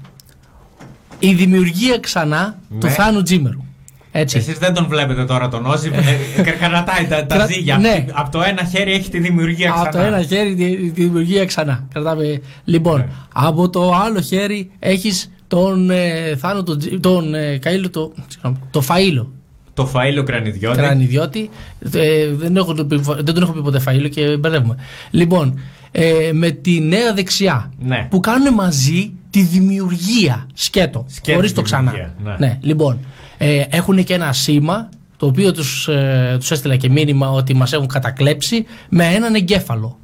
[1.19, 2.93] η δημιουργία ξανά του Ναι.
[2.93, 3.65] Θάνου Τζίμερου.
[4.13, 4.39] Έτσι.
[4.39, 5.91] Εσείς δεν τον βλέπετε τώρα τον Όζη.
[6.37, 7.79] ε, Κρατάει τα, τα Κρα- ζύγια.
[7.79, 8.05] ναι.
[8.13, 9.83] Από το ένα χέρι έχει τη δημιουργία ξανά.
[9.89, 11.87] Από το ένα χέρι τη, τη δημιουργία ξανά.
[11.93, 12.41] Κρατάμε.
[12.65, 13.07] Λοιπόν, Ναι.
[13.33, 18.57] από το άλλο χέρι έχεις τον ε, Θάνο, τον, Τζι- τον ε, Καΐλο, το, συγγνώμη,
[18.71, 19.27] το Φαΐλο.
[19.75, 20.77] Το φαίλο κρανιδιώτη.
[20.79, 21.51] Κρανιδιώτη.
[21.93, 24.77] Ε, δεν, έχω, το πει- δεν τον έχω πει ποτέ Φαΐλο και μπερδεύουμε.
[25.11, 25.59] Λοιπόν,
[25.91, 28.07] ε, με τη νέα δεξιά Ναι.
[28.11, 31.05] που κάνουν μαζί τη δημιουργία σκέτο.
[31.09, 31.91] Σκέτο Χωρίς το ξανά.
[31.91, 32.47] δημιουργία, ναι.
[32.47, 32.99] Ναι, λοιπόν.
[33.39, 37.73] Ε, έχουν και ένα σήμα το οποίο τους, ε, τους έστειλα και μήνυμα ότι μας
[37.73, 39.99] έχουν κατακλέψει με έναν εγκέφαλο.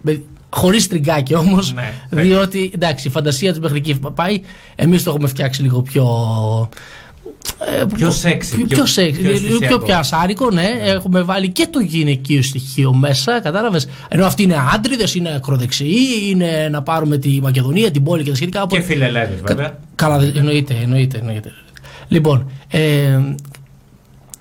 [0.00, 0.22] Με-
[0.52, 1.92] Χωρίς τριγκάκι όμως, Ναι.
[2.10, 4.40] διότι εντάξει η φαντασία τους μέχρι εκεί πάει,
[4.74, 6.06] εμείς το έχουμε φτιάξει λίγο πιο...
[7.80, 9.84] ε, Πιο σεξι, Πιο, πιο- πιο σεξι, πιο λίγο πιο αισθησιακό.
[9.84, 10.66] πιασάρικο, ναι.
[10.82, 13.86] Έχουμε βάλει και το γυναικείο στοιχείο μέσα, κατάλαβες.
[14.08, 15.96] Ενώ αυτοί είναι άντριδες, είναι ακροδεξιοί,
[16.28, 18.66] είναι να πάρουμε τη Μακεδονία, την πόλη και τα σχετικά.
[18.68, 19.78] Και φιλελέδε, βέβαια.
[19.94, 21.52] Καλά, δε- εννοείται, εννοείται, εννοείται.
[22.10, 23.20] Λοιπόν, ε,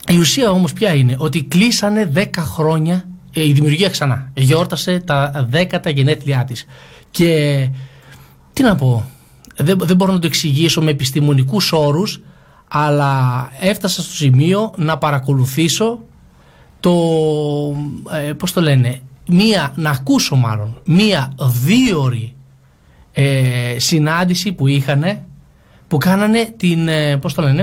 [0.08, 3.04] η ουσία όμως ποια είναι, ότι κλείσανε 10 χρόνια
[3.34, 4.32] ε, η δημιουργία ξανά.
[4.34, 6.66] Γιόρτασε τα 10 γενέθλιά της.
[7.12, 7.70] Και
[8.54, 9.10] τι να πω,
[9.56, 12.22] δεν, δεν μπορώ να το εξηγήσω με επιστημονικούς όρους,
[12.68, 16.00] αλλά έφτασα στο σημείο να παρακολουθήσω
[16.80, 16.94] το,
[18.28, 22.34] ε, πώς το λένε, μία, να ακούσω μάλλον, μία δίωρη
[23.12, 25.24] ε, συνάντηση που είχανε,
[25.90, 27.62] που κάνανε την, ε, πώς το λένε,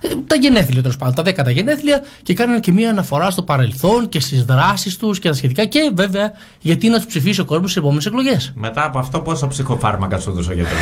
[0.00, 4.08] ε, τα γενέθλια τέλος πάντων, τα δέκατα γενέθλια και κάνανε και μία αναφορά στο παρελθόν
[4.08, 7.70] και στις δράσεις τους και τα σχετικά και βέβαια γιατί να τους ψηφίσει ο κόσμος
[7.70, 8.52] στις επόμενες εκλογές.
[8.54, 10.78] Μετά από αυτό, πόσα ψυχοφάρμακα σου έδωσε ο γιατρός;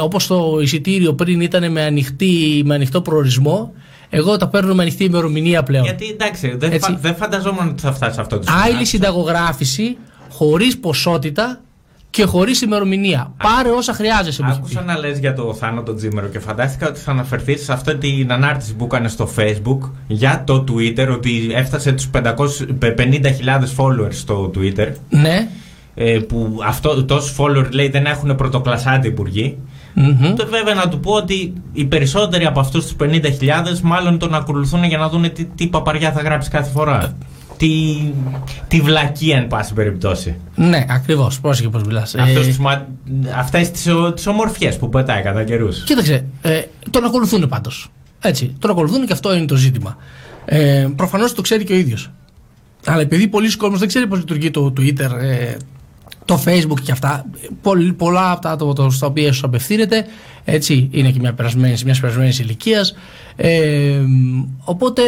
[0.00, 3.72] όπως το εισιτήριο πριν ήταν με, ανοιχτή, με ανοιχτό προορισμό,
[4.10, 5.84] εγώ τα παίρνω με ανοιχτή ημερομηνία πλέον.
[5.84, 6.90] Γιατί εντάξει, δεν, Έτσι.
[6.90, 9.96] φα, δεν φανταζόμουν ότι θα φτάσει σε αυτό το Άειλη συνταγογράφηση,
[10.30, 11.60] χωρίς ποσότητα
[12.10, 13.32] και χωρίς ημερομηνία.
[13.42, 14.42] Πάρε όσα χρειάζεσαι.
[14.42, 17.64] μου έχει Άκουσα να λες για το Θάνο τον Τζίμερο και φαντάστηκα ότι θα αναφερθείς
[17.64, 22.32] σε αυτή την ανάρτηση που έκανε στο Facebook για το Twitter ότι έφτασε τους 500
[22.82, 22.96] 50.000
[23.76, 25.48] followers στο Twitter Ναι.
[25.94, 29.58] ε, που αυτό, τόσους followers λέει δεν έχουν πρωτοκλασάτη υπουργοί
[29.94, 30.34] Μμμ.
[30.36, 34.84] Το βέβαια να του πω ότι οι περισσότεροι από αυτούς τους 50.000 μάλλον τον ακολουθούν
[34.84, 37.16] για να δουν τι, τι παπαριά θα γράψει κάθε φορά.
[37.60, 37.96] Τι,
[38.68, 40.36] τι βλακία εν πάση περιπτώσει.
[40.54, 41.40] Ναι, ακριβώς.
[41.40, 42.14] Πρόσεχε πώς μιλάς.
[42.14, 42.86] Αυτούς Ε, τους μα...
[43.38, 45.84] Αυτές τις, ο- τις ομορφιές που πετάει κατά καιρούς.
[45.84, 46.60] Κοίταξε, ε,
[46.90, 47.88] τον ακολουθούν πάντως.
[48.20, 49.96] Έτσι, τον ακολουθούν και αυτό είναι το ζήτημα.
[50.44, 52.10] Ε, Προφανώς το ξέρει και ο ίδιος.
[52.86, 55.54] Αλλά επειδή πολλοί κόσμοι δεν ξέρει πώς λειτουργεί το Twitter, ε,
[56.24, 57.24] το Facebook και αυτά,
[57.62, 60.06] πολλ- πολλά από τα άτομα το- στα οποία σου απευθύνεται,
[60.44, 62.94] έτσι, είναι και μια περασμένη, μιας περασμένης ηλικίας.
[63.36, 64.00] Ε,
[64.64, 65.02] οπότε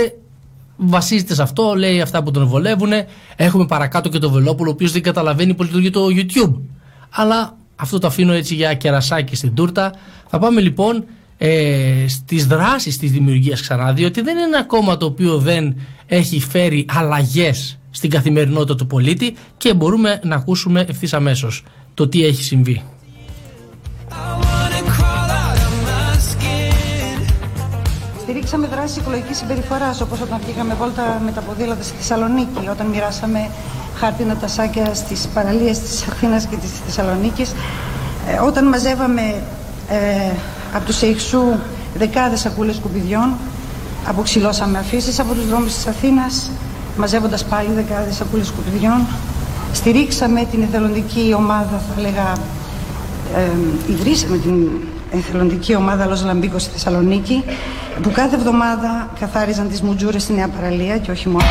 [0.76, 2.90] βασίζεται σε αυτό, λέει αυτά που τον βολεύουν.
[3.36, 6.60] Έχουμε παρακάτω και τον Βελόπουλο, ο οποίος δεν καταλαβαίνει πώς λειτουργεί το YouTube.
[7.10, 9.94] Αλλά αυτό το αφήνω έτσι για κερασάκι στην τούρτα.
[10.28, 11.04] Θα πάμε λοιπόν
[11.38, 15.76] ε, στις δράσεις της δημιουργίας ξανά, διότι δεν είναι ένα κόμμα το οποίο δεν
[16.06, 22.24] έχει φέρει αλλαγές στην καθημερινότητα του πολίτη και μπορούμε να ακούσουμε ευθύς αμέσως το τι
[22.24, 22.82] έχει συμβεί.
[28.32, 33.48] Στηρίξαμε δράσει οικολογική συμπεριφοράς, όπως όταν πήγαμε βόλτα με τα ποδήλατα στη Θεσσαλονίκη, όταν μοιράσαμε
[33.94, 37.52] χάρτινα τασάκια στις παραλίες της Αθήνας και της Θεσσαλονίκης,
[38.28, 39.22] ε, όταν μαζεύαμε
[39.88, 40.32] ε,
[40.74, 41.58] από τους ΕΙΧΣΟΥ
[41.94, 43.32] δεκάδες σακούλες σκουπιδιών,
[44.06, 46.50] αποξυλώσαμε αφήσεις από τους δρόμους της Αθήνας,
[46.96, 49.06] μαζεύοντας πάλι δεκάδες σακούλες σκουπιδιών.
[49.72, 52.32] Στηρίξαμε την εθελοντική ομάδα, θα έλεγα,
[53.36, 54.68] ε, ιδρύσαμε την
[55.12, 57.42] εθελοντική ομάδα Los Λαμπίκος στη Θεσσαλονίκη
[58.02, 61.44] που κάθε εβδομάδα καθάριζαν τις μουτζούρες στη Νέα Παραλία και όχι μόνο.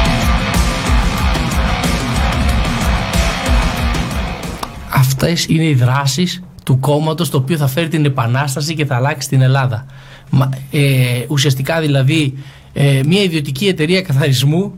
[4.94, 9.30] Αυτές είναι οι δράσεις του κόμματος το οποίο θα φέρει την επανάσταση και θα αλλάξει
[9.30, 9.86] την Ελλάδα.
[10.30, 12.34] Μα, ε, ουσιαστικά δηλαδή
[12.74, 14.74] ε, μια ιδιωτική εταιρεία καθαρισμού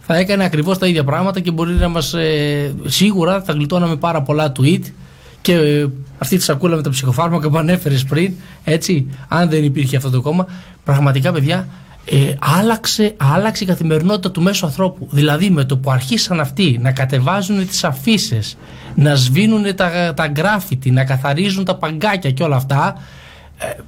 [0.00, 2.14] θα έκανε ακριβώς τα ίδια πράγματα και μπορεί να μας.
[2.14, 4.82] Ε, σίγουρα θα γλιτώναμε πάρα πολλά tweet
[5.40, 5.86] και ε,
[6.18, 8.32] αυτή τη σακούλα με τα ψυχοφάρμακα που ανέφερες πριν,
[8.64, 10.46] έτσι, αν δεν υπήρχε αυτό το κόμμα,
[10.84, 11.68] πραγματικά παιδιά.
[12.10, 15.08] Ε, άλλαξε, άλλαξε η καθημερινότητα του μέσου ανθρώπου.
[15.10, 18.38] Δηλαδή με το που αρχίσαν αυτοί να κατεβάζουν τις αφήσει,
[18.94, 22.94] να σβήνουν τα, τα γκράφιτι, να καθαρίζουν τα παγκάκια και όλα αυτά,
[23.58, 23.80] ε,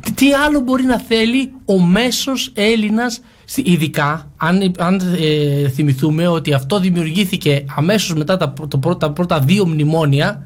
[0.00, 6.26] τι- τι άλλο μπορεί να θέλει ο μέσος Έλληνας στη- ειδικά αν, αν ε, θυμηθούμε
[6.28, 10.42] ότι αυτό δημιουργήθηκε αμέσως μετά τα, πρω- το πρώτα, πρώτα δύο μνημόνια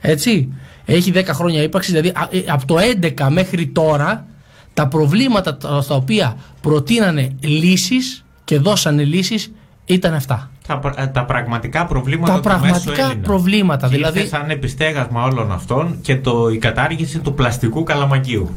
[0.00, 0.52] έτσι
[0.84, 4.26] έχει 10 χρόνια ύπαρξη δηλαδή α- ε, από το 11 μέχρι τώρα
[4.74, 9.52] τα προβλήματα τα- στα οποία προτείνανε λύσεις και δώσανε λύσεις
[9.84, 13.20] ήταν αυτά Τα, πρα- τα πραγματικά προβλήματα Τα του μέσου πραγματικά Έλληνα.
[13.22, 18.50] προβλήματα, Και δηλαδή- ήρθε σαν επιστέγασμα όλων αυτών και το, η κατάργηση του πλαστικού καλαμακίου.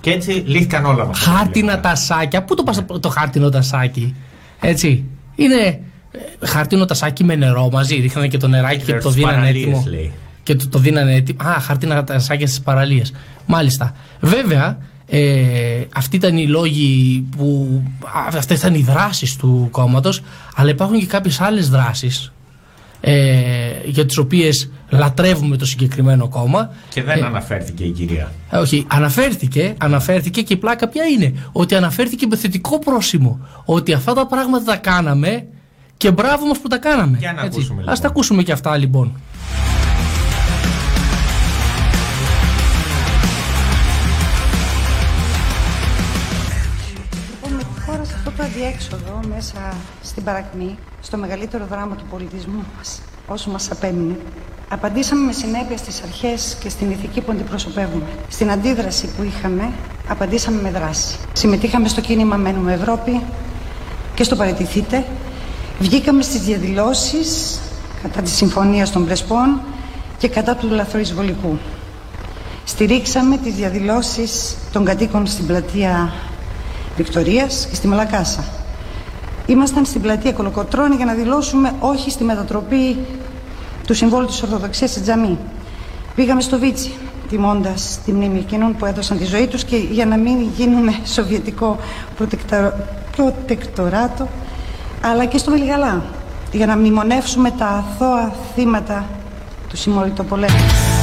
[0.00, 1.18] Και έτσι λύθηκαν όλα μας.
[1.18, 2.42] χάρτινα τασάκια.
[2.44, 4.14] Πού το πας το χάρτινο τασάκι,
[4.60, 5.04] έτσι.
[5.34, 5.80] Είναι
[6.40, 7.94] ε, χάρτινο τασάκι με νερό μαζί.
[7.96, 9.84] Ρίχνανε και το νεράκι και, Και το στις δίνανε παραλίες, έτοιμο.
[9.88, 10.12] λέει.
[10.44, 11.38] Και το, το δίνανε έτοιμο.
[11.48, 13.12] Α, χάρτινα τασάκια στις παραλίες.
[13.46, 13.94] Μάλιστα.
[14.20, 17.82] Βέβαια, ε, αυτοί ήταν οι λόγοι που.
[18.36, 20.20] Αυτές ήταν οι δράσεις του κόμματος.
[20.54, 22.32] Αλλά υπάρχουν και κάποιες άλλες δράσεις
[23.00, 23.14] ε,
[23.84, 28.32] για τις οποίες λατρεύουμε το συγκεκριμένο κόμμα Και δεν Ε, αναφέρθηκε η κυρία.
[28.50, 31.34] ε, όχι, αναφέρθηκε, αναφέρθηκε και η πλάκα ποια είναι.
[31.52, 33.38] Ότι αναφέρθηκε με θετικό πρόσημο.
[33.64, 35.46] Ότι αυτά τα πράγματα τα κάναμε
[35.96, 37.18] και μπράβο μας που τα κάναμε.
[37.18, 39.04] Για να ακούσουμε, Ας τα ακούσουμε και αυτά λοιπόν.
[39.04, 39.20] Λοιπόν,
[48.54, 53.50] χώρα σε αυτό το αδιέξοδο μέσα στην παρακμή, στο μεγαλύτερο δράμα του πολιτισμού μας, όσο
[53.50, 54.16] μας απέμεινε,
[54.68, 58.04] απαντήσαμε με συνέπεια στις αρχές και στην ηθική που αντιπροσωπεύουμε.
[58.28, 59.72] Στην αντίδραση που είχαμε,
[60.08, 61.16] απαντήσαμε με δράση.
[61.32, 63.20] Συμμετείχαμε στο κίνημα Μένουμε Ευρώπη
[64.14, 65.04] και στο Παραιτηθείτε.
[65.78, 67.60] Βγήκαμε στις διαδηλώσεις
[68.02, 69.60] κατά της Συμφωνίας των Πρεσπών
[70.18, 71.58] και κατά του λαθροεισβολικού.
[72.64, 76.12] Στηρίξαμε τις διαδηλώσεις των κατοίκων στην πλατεία
[76.96, 78.44] Βικτορίας και στη Μαλακάσα.
[79.46, 82.98] Ήμασταν στην πλατεία Κολοκοτρώνη για να δηλώσουμε όχι στη μετατροπή
[83.86, 85.38] του συμβόλου της Ορθοδοξίας σε τζαμί.
[86.14, 86.92] Πήγαμε στο Βίτσι,
[87.28, 91.76] τιμώντας τη μνήμη εκείνων που έδωσαν τη ζωή τους και για να μην γίνουμε σοβιετικό
[92.16, 92.74] προτεκτορα-
[93.16, 94.28] προτεκτοράτο,
[95.00, 96.02] αλλά και στο Βελιγαλά,
[96.52, 99.04] για να μνημονεύσουμε τα αθώα θύματα
[99.68, 100.93] του συμμόρυτου πολέμου.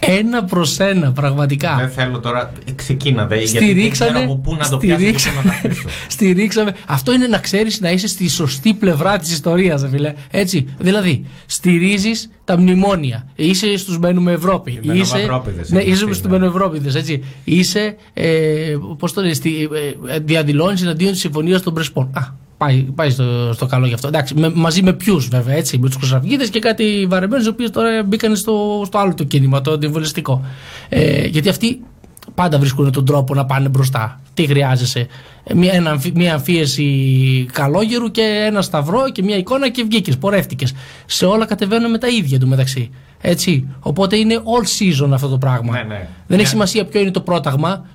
[0.00, 1.76] Ένα προς ένα πραγματικά.
[1.78, 2.52] Δεν θέλω τώρα.
[2.68, 3.36] ε, Ξεκίνατε.
[3.36, 5.88] Γιατί δεν Στηρίξανε, ξέρω από πού να το πιάσω και στηρίξανε, πού να το αφήσω.
[6.08, 6.74] στηρίξαμε.
[6.86, 10.14] Αυτό είναι να ξέρεις να είσαι στη σωστή πλευρά της ιστορίας, φίλε.
[10.30, 10.66] Έτσι.
[10.78, 13.26] Δηλαδή, στηρίζεις τα μνημόνια.
[13.34, 14.78] Είσαι στους Μένουμε Ευρώπη.
[14.82, 16.38] Είσαι, Μενοβαυρόπηδες, ναι, είναι είσαι αυτοί, στους ναι.
[16.38, 17.24] Μένουμε έτσι.
[17.44, 19.68] Είσαι, ε, πώς το λες, στη-
[20.08, 22.10] ε, διαδηλώνεις εναντίον της συμφωνίας των Πρεσπών.
[22.12, 22.20] Α,
[22.60, 24.08] πάει, πάει στο, στο καλό γι' αυτό.
[24.08, 25.78] Εντάξει, με- μαζί με ποιους βέβαια, έτσι.
[25.78, 29.60] Με τους Χρυσαυγίτε και κάτι βαρεμένους, οι οποίοι τώρα μπήκαν στο, στο άλλο το κίνημα,
[29.60, 30.44] το αντιβολιστικό.
[30.88, 31.80] Ε, γιατί αυτοί
[32.34, 34.20] πάντα βρίσκουν τον τρόπο να πάνε μπροστά.
[34.34, 35.06] Τι χρειάζεσαι;
[35.44, 36.86] Ε, Μια, ένα, αμφι- μια αμφίεση
[37.52, 40.72] καλόγερου και ένα σταυρό και μια εικόνα και βγήκες, πορεύτηκες.
[41.06, 42.90] Σε όλα κατεβαίνουν με τα ίδια του μεταξύ.
[43.20, 43.66] Έτσι.
[43.80, 44.64] Οπότε είναι all
[45.04, 45.72] season αυτό το πράγμα.
[45.72, 45.94] Ναι, ναι.
[45.94, 46.36] Δεν Ναι.
[46.36, 47.86] έχει σημασία ποιο είναι το πρόταγμα.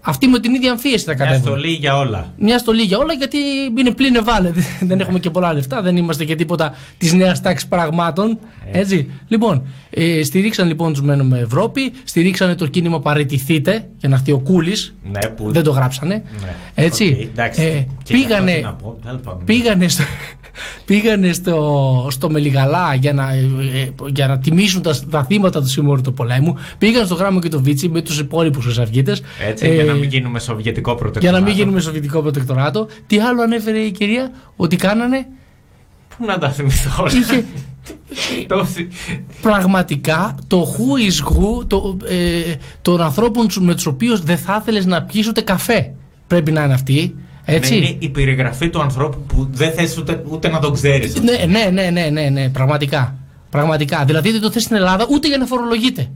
[0.00, 1.46] Αυτοί με την ίδια αμφίεση θα Μια κατέβουν.
[1.46, 2.32] στολή για όλα.
[2.38, 3.36] Μια στολή για όλα γιατί
[3.78, 4.50] είναι πλύνε βάλε.
[4.88, 8.38] Δεν έχουμε και πολλά λεφτά, δεν είμαστε και τίποτα της νέας τάξης πραγμάτων.
[8.72, 9.10] Έτσι.
[9.28, 14.38] Λοιπόν, ε, στηρίξαν λοιπόν τους Μένουμε Ευρώπη, στηρίξανε το κίνημα Παραιτηθείτε για να έρθει ο
[14.38, 14.94] Κούλης.
[15.10, 15.52] Ναι, που...
[15.52, 16.14] Δεν το γράψανε.
[16.42, 16.54] Ναι.
[16.74, 17.16] Έτσι.
[17.20, 17.62] Οκ, εντάξει.
[17.62, 17.64] Ε,
[18.04, 19.44] Και γι' αυτό πήγανε, τι να πω, τέλος πάντων.
[19.44, 20.02] πήγανε, στο,
[20.84, 23.38] πήγανε στο, στο Μελιγαλά για να, ε,
[23.74, 26.56] ε, για να τιμήσουν τα, τα θύματα του Συμμοριτοπολέμου.
[26.78, 29.16] Πήγαν στο Γράμμο και το Βίτσι με τους υπόλοιπους Χρυσαυγίτες.
[29.48, 31.26] Έτσι, για να μην γίνουμε σοβιετικό προτεκτοράτο.
[31.26, 32.88] Ε, Για να μην γίνουμε σοβιετικό προτεκτοράτο.
[33.06, 35.26] Τι άλλο ανέφερε η κυρία, ότι κάνανε;
[36.18, 37.02] Πού να τα θυμηθώ.
[37.02, 37.12] όλα.
[37.12, 37.44] Είχε
[38.46, 38.88] Τόση-
[39.42, 44.58] πραγματικά το who is who το, ε, των ανθρώπων σου- με τους οποίους δεν θα
[44.62, 45.92] ήθελες να πιεις ούτε καφέ.
[46.26, 47.14] Πρέπει να είναι αυτοί.
[47.44, 51.20] Έτσι; Ναι, είναι η περιγραφή του ανθρώπου που δεν θες ούτε, ούτε να τον ξέρεις.
[51.22, 53.14] Ναι, ναι, ναι, ναι, ναι, ναι, πραγματικά.
[53.50, 54.04] Πραγματικά.
[54.04, 56.10] Δηλαδή δεν το θες στην Ελλάδα ούτε για να φορολογείται.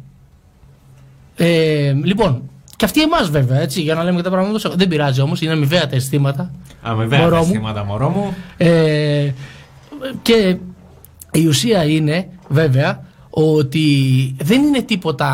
[1.36, 2.42] Ε, λοιπόν,
[2.82, 4.78] και αυτοί εμάς βέβαια, έτσι, για να λέμε και τα πράγματα όπως έχουν.
[4.78, 6.50] Δεν πειράζει όμως, είναι αμοιβαία τα αισθήματα.
[6.82, 7.42] Αμοιβαία Μωρό τα μου.
[7.42, 8.34] αισθήματα, μωρό μου.
[8.56, 9.30] Ε,
[10.22, 10.56] και
[11.32, 13.80] η ουσία είναι βέβαια ότι
[14.42, 15.30] δεν είναι τίποτα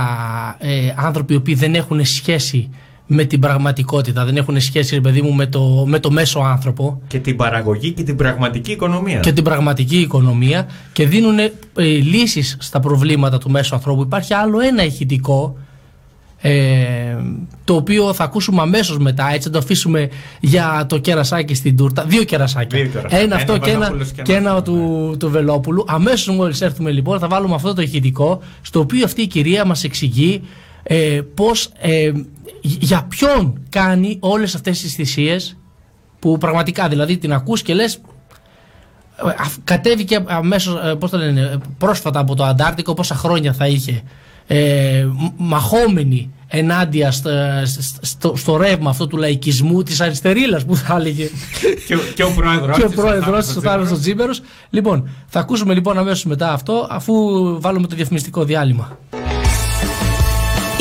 [0.58, 2.70] ε, άνθρωποι οι οποίοι δεν έχουν σχέση
[3.06, 7.00] με την πραγματικότητα, δεν έχουν σχέση ρε παιδί μου με το, με το μέσο άνθρωπο
[7.06, 9.20] Και την παραγωγή και την πραγματική οικονομία.
[9.20, 11.50] και την πραγματική οικονομία και δίνουν ε,
[11.84, 14.02] λύσεις στα προβλήματα του μέσου ανθρώπου.
[14.02, 15.56] Υπάρχει άλλο ένα ηχητικό
[16.40, 17.16] ε,
[17.65, 19.28] το οποίο θα ακούσουμε αμέσως μετά.
[19.28, 20.09] Έτσι, θα το αφήσουμε
[20.40, 22.05] για το κερασάκι στην τούρτα.
[22.05, 22.78] Δύο κερασάκια.
[22.78, 23.19] Δύο κερασάκια.
[23.19, 25.85] Ένα Ένα αυτό και ένα, Βελόπουλος και και ένα ένα του, του Βελόπουλου.
[25.89, 29.85] Αμέσως μόλις έρθουμε λοιπόν, θα βάλουμε αυτό το ηχητικό, στο οποίο αυτή η κυρία μας
[29.85, 30.43] εξηγεί
[30.82, 31.69] ε, πώς.
[31.78, 32.12] Ε,
[32.60, 35.56] για ποιον κάνει όλες αυτές τις θυσίες
[36.19, 38.01] που πραγματικά δηλαδή την ακούς και λες ε,
[39.39, 43.66] αφ- κατέβηκε αμέσως, ε, πώς το λένε, ε, πρόσφατα από το Αντάρτικο, πόσα χρόνια θα
[43.66, 44.02] είχε,
[44.50, 47.30] ε, μ- μαχόμενη ενάντια στο,
[48.00, 51.30] στο, στο ρεύμα αυτό του λαϊκισμού, της αριστερίλας που θα έλεγε
[51.86, 54.40] και, ο- και ο πρόεδρος και ο της, πρόεδρος ο της, ο Θάνος Θάνος Τζίμπερος.
[54.70, 57.14] Λοιπόν, θα ακούσουμε λοιπόν αμέσως μετά αυτό, αφού
[57.60, 58.98] βάλουμε το διαφημιστικό διάλειμμα.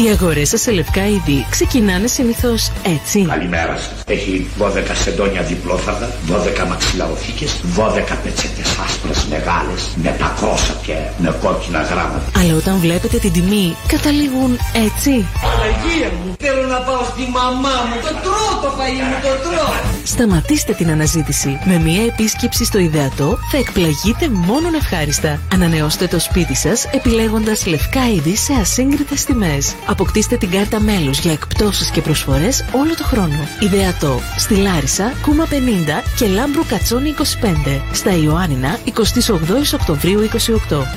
[0.03, 3.22] Οι αγορές σας σε λευκά είδη ξεκινάνε συνήθως έτσι.
[3.22, 4.03] Καλημέρα σας.
[4.07, 11.36] Έχει 12 σεντόνια διπλόφαρδα, 12 μαξιλαροθήκες, 12 πετσέτες άσπρες μεγάλες, με τα κρόσα και με
[11.41, 12.32] κόκκινα γράμματα.
[12.40, 14.52] Αλλά όταν βλέπετε την τιμή, καταλήγουν
[14.86, 15.26] έτσι.
[15.45, 17.95] Παναγία μου, θέλω να πάω στη μαμά μου.
[18.02, 19.74] Το τρώω το φαΐ μου, το τρώω.
[20.03, 21.60] Σταματήστε την αναζήτηση.
[21.65, 25.40] Με μία επίσκεψη στο ιδεατό θα εκπλαγείτε μόνον ευχάριστα.
[25.53, 29.76] Ανανεώστε το σπίτι σας επιλέγοντας λευκά είδη σε ασύγκριτες τιμές.
[29.89, 33.47] Αποκτήστε την κάρτα μέλους για εκπτώσεις και προσφορές όλο το χρόνο.
[33.59, 34.19] Ιδεατό.
[34.38, 37.81] Στη Λάρισα, Κούμα 50 και Λάμπρου Κατσόνη 25.
[37.93, 40.27] Στα Ιωάννινα, 28 Οκτωβρίου 28.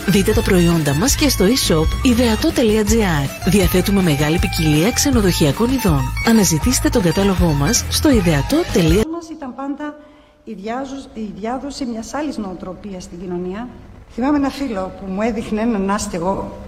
[0.07, 3.51] Δείτε τα προϊόντα μας και στο e-shop ιδεατό.gr.
[3.51, 6.01] Διαθέτουμε μεγάλη ποικιλία ξενοδοχειακών ειδών.
[6.29, 9.05] Αναζητήστε τον κατάλογό μας στο ιδεατό.gr.
[9.13, 9.97] μας ήταν πάντα
[10.45, 13.69] η, διάζω- η διάδοση μιας άλλης νοοτροπίας στην κοινωνία.
[14.15, 16.59] Θυμάμαι ένα φίλο που μου έδειχνε έναν άστεγο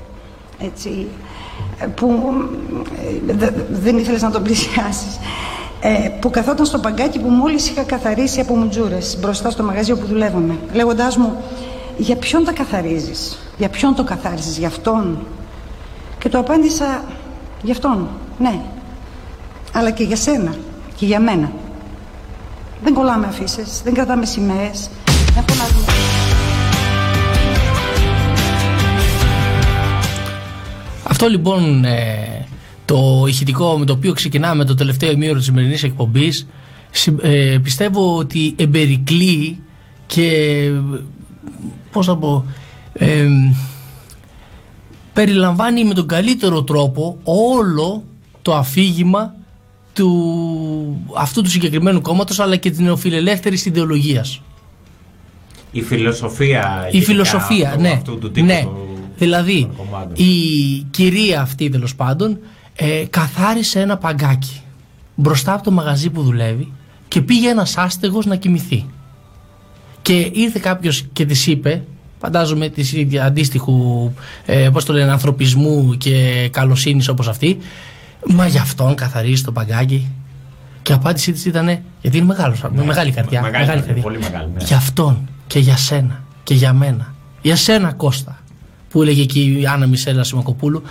[0.59, 1.07] έτσι, ε,
[1.95, 2.33] που
[3.29, 5.19] ε, δε- δεν ήθελες να τον πλησιάσεις.
[5.81, 10.07] Ε, που καθόταν στο παγκάκι που μόλις είχα καθαρίσει από μουτζούρες μπροστά στο μαγαζί όπου
[10.07, 10.59] δουλεύαμε.
[10.73, 11.37] Λέγοντάς μου,
[11.97, 15.27] για ποιον τα καθαρίζεις, για ποιον το καθάρισες, για αυτόν;
[16.19, 17.03] Και του απάντησα,
[17.63, 18.09] για αυτόν,
[18.39, 18.61] ναι,
[19.73, 20.55] αλλά και για σένα
[20.97, 21.53] και για μένα.
[22.85, 24.91] Δεν κολλάμε αφήσεις, δεν κρατάμε σημαίες,
[25.35, 25.82] δεν φωνάζουμε.
[31.23, 32.47] Αυτό λοιπόν ε,
[32.85, 36.47] το ηχητικό με το οποίο ξεκινάμε το τελευταίο ημίωρο της σημερινής εκπομπής
[36.91, 39.59] συ- ε, πιστεύω ότι εμπερικλεί
[40.07, 40.71] και
[41.93, 42.45] πώς θα πω
[42.93, 43.27] ε,
[45.13, 48.03] περιλαμβάνει με τον καλύτερο τρόπο όλο
[48.43, 49.35] το αφήγημα
[49.93, 54.41] του, αυτού του συγκεκριμένου κόμματος αλλά και της νεοφιλελεύθερης ιδεολογίας.
[55.73, 56.87] Η φιλοσοφία.
[56.87, 57.89] Η γενικά φιλοσοφία, αυτού- ναι.
[57.91, 58.61] Αυτού του τύπου ναι.
[58.63, 58.92] του-
[59.25, 60.13] Δηλαδή, των κομμάτων.
[60.15, 62.39] η κυρία αυτή τέλος πάντων
[62.75, 64.63] ε, καθάρισε ένα παγκάκι
[65.15, 66.73] μπροστά από το μαγαζί που δουλεύει
[67.09, 68.87] και πήγε ένας άστεγος να κοιμηθεί.
[70.03, 71.85] Και ήρθε κάποιος και της είπε,
[72.21, 74.11] φαντάζομαι της ίδια αντίστοιχου
[74.47, 77.59] ε, πώς το λένε, ανθρωπισμού και καλοσύνης όπως αυτή,
[78.27, 80.11] Μα γι' αυτόν καθαρίζει το παγκάκι.
[80.83, 83.41] Και η απάντησή της ήταν, γιατί είναι μεγάλος, με μεγάλη καρδιά.
[83.41, 83.47] Ναι.
[83.51, 84.03] Μεγάλη μεγάλη καρδιά, καρδιά.
[84.03, 84.65] πολύ μεγάλη, ναι.
[84.65, 87.15] Για αυτόν και για σένα και για μένα.
[87.43, 88.42] Για σένα Κώστα.
[88.93, 90.83] Που έλεγε εκεί η Άννα Μισέλα Σιμακοπούλου.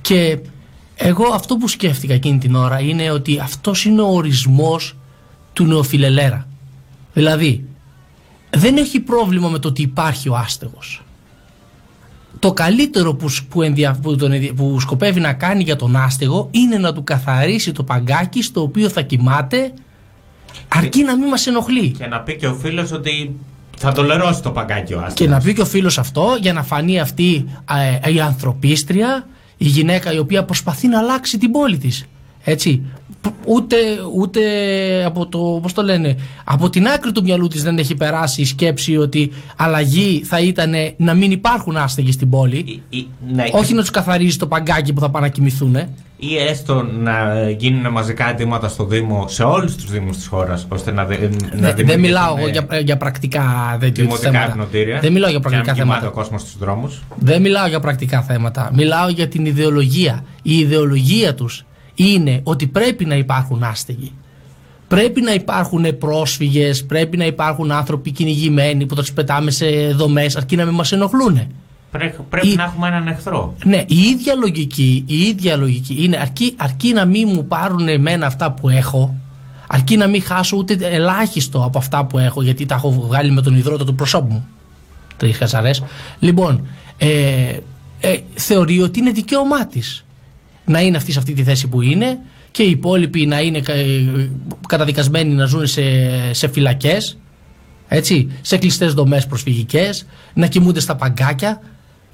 [0.00, 0.38] Και
[0.94, 4.96] εγώ αυτό που σκέφτηκα εκείνη την ώρα είναι ότι αυτός είναι ο ορισμός
[5.52, 6.46] του νεοφιλελέρα.
[7.12, 7.64] Δηλαδή,
[8.50, 10.98] δεν έχει πρόβλημα με το ότι υπάρχει ο άστεγος.
[12.38, 15.96] το καλύτερο που, σ- που, ενδια- που, τον ενδια- που σκοπεύει να κάνει για τον
[15.96, 19.72] άστεγο είναι να του καθαρίσει το παγκάκι στο οποίο θα κοιμάται
[20.68, 21.90] αρκεί να μην μας ενοχλεί.
[21.90, 23.36] Και να πει και ο φίλος ότι
[23.76, 25.14] θα το λερώσει το παγκάκι ο άστεγος.
[25.14, 27.44] Και να πει και ο φίλος αυτό για να φανεί αυτή
[28.04, 29.26] ε, η ανθρωπίστρια,
[29.56, 32.04] η γυναίκα η οποία προσπαθεί να αλλάξει την πόλη της.
[32.44, 32.82] Έτσι.
[33.20, 33.76] Π- Ούτε,
[34.16, 34.40] ούτε
[35.04, 38.44] από το, πώς το λένε, από την άκρη του μυαλού της δεν έχει περάσει η
[38.44, 42.82] σκέψη ότι αλλαγή θα ήταν να μην υπάρχουν άστεγοι στην πόλη.
[42.88, 45.76] Ή- ναι, Όχι να τους καθαρίζει το παγκάκι που θα πάνε να κοιμηθούν.
[46.16, 47.14] ή έστω να
[47.58, 51.26] γίνουν μαζικά αιτήματα στο Δήμο, σε όλους τους Δήμους της χώρας, ώστε να, δε- να
[51.28, 54.50] Δεν, δεν δημιουργηθούν, μιλάω ε, εγώ για, για πρακτικά τέτοιου δημοτικά θέματα.
[54.50, 55.00] εθνοτήρια.
[55.00, 56.18] Δεν μιλάω για και πρακτικά να κοιμάται θέματα.
[56.18, 57.02] ο κόσμος στους δρόμους.
[57.18, 58.70] Δεν μιλάω για πρακτικά θέματα.
[58.74, 60.24] Μιλάω για την ιδεολογία.
[60.42, 61.64] Η ιδεολογία τους
[61.94, 64.12] είναι ότι πρέπει να υπάρχουν άστεγοι.
[64.88, 70.36] Πρέπει να υπάρχουν πρόσφυγες, πρέπει να υπάρχουν άνθρωποι κυνηγημένοι που θα τους πετάμε σε δομές
[70.36, 71.40] αρκεί να μην μας ενοχλούν.
[71.90, 73.54] Πρέπει, πρέπει Η- να έχουμε έναν εχθρό.
[73.64, 78.26] Ναι, η ίδια λογική, η ίδια λογική είναι αρκεί, αρκεί να μην μου πάρουν εμένα
[78.26, 79.14] αυτά που έχω,
[79.66, 83.40] αρκεί να μην χάσω ούτε ελάχιστο από αυτά που έχω, γιατί τα έχω βγάλει με
[83.42, 84.46] τον υδρότο του προσώπου μου.
[85.16, 85.82] Τρεις χαζαρές.
[86.18, 86.66] Λοιπόν,
[86.98, 87.08] ε,
[88.00, 90.03] ε, θεωρεί ότι είναι δικαίωμά της
[90.64, 92.18] να είναι αυτή σε αυτή τη θέση που είναι
[92.50, 94.30] και οι υπόλοιποι να είναι κα- ε,
[94.68, 95.82] καταδικασμένοι να ζουν σε,
[96.32, 97.18] σε φυλακές
[97.88, 101.60] έτσι, σε κλειστές δομές προσφυγικές να κοιμούνται στα παγκάκια.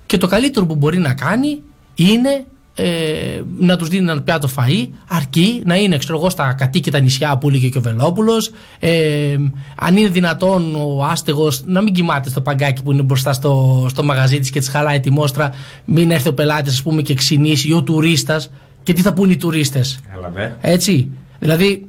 [0.06, 1.62] Και το καλύτερο που μπορεί να κάνει
[1.94, 2.44] είναι
[2.82, 7.38] ε, να τους δίνει ένα πιάτο φαΐ αρκεί να είναι ξέρω εγώ στα κατοίκητα νησιά
[7.38, 9.36] που έλεγε και ο Βελόπουλος ε,
[9.76, 14.02] αν είναι δυνατόν ο άστεγος να μην κοιμάται στο παγκάκι που είναι μπροστά στο, στο
[14.04, 15.52] μαγαζί της και της χαλάει τη μόστρα
[15.84, 18.50] μην έρθει ο πελάτης ας πούμε και ξυνήσει ή ο τουρίστας
[18.82, 20.56] και τι θα πούν οι τουρίστες; Έλαβε.
[20.60, 21.10] έτσι.
[21.38, 21.86] Δηλαδή,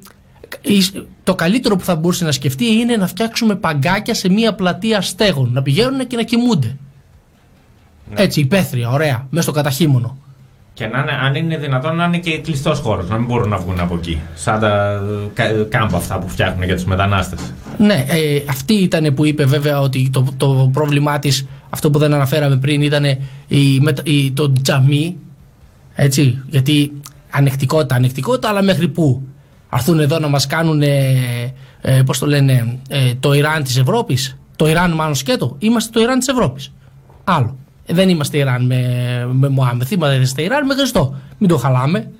[0.61, 5.01] η- το καλύτερο που θα μπορούσε να σκεφτεί είναι να φτιάξουμε παγκάκια σε μια πλατεία
[5.01, 5.49] στέγων.
[5.53, 6.77] Να πηγαίνουν και να κοιμούνται.
[8.13, 10.18] Έτσι, υπαίθρια, ωραία, μέσα στο καταχύμωνο.
[10.73, 13.57] Και να είναι, αν είναι δυνατόν να είναι και κλειστός χώρος, να μην μπορούν να
[13.57, 14.22] βγουν από εκεί.
[14.34, 15.02] Σαν τα
[15.34, 17.53] κα- κάμπα αυτά που φτιάχνουν για τους μετανάστες.
[17.77, 22.14] Ναι, ε, αυτή ήταν που είπε βέβαια ότι το, το πρόβλημά της, αυτό που δεν
[22.14, 23.03] αναφέραμε πριν, ήταν
[23.48, 25.18] η, μετα- η, το τζαμί.
[25.95, 26.91] Έτσι, γιατί
[27.31, 29.22] ανεκτικότητα, ανεκτικότητα, αλλά μέχρι πού;
[29.69, 31.14] Αρθούν εδώ να μας κάνουν, ε,
[31.81, 36.02] ε, πώς το λένε, ε, το Ιράν της Ευρώπης; Το Ιράν μάλλον σκέτο; Είμαστε το
[36.02, 36.73] Ιράν της Ευρώπης.
[37.23, 37.56] Άλλο.
[37.85, 38.85] Ε, δεν είμαστε Ιράν με,
[39.31, 41.15] με Μωάμεθ, είμαστε Ιράν με Χριστό.
[41.37, 42.11] Μην το χαλάμε.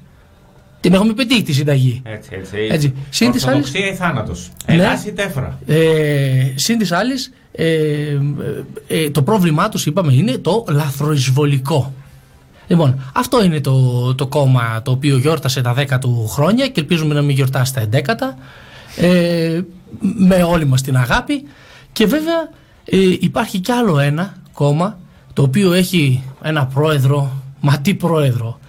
[0.80, 2.02] Την έχουμε πετύχει τη συνταγή.
[2.06, 2.58] Έτσι, έτσι.
[2.72, 2.94] Έτσι.
[3.10, 4.50] Συν της άλλης- Ορθοδοξία ή θάνατος.
[4.68, 4.74] Ναι.
[4.74, 5.60] Ελάς ή τέφρα.
[5.66, 8.18] Ε, Συν της άλλης, ε, ε,
[8.88, 11.94] ε, το πρόβλημά τους, είπαμε, είναι το λαθροεισβολικό.
[12.68, 17.14] Λοιπόν, αυτό είναι το, το κόμμα το οποίο γιόρτασε τα 10 του χρόνια και ελπίζουμε
[17.14, 18.38] να μην γιορτάσει τα 11
[18.96, 19.62] ε,
[20.18, 21.44] με όλη μας την αγάπη
[21.92, 22.50] και βέβαια
[22.86, 25.00] ε, υπάρχει κι άλλο ένα κόμμα
[25.34, 27.32] το οποίο έχει ένα πρόεδρο,
[27.62, 28.60] μα τι πρόεδρο,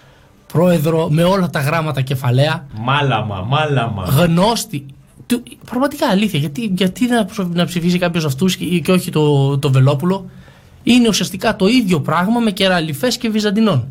[0.52, 4.04] πρόεδρο με όλα τα γράμματα κεφαλαία Μάλαμα, μάλαμα.
[4.04, 4.86] γνώστη.
[5.26, 6.38] Του, πραγματικά αλήθεια.
[6.38, 10.30] Γιατί, γιατί να, ψω- να ψηφίσει κάποιος αυτούς και, και όχι το, το Βελόπουλο.
[10.82, 13.86] Είναι ουσιαστικά το ίδιο πράγμα με κεραλιφές και Βυζαντινών.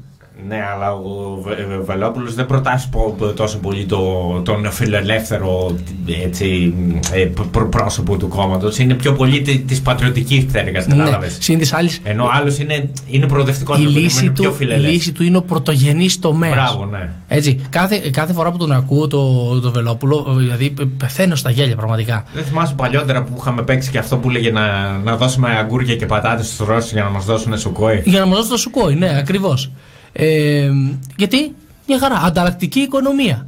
[0.47, 3.99] Ναι, αλλά ο Βε- Βε- Βελόπουλος δεν προτάσει πο- τόσο πολύ το,
[4.45, 5.75] τον φιλελεύθερο
[6.23, 6.73] έτσι,
[7.13, 8.77] ε, προ- πρόσωπο του κόμματος.
[8.77, 11.31] Είναι πιο πολύ τη πατριωτικής πτέρυγα, κατάλαβες.
[11.33, 14.49] Ναι, συν της άλλης, Ενώ ο άλλος είναι, είναι προοδευτικό, η είναι λύση, πιο του,
[14.49, 14.91] η φιλελεύθερο.
[14.93, 16.53] λύση του είναι ο πρωτογενής τομέας.
[16.53, 17.09] Μπράβο, ναι.
[17.27, 21.75] Έτσι, κάθε, κάθε φορά που τον ακούω το, το Βελόπουλο, δηλαδή πε- πεθαίνω στα γέλια
[21.75, 22.23] πραγματικά.
[22.33, 26.05] Δεν θυμάσαι παλιότερα που είχαμε παίξει και αυτό που έλεγε να, να δώσουμε αγκούρια και
[26.05, 29.17] πατάτες στους Ρώσους για να μας δώσουν σουκόι; Για να μου δώσει το σουκόι, ναι,
[29.17, 29.71] ακριβώς.
[30.13, 30.71] Ε,
[31.17, 31.55] γιατί
[31.87, 33.47] μια χαρά, ανταλλακτική οικονομία.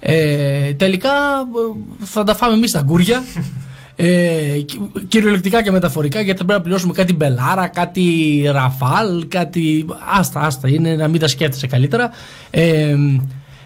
[0.00, 3.22] Ε, τελικά ε, θα τα φάμε εμείς τα γκούρια.
[3.96, 9.86] Ε, κυ- κυριολεκτικά και μεταφορικά γιατί θα πρέπει να πληρώσουμε κάτι μπελάρα, κάτι ραφάλ, κάτι.
[10.18, 12.10] Άστα, άστα, είναι να μην τα σκέφτεσαι καλύτερα.
[12.50, 12.96] Ε,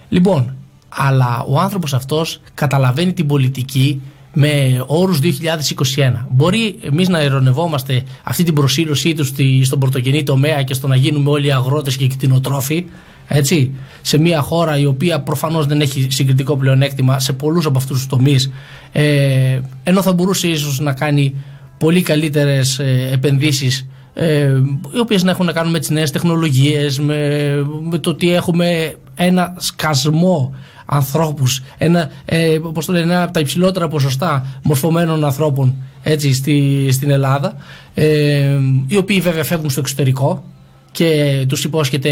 [0.09, 0.57] λοιπόν,
[0.89, 4.03] αλλά ο άνθρωπος αυτός καταλαβαίνει την πολιτική
[4.39, 6.27] με όρους 2021.
[6.31, 10.97] Μπορεί εμείς να ειρωνευόμαστε αυτή την προσήλωσή τους στη, στον πρωτογενή τομέα και στο να
[10.97, 12.85] γίνουμε όλοι αγρότες και κτηνοτρόφοι,
[13.29, 17.97] έτσι, σε μια χώρα η οποία προφανώς δεν έχει συγκριτικό πλεονέκτημα σε πολλούς από αυτούς
[17.97, 18.53] τους τομείς,
[18.93, 21.35] ε, ενώ θα μπορούσε ίσως να κάνει
[21.79, 24.63] πολύ καλύτερες ε, επενδύσεις ε,
[24.95, 27.51] οι οποίες να έχουν να κάνουν με τις νέες τεχνολογίες, με,
[27.83, 30.55] με το ότι έχουμε ένα σκασμό
[30.87, 36.89] ανθρώπους, ένα, ε, πώς το λένε, ένα από τα υψηλότερα ποσοστά μορφωμένων ανθρώπων έτσι, στη,
[36.93, 37.57] στην Ελλάδα,
[37.95, 40.45] ε, οι οποίοι βέβαια φεύγουν στο εξωτερικό
[40.93, 42.11] και τους υπόσχεται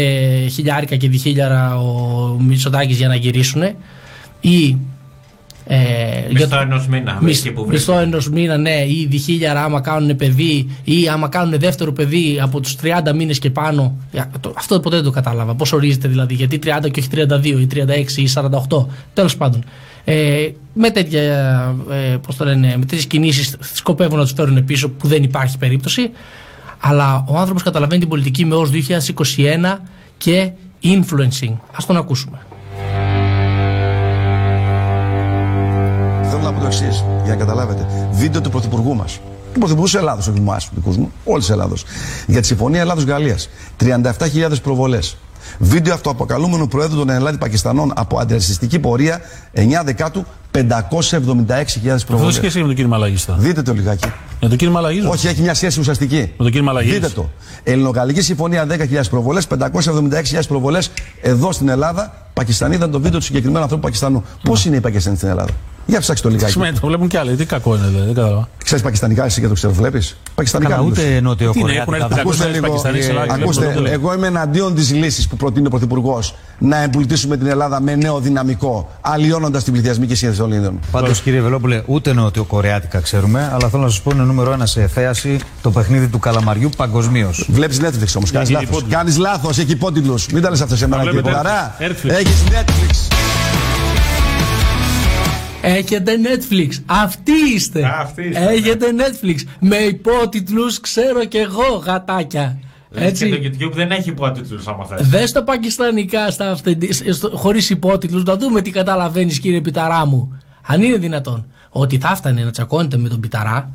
[0.51, 3.61] χιλιάρικα και διχίλιαρα ο Μητσοτάκης για να γυρίσουν
[4.41, 4.77] ή
[5.67, 5.77] Ε,
[6.31, 10.69] Μισθό ενός μήνα, Μισ- εκεί που μισθό ενός μήνα, ναι, ή διχίλιαρα άμα κάνουν παιδί,
[10.83, 13.95] ή άμα κάνουν δεύτερο παιδί από τους 30 μήνες και πάνω.
[14.11, 15.55] Ε, το- Αυτό ποτέ δεν το κατάλαβα.
[15.55, 18.87] Πώς ορίζεται δηλαδή, γιατί 30 και όχι 32 ή 36 ή 48.
[19.13, 19.63] Τέλος πάντων.
[20.03, 21.21] Ε, με τέτοια,
[21.91, 25.57] ε, πώς το λένε, με τέτοιες κινήσεις σκοπεύουν να τους φέρουν πίσω που δεν υπάρχει
[25.57, 26.09] περίπτωση
[26.79, 29.81] αλλά ο άνθρωπος καταλαβαίνει την πολιτική με ως 2021
[30.17, 30.49] και
[30.83, 31.53] influencing.
[31.75, 32.37] Ας τον ακούσουμε.
[36.69, 37.87] Το εξή, για να καταλάβετε.
[38.11, 39.19] Βίντεο του Πρωθυπουργού μας.
[39.53, 41.85] Του Πρωθυπουργού της Ελλάδος, όχι εμά, δικούς μου, όλης της Ελλάδος.
[42.27, 43.37] Για τη Συμφωνία Ελλάδο-Γαλλία.
[43.77, 45.17] 37.000 προβολές.
[45.59, 49.21] Βίντεο αυτοαποκαλούμενου Προέδρου των Ελλάδη-Πακιστανών από αντιρατσιστική πορεία
[49.53, 50.25] 9 Δεκάτου
[50.55, 52.37] 576.000 Αυτό προβολές.
[52.37, 53.35] έχει σχέση με τον κύριο Μαλαγίστα.
[53.39, 54.07] Δείτε το λιγάκι.
[54.41, 55.09] Με τον κύριο Μαλαγίστα.
[55.09, 56.17] Όχι, έχει μια σχέση ουσιαστική.
[56.17, 56.99] Με τον κύριο Μαλαγίστα.
[56.99, 57.29] Δείτε το.
[57.63, 60.91] Ελληνογαλλική συμφωνία 10.000 προβολές, 576.000 προβολές
[61.21, 62.13] εδώ στην Ελλάδα.
[62.33, 64.23] Πακιστανοί ήταν το βίντεο του συγκεκριμένου ανθρώπου Πακιστανού.
[64.43, 65.49] Πώς είναι οι Πακιστανοί στην Ελλάδα;
[65.85, 66.51] Για ψάξτε το λιγάκι.
[66.51, 67.35] Σημαίνει, το βλέπουν κι άλλοι.
[67.35, 68.47] Τι κακό είναι, δηλαδή, δεν κατάλαβα.
[68.63, 70.97] Ξέρεις πακιστανικά εσύ και το ξέρω, βλέπεις; Πακιστανικά Καλά, μιλούς.
[70.97, 72.67] ούτε Νότιο Τι είναι, Κορέα, έχουν έρθει δεν Ακούστε 500.000 λίγο.
[72.67, 76.35] Πακιστανοί σε Ελλάδας, Ακούστε, βλέπουμε το εγώ είμαι εναντίον της λύσης που προτείνει ο Πρωθυπουργός
[76.59, 80.79] να εμπλουτίσουμε την Ελλάδα με νέο δυναμικό, αλλοιώνοντας την πληθυσμική σύνθεση των Ελλήνων.
[80.91, 84.87] Πάντως, κύριε Βελόπουλε, ούτε νοτιοκορεάτικα ξέρουμε, αλλά θέλω να σας πω είναι νούμερο ένα σε
[84.87, 87.47] θέαση το παιχνίδι του καλαμαριού παγκοσμίως.
[87.49, 88.31] Βλέπεις Netflix όμως.
[88.31, 88.85] Κάνεις λάθος.
[88.89, 90.27] Κάνεις λάθος, έχει υπότιτλους.
[90.27, 91.75] Μην τα λες αυτό σε μένα, κύριε βλέπετε Πογαρά.
[91.79, 92.09] Netflix.
[92.09, 93.15] Έχεις Netflix.
[95.61, 96.83] Έχετε Netflix.
[96.85, 97.93] Αυτοί είστε.
[98.01, 99.35] Αυτοί είστε, Έχετε Netflix.
[99.59, 102.57] Με υπότιτλους ξέρω κι εγώ γατάκια.
[102.97, 103.25] Έτσι.
[103.27, 103.39] Έτσι.
[103.39, 105.07] Και το YouTube δεν έχει υπότιτλους άμα θες.
[105.07, 106.91] Δες τα πακιστανικά στα αυθεντι...
[107.13, 110.39] στο- χωρίς υπότιτλους να δούμε τι καταλαβαίνεις κύριε Πιταρά μου.
[110.67, 113.71] Αν είναι δυνατόν ότι θα φτανε να τσακώνεται με τον Πιταρά,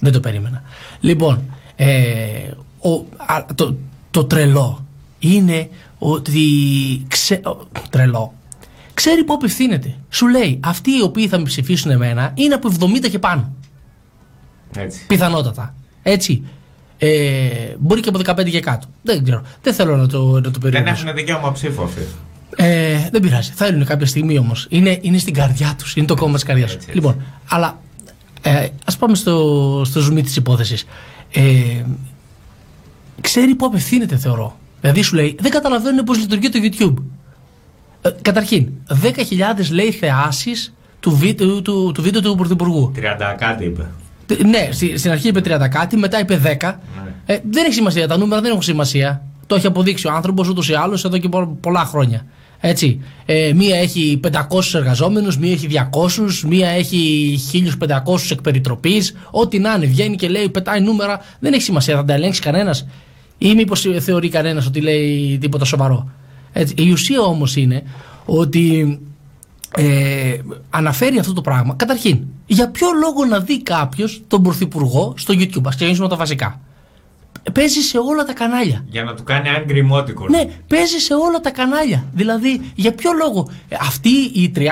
[0.00, 0.62] δεν το περίμενα.
[1.00, 1.42] Λοιπόν,
[1.76, 1.88] ε,
[2.78, 3.76] ο, α, το,
[4.10, 4.86] το τρελό
[5.18, 5.68] είναι
[5.98, 6.40] ότι
[7.08, 7.56] ξε, ο,
[7.90, 8.32] τρελό.
[8.94, 9.94] Ξέρει που απευθύνεται.
[10.10, 13.52] Σου λέει, αυτοί οι οποίοι θα με ψηφίσουν εμένα είναι από 70 και πάνω.
[14.76, 15.06] Έτσι.
[15.06, 15.74] Πιθανότατα.
[16.02, 16.42] Έτσι.
[16.98, 17.48] Ε,
[17.78, 18.86] μπορεί και από 15 και κάτω.
[19.02, 19.42] Δεν ξέρω.
[19.62, 21.02] Δεν θέλω να το, να το Δεν περιορίσω.
[21.06, 22.00] έχουν δικαίωμα ψήφου αυτοί.
[22.56, 23.52] Ε, δεν πειράζει.
[23.54, 24.66] Θέλουν κάποια στιγμή όμως.
[24.70, 25.96] Είναι, είναι στην καρδιά τους.
[25.96, 26.94] Είναι το κόμμα της καρδιάς τους.
[26.94, 27.78] Λοιπόν, αλλά
[28.42, 30.84] ε, ας πάμε στο, στο ζουμί της υπόθεσης.
[31.32, 31.42] Ε,
[33.20, 34.58] ξέρει που απευθύνεται, θεωρώ.
[34.80, 37.02] Δηλαδή σου λέει, δεν καταλαβαίνουν πώς λειτουργεί το YouTube.
[38.02, 38.68] Ε, καταρχήν,
[39.02, 39.08] 10.000
[39.70, 42.92] λέει θεάσεις του, βίντεο του, του βίντεο του Πρωθυπουργού.
[42.96, 43.00] 30
[43.38, 43.86] κάτι είπε.
[44.28, 46.80] Τε- Ναι, στη- στην αρχή είπε 30 κάτι, μετά είπε 10.
[47.26, 49.22] Ε, δεν έχει σημασία, τα νούμερα δεν έχουν σημασία.
[49.46, 52.26] Το έχει αποδείξει ο άνθρωπος ούτως ή άλλως εδώ και πο- πολλά χρόνια.
[52.60, 53.00] Έτσι.
[53.26, 59.14] Ε, μία έχει 500 εργαζόμενους, μία έχει 200, μία έχει 1500 εκ περιτροπής.
[59.30, 61.20] Ό,τι να είναι, βγαίνει και λέει, πετάει νούμερα.
[61.40, 62.86] Δεν έχει σημασία, θα τα ελέγξει κανένας.
[63.38, 66.10] Ή μήπως θεωρεί κανένας ότι λέει τίποτα σοβαρό.
[66.52, 66.74] Έτσι.
[66.78, 67.82] Η ουσία όμως είναι
[68.24, 68.98] ότι
[69.76, 70.38] ε,
[70.70, 71.74] αναφέρει αυτό το πράγμα.
[71.74, 76.16] Καταρχήν, για ποιο λόγο να δει κάποιος τον Πρωθυπουργό στο YouTube, ας ξεκινήσουμε με τα
[76.16, 76.60] βασικά.
[77.52, 78.84] Παίζει σε όλα τα κανάλια.
[78.90, 80.28] Για να του κάνει angry emoticon.
[80.30, 82.04] Ναι, παίζει σε όλα τα κανάλια.
[82.12, 84.62] Δηλαδή, για ποιο λόγο; ε, Αυτοί οι 30.000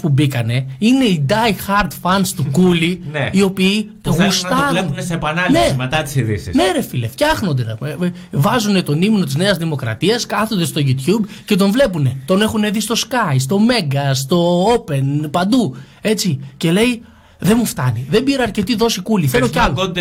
[0.00, 3.28] που μπήκανε είναι οι die hard fans του Κούλι, Ναι.
[3.32, 4.68] οι οποίοι Που θέλουν να το γουστάρουν.
[4.70, 5.74] βλέπουν σε επανάληψη Ναι.
[5.76, 6.54] μετά τις ειδήσεις.
[6.54, 7.62] Ναι, ρε φίλε, φτιάχνονται.
[7.80, 7.88] ρε.
[7.90, 12.22] Ε, ε, Βάζουν τον ύμνο της Νέας Δημοκρατίας, κάθονται στο YouTube και τον βλέπουν.
[12.26, 15.76] Τον έχουν δει στο Sky, στο Mega, στο Open, παντού.
[16.00, 16.40] Έτσι.
[16.56, 17.02] Και λέει,
[17.38, 18.06] δεν μου φτάνει.
[18.10, 19.26] Δεν πήρα αρκετή δόση κούλι.
[19.26, 19.92] Θέλω κι άλλο.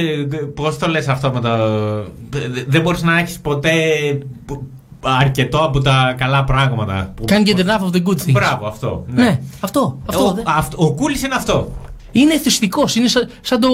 [0.56, 1.50] Πώς το λες αυτό με το.
[2.68, 3.72] Δεν μπορείς να έχεις ποτέ
[5.02, 7.12] αρκετό από τα καλά πράγματα.
[7.16, 8.32] που- Can't get enough of the good things.
[8.32, 9.06] Μπράβο, αυτό.
[9.08, 10.00] Ναι, αυτό.
[10.06, 11.72] αυτό Ο, δεν- αυτό, ο Κούλης είναι αυτό.
[12.12, 12.96] Είναι εθιστικός.
[12.96, 13.70] Είναι σαν, σαν το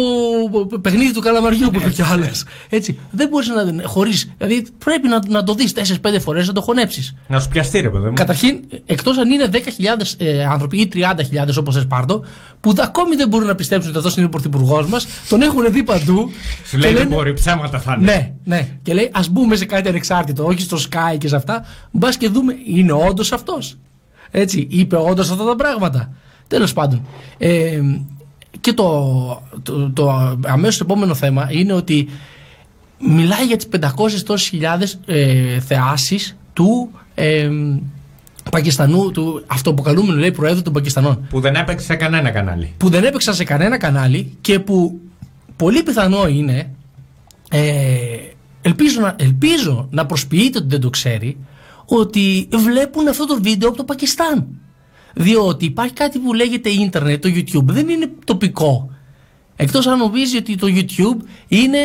[0.81, 2.29] παιχνίδι του καλαμαριού που είπε κι άλλε.
[2.69, 2.99] Έτσι.
[3.11, 3.87] Δεν μπορείς να.
[3.87, 4.11] Χωρί.
[4.37, 7.15] Δηλαδή πρέπει να, να το δεις 4-5 φορές να το χωνέψεις.
[7.27, 8.13] Να σου πιαστεί, ρε παιδί μου.
[8.13, 9.57] Καταρχήν, εκτός αν είναι 10.000
[10.17, 11.03] ε, άνθρωποι ή 30.000
[11.59, 12.23] όπως θε πάρτο,
[12.59, 15.65] που δα- ακόμη δεν μπορούν να πιστέψουν ότι αυτός είναι ο πρωθυπουργός μας, τον έχουν
[15.71, 16.31] δει παντού.
[16.65, 18.11] Σου λέει και δεν λένε- μπορεί, ψέματα θα είναι.
[18.11, 18.67] Ναι, ναι.
[18.81, 21.65] Και λέει, ας μπούμε σε κάτι ανεξάρτητο, όχι στο Sky και σε αυτά.
[21.91, 23.77] Μπας και δούμε, είναι όντως αυτός.
[24.31, 26.13] Έτσι, είπε όντως αυτά τα πράγματα.
[26.47, 27.05] Τέλος πάντων.
[27.37, 27.79] Ε,
[28.61, 32.09] και το, το, το αμέσως επόμενο θέμα είναι ότι
[32.99, 33.89] μιλάει για τις 500
[34.25, 37.49] τόσες χιλιάδες ε, θεάσεις του ε,
[38.51, 42.73] Πακιστανού, του αυτοποκαλούμενου λέει Προέδρου των Πακιστανών Που δεν έπαιξε σε κανένα κανάλι.
[42.77, 44.99] που δεν έπαιξαν σε κανένα κανάλι και που
[45.55, 46.69] πολύ πιθανό είναι
[47.49, 47.61] ε,
[48.61, 51.37] ελπίζω, να, ελπίζω να προσποιείται ότι δεν το ξέρει
[51.85, 54.47] ότι βλέπουν αυτό το βίντεο από το Πακιστάν
[55.13, 58.89] διότι υπάρχει κάτι που λέγεται ίντερνετ, το YouTube δεν είναι τοπικό
[59.55, 61.77] εκτός αν νομίζει ότι το YouTube είναι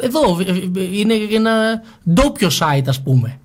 [0.00, 1.82] εδώ, ε, ε, είναι ένα
[2.12, 3.38] ντόπιο site ας πούμε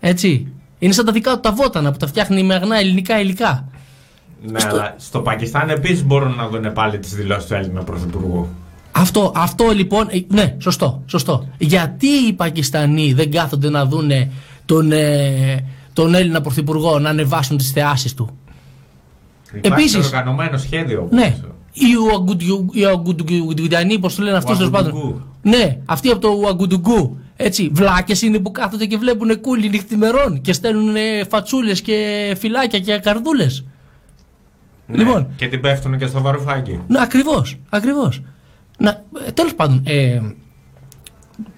[0.00, 3.68] έτσι είναι σαν τα δικά του τα βότανα που τα φτιάχνει με αγνά ελληνικά υλικά
[4.42, 8.48] Ναι, αλλά στο Πακιστάν επίσης μπορούν να δουν πάλι τις δηλώσεις του Έλληνα Πρωθυπουργού.
[8.92, 11.48] Αυτό, αυτό λοιπόν, ε, ναι, σωστό, σωστό.
[11.58, 14.30] Γιατί οι Πακιστανοί δεν κάθονται να δούνε
[14.64, 18.38] τον, ε, τον Έλληνα Πρωθυπουργό να ανεβάσουν τις θεάσεις του;
[19.54, 21.08] Υπάρχει Επίσης- οργανωμένο σχέδιο.
[21.10, 21.36] Ναι.
[21.72, 24.92] Οι Ουαγκουτιου- οι Ουαγκουτιουγκουτιανοί, πώ το λένε αυτοί τέλο πάντων.
[24.92, 25.22] Ουαγκουτουγκού.
[25.42, 27.18] Ναι, αυτοί από το Ουαγκουτουγκού.
[27.36, 30.94] Έτσι, βλάκε είναι που κάθονται και βλέπουν κούλι νυχθημερών και στέλνουν
[31.28, 33.46] φατσούλε και φυλάκια και καρδούλε.
[34.86, 34.96] Ναι.
[34.96, 35.28] Λοιπόν.
[35.36, 36.80] Και την πέφτουν και στο βαρουφάκι.
[36.88, 37.44] Ναι, ακριβώ.
[37.68, 38.22] Ακριβώς.
[38.78, 39.04] Να,
[39.34, 40.20] τέλος πάντων, ε,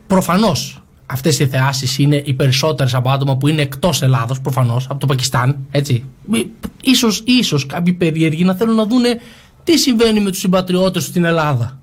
[0.07, 0.80] προφανώς
[1.13, 5.07] αυτές οι θεάσεις είναι οι περισσότερες από άτομα που είναι εκτός Ελλάδος, προφανώς, από το
[5.07, 6.05] Πακιστάν, έτσι.
[6.27, 6.51] Μη-
[6.83, 9.21] Ίσως, ίσως κάποιοι περίεργοι να θέλουν να δούνε
[9.65, 11.81] τι συμβαίνει με τους συμπατριώτες του στην Ελλάδα.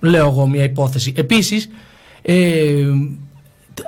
[0.00, 1.12] Λέω εγώ μια υπόθεση.
[1.16, 1.68] Επίσης,
[2.22, 2.84] ε,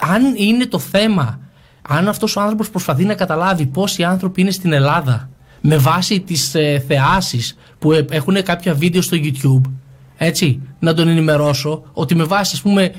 [0.01, 1.41] αν είναι το θέμα,
[1.83, 5.29] αν αυτός ο άνθρωπος προσπαθεί να καταλάβει πόσοι άνθρωποι είναι στην Ελλάδα
[5.61, 9.71] με βάση τις ε, θεάσεις που ε, έχουν κάποια βίντεο στο YouTube,
[10.17, 12.93] έτσι, να τον ενημερώσω ότι με βάση, ας πούμε,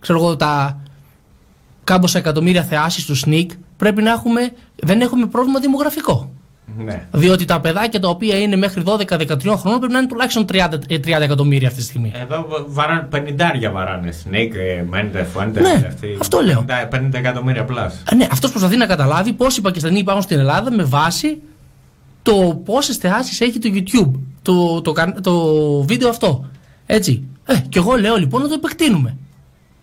[0.00, 0.80] ξέρω εγώ, τα
[1.84, 3.46] κάμποσα εκατομμύρια θεάσεις του SNIC
[3.76, 6.30] πρέπει να έχουμε, δεν έχουμε πρόβλημα δημογραφικό.
[6.84, 7.06] Ναι.
[7.12, 8.96] Διότι τα παιδάκια τα οποία είναι μέχρι 12-13
[9.56, 10.56] χρόνων πρέπει να είναι τουλάχιστον 30,
[10.88, 12.12] ε, 30 εκατομμύρια αυτή τη στιγμή.
[12.22, 14.12] Εδώ βαράνε 50 βαράνε.
[14.30, 14.52] Νίκ,
[14.88, 15.60] Μέντε, Φουέντε.
[15.60, 16.64] Ναι, αυτό λέω.
[16.68, 18.02] 50, 50 εκατομμύρια plus.
[18.12, 21.40] Α, Ναι, αυτός προσπαθεί να καταλάβει πόσοι Πακιστανοί υπάρχουν στην Ελλάδα με βάση
[22.22, 24.20] το πόσες θεάσεις έχει το YouTube.
[24.42, 25.44] Το, το, κα- το
[25.82, 26.44] βίντεο αυτό.
[26.86, 27.22] Έτσι.
[27.44, 29.16] Ε, και εγώ λέω λοιπόν να το επεκτείνουμε.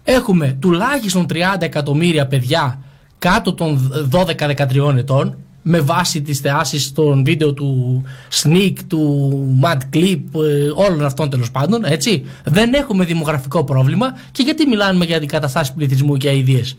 [0.10, 2.80] Έχουμε τουλάχιστον 30 εκατομμύρια παιδιά
[3.20, 8.04] κάτω των 12-13 ετών με βάση τις θεάσεις των βίντεο του
[8.44, 12.26] Sneak, του Mad Clip, ε, όλων αυτών τέλος πάντων, έτσι.
[12.44, 16.78] Δεν έχουμε δημογραφικό πρόβλημα και γιατί μιλάμε για αντικαταστάσεις πληθυσμού και αηδίες;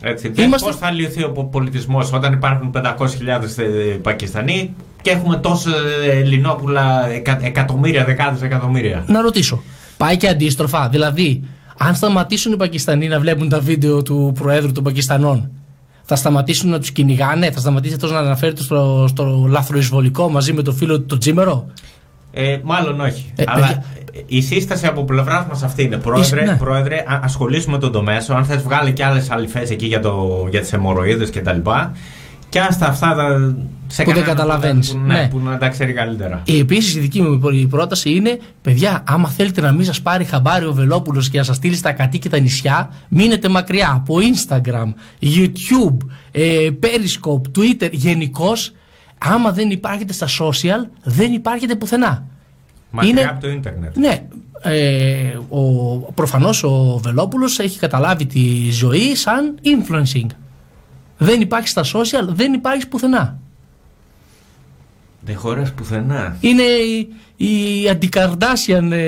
[0.00, 3.64] Έτσι, δεν Είμαστε- Πώς θα λυθεί ο πολιτισμός όταν υπάρχουν 500.000 ε,
[4.02, 5.70] Πακιστανοί και έχουμε τόσο
[6.06, 9.62] ε, Ελληνόπουλα εκα, εκατομμύρια, δεκάδες εκατομμύρια; Να ρωτήσω.
[9.96, 10.88] Πάει και αντίστροφα.
[10.88, 11.44] Δηλαδή,
[11.78, 15.50] αν σταματήσουν οι Πακιστανοί να βλέπουν τα βίντεο του Προέδρου των Πακιστανών,
[16.02, 20.62] θα σταματήσουν να τους κυνηγάνε, θα σταματήσει αυτός να αναφέρεται στο, στο λαθροεισβολικό μαζί με
[20.62, 21.66] το φίλο του το Τζίμερο;
[22.32, 23.32] Ε, μάλλον όχι.
[23.36, 25.96] Ε, Αλλά παιδιά- ε, η σύσταση από πλευράς μας αυτή είναι.
[25.96, 26.56] Πρόεδρε, ναι.
[26.56, 28.34] πρόεδρε α, ασχολήσουμε με τον τομέα σου.
[28.34, 31.70] Αν θες, βγάλει και άλλες αληθέ εκεί για, το, για τις αιμορροίδε κτλ.
[32.48, 33.54] Και άστα αυτά τα,
[33.86, 34.92] σε Που δεν κανέναν καταλαβαίνεις.
[34.92, 35.28] Που, ναι, Ναι.
[35.28, 36.42] που να τα ξέρει καλύτερα.
[36.46, 40.64] Επίσης, η δική μου η πρόταση είναι, παιδιά, άμα θέλετε να μην σας πάρει χαμπάρι
[40.64, 44.92] ο Βελόπουλος και να σας στείλει στα κατοίκητα νησιά, μείνετε μακριά από Instagram,
[45.22, 45.96] YouTube,
[46.30, 47.88] ε, Periscope, Twitter.
[47.92, 48.72] Γενικώς,
[49.18, 52.26] άμα δεν υπάρχετε στα social, δεν υπάρχετε πουθενά.
[52.90, 53.96] Μακριά Είναι- από το ίντερνετ.
[53.96, 54.26] Ναι,
[54.62, 55.62] ε, ο,
[56.14, 60.26] προφανώς ο Βελόπουλος έχει καταλάβει τη ζωή σαν influencing.
[61.18, 63.38] Δεν υπάρχει στα social, δεν υπάρχει πουθενά.
[65.20, 66.36] Δεν χωράς πουθενά.
[66.40, 69.02] Είναι η, η αντικαρδάσιαν ε,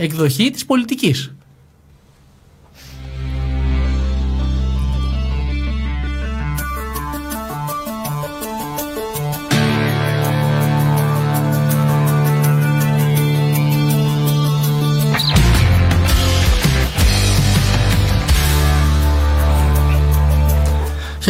[0.00, 1.34] εκδοχή της πολιτικής.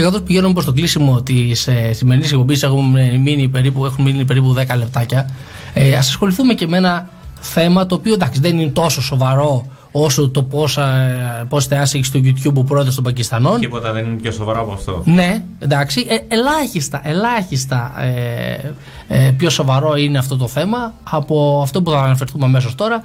[0.02, 4.54] Καθώ πηγαίνουμε προς το κλείσιμο της ε, σημερινής εκπομπής, έχουμε μείνει περίπου, έχουν μείνει περίπου
[4.54, 5.30] 10 λεπτάκια.
[5.74, 7.08] Ε, Α ασχοληθούμε και με ένα
[7.40, 12.06] θέμα το οποίο εντάξει δεν είναι τόσο σοβαρό όσο το πόσα, ε, πόσε θεάσει έχει
[12.06, 13.60] στο YouTube ο πρόεδρος των Πακιστανών.
[13.60, 15.02] Τίποτα δεν είναι πιο σοβαρό από αυτό.
[15.04, 18.72] Ναι, εντάξει, ε, ελάχιστα, ελάχιστα ε,
[19.08, 23.02] ε, πιο σοβαρό είναι αυτό το θέμα από αυτό που θα αναφερθούμε αμέσως τώρα.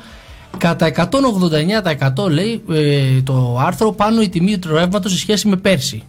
[0.57, 0.91] Κατά
[2.25, 6.03] 189% λέει ε, το άρθρο πάνω η τιμή του ρεύματος σε σχέση με πέρσι.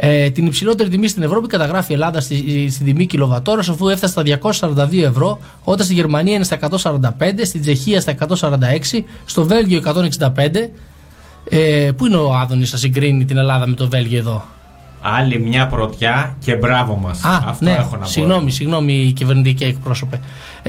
[0.00, 4.12] Ε, την υψηλότερη τιμή στην Ευρώπη καταγράφει η Ελλάδα στη, στην τιμή κιλοβατόρας αφού έφτασε
[4.12, 4.50] στα
[4.92, 7.08] 242 ευρώ, όταν στη Γερμανία είναι στα 145,
[7.44, 10.70] στην Τσεχία στα 146, στο Βέλγιο 165.
[11.50, 14.44] Ε, πού είναι ο Άδωνης να συγκρίνει την Ελλάδα με το Βέλγιο εδώ;
[15.00, 17.24] Άλλη μια πρωτιά και μπράβο μας.
[17.24, 18.08] Α, Αυτό ναι, έχω να πω.
[18.08, 20.20] συγγνώμη, συγγνώμη κυβερνητική εκπρόσωπε.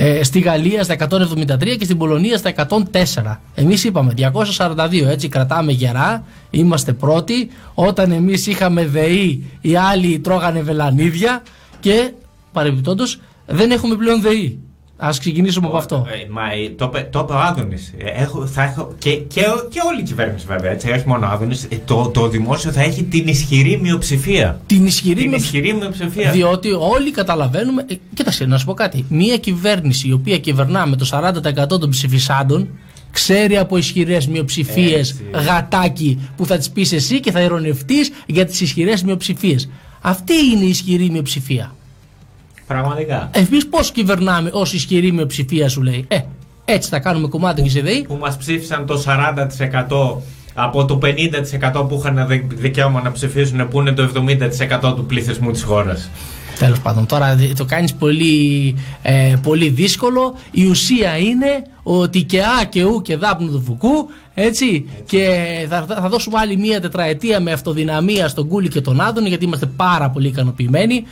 [0.01, 3.39] Ε, στη Γαλλία στα 173 και στην Πολωνία στα 104.
[3.55, 7.49] Εμείς είπαμε 242, έτσι κρατάμε γερά, είμαστε πρώτοι.
[7.73, 11.43] Όταν εμείς είχαμε ΔΕΗ, οι άλλοι τρώγανε βελανίδια
[11.79, 12.11] και
[12.51, 14.59] παρεμπιπτόντως δεν έχουμε πλέον ΔΕΗ.
[15.05, 16.05] Α ξεκινήσουμε από αυτό.
[16.09, 17.93] Ε, μα ε, το, είπε- το είπε ο Άδωνης.
[18.15, 21.67] Έχω, θα έχω, και, και, και όλη η κυβέρνηση βέβαια, έτσι, όχι μόνο ο Άδωνης.
[21.85, 24.61] Το, το δημόσιο θα έχει την ισχυρή μειοψηφία.
[24.65, 26.31] Την ισχυρή, Την με- ισχυρή μειοψηφία.
[26.31, 27.85] Διότι όλοι καταλαβαίνουμε.
[27.89, 29.05] Ε, κοίταξε, να σου πω κάτι.
[29.09, 32.67] Μία κυβέρνηση η οποία κυβερνά με το 40% των ψηφισάντων
[33.11, 35.23] ξέρει από ισχυρές μειοψηφίες Έτσι.
[35.45, 37.95] γατάκι που θα τις πεις εσύ και θα ειρωνευτεί
[38.25, 39.69] για τις ισχυρές μειοψηφίες.
[40.01, 41.73] Αυτή είναι η ισχυρή μειοψηφία.
[42.73, 43.29] Πραγματικά.
[43.33, 46.05] Εμείς πώς κυβερνάμε ω ισχυρή μειοψηφία, σου λέει.
[46.07, 46.19] Ε,
[46.65, 48.03] έτσι θα κάνουμε κομμάτι και σε ΔΕΗ.
[48.07, 50.21] Που μας ψήφισαν το 40%
[50.53, 55.51] από το 50% που είχαν δι- δικαίωμα να ψηφίσουν, που είναι το 70% του πληθυσμού
[55.51, 56.09] της χώρας.
[56.59, 60.35] Τέλος πάντων, τώρα δι- το κάνεις πολύ, ε, πολύ δύσκολο.
[60.51, 64.85] Η ουσία είναι ότι και Α και Ου και δάπνου του Φουκού, έτσι.
[65.05, 65.29] Και
[65.69, 69.45] θα, θα θα δώσουμε άλλη μία τετραετία με αυτοδυναμία στον Κούλι και τον Άδων, γιατί
[69.45, 71.03] είμαστε πάρα πολύ ικανοποιημένοι.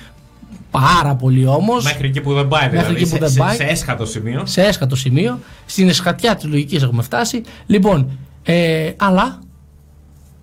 [0.72, 1.84] Πάρα πολύ όμως.
[1.84, 2.94] Μέχρι εκεί που δεν πάει, Μέχρι δηλαδή.
[2.96, 3.56] εκεί που σε, δεν σε- πάει.
[3.56, 4.42] σε έσχατο σημείο.
[4.46, 5.40] σε έσχατο σημείο.
[5.66, 7.42] Στην εσχατιά της λογικής έχουμε φτάσει.
[7.66, 8.10] Λοιπόν,
[8.44, 9.40] ε, αλλά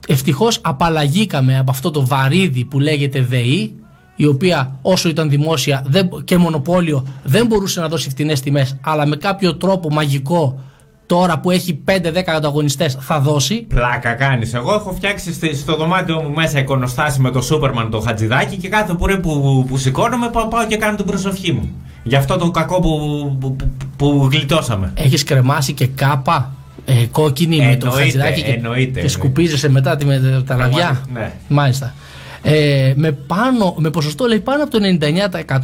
[0.09, 3.75] ευτυχώς απαλλαγήκαμε από αυτό το βαρύδι που λέγεται ΔΕΗ,
[4.17, 9.07] η οποία όσο ήταν δημόσια δεν, και μονοπόλιο δεν μπορούσε να δώσει φτηνές τιμές, αλλά
[9.07, 10.59] με κάποιο τρόπο μαγικό
[11.07, 13.55] τώρα που έχει 5-10 ανταγωνιστές θα δώσει.
[13.63, 14.55] Πλάκα κάνεις.
[14.55, 18.69] Εγώ έχω φτιάξει στη- στο δωμάτιό μου μέσα εικονοστάση με το Σούπερμαν το Χατζηδάκι και
[18.69, 21.71] κάθε πρωί που, που σηκώνομαι πάω, πάω και κάνω την προσευχή μου.
[22.03, 22.89] Γι' αυτό το κακό που,
[23.41, 23.67] που, που,
[23.97, 24.93] που γλιτώσαμε.
[24.95, 26.53] Έχεις κρεμάσει και κάπα
[26.85, 29.09] ε, κόκκινη με το Εννοείται, χατζηδάκι και, εννοείται, και εννοείται.
[29.09, 31.01] σκουπίζεσαι μετά τη, με τα λαβιά.
[31.13, 31.33] Ναι.
[31.49, 31.95] Μάλιστα.
[32.47, 34.79] Ε, με, πάνω, με ποσοστό λέει πάνω από το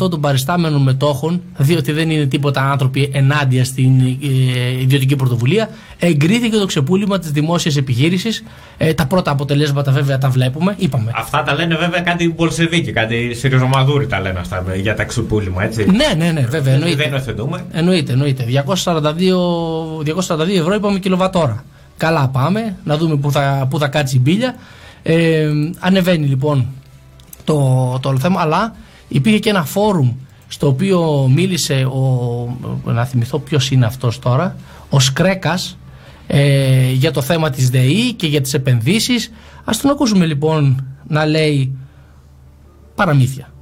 [0.06, 6.56] 99% των παριστάμενων μετόχων, διότι δεν είναι τίποτα άνθρωποι ενάντια στην ε, ιδιωτική πρωτοβουλία, εγκρίθηκε
[6.56, 8.42] το ξεπούλημα της δημόσιας επιχείρησης.
[8.76, 11.10] Ε, τα πρώτα αποτελέσματα βέβαια τα βλέπουμε, είπαμε.
[11.14, 15.62] Αυτά τα λένε βέβαια κάτι Μπολσεβίκη, κάτι Σιριζομαδούρη τα λένε αυτά με- για τα ξυπούλημα,
[15.64, 15.84] έτσι.
[15.90, 16.74] Ναι, ναι, ναι, βέβαια.
[16.74, 17.02] Εννοείται.
[17.02, 17.64] Δεν υιοθετούμε.
[17.72, 18.44] Εννοείται, εννοείται.
[18.44, 21.64] 242, 242 ευρώ είπαμε κιλοβατόρα.
[21.96, 24.54] Καλά πάμε, να δούμε πού θα, πού θα κάτσει η μπίλια.
[25.02, 26.66] Ε, ανεβαίνει λοιπόν
[27.44, 27.54] το,
[28.02, 28.76] το όλο θέμα, αλλά
[29.08, 30.12] υπήρχε και ένα φόρουμ
[30.48, 34.56] στο οποίο μίλησε ο, να θυμηθώ ποιος είναι αυτός τώρα,
[34.88, 35.78] ο Σκρέκας
[36.26, 39.32] ε, για το θέμα της ΔΕΗ και για τις επενδύσεις.
[39.64, 41.76] Ας τον ακούσουμε λοιπόν να λέει
[42.94, 43.52] παραμύθια.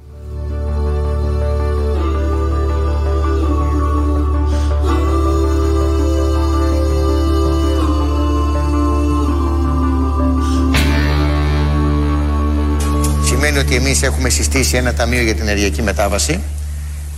[13.69, 16.39] Ότι εμείς έχουμε συστήσει ένα ταμείο για την ενεργειακή μετάβαση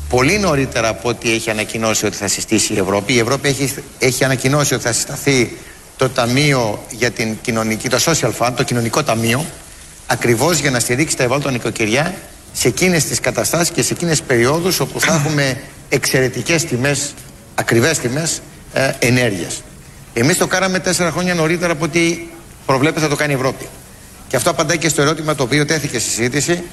[0.10, 3.14] πολύ νωρίτερα από ό,τι έχει ανακοινώσει ότι θα συστήσει η Ευρώπη.
[3.14, 5.57] Η Ευρώπη έχει, έχει ανακοινώσει ότι θα συσταθεί
[5.98, 9.45] το Ταμείο για την κοινωνική, το Social Fund, το κοινωνικό ταμείο,
[10.07, 12.15] ακριβώς για να στηρίξει τα ευάλωτα νοικοκυριά
[12.53, 17.14] σε εκείνες τις καταστάσεις και σε εκείνες τις περιόδους όπου θα έχουμε εξαιρετικές τιμές,
[17.56, 18.41] ακριβές τιμές
[18.73, 19.61] ε, ενέργειας.
[20.14, 22.19] Εμείς το κάναμε τέσσερα χρόνια νωρίτερα από ό,τι
[22.65, 23.68] προβλέπεται θα το κάνει η Ευρώπη.
[24.31, 26.63] Και αυτό απαντάει και στο ερώτημα το οποίο τέθηκε στη συζήτηση,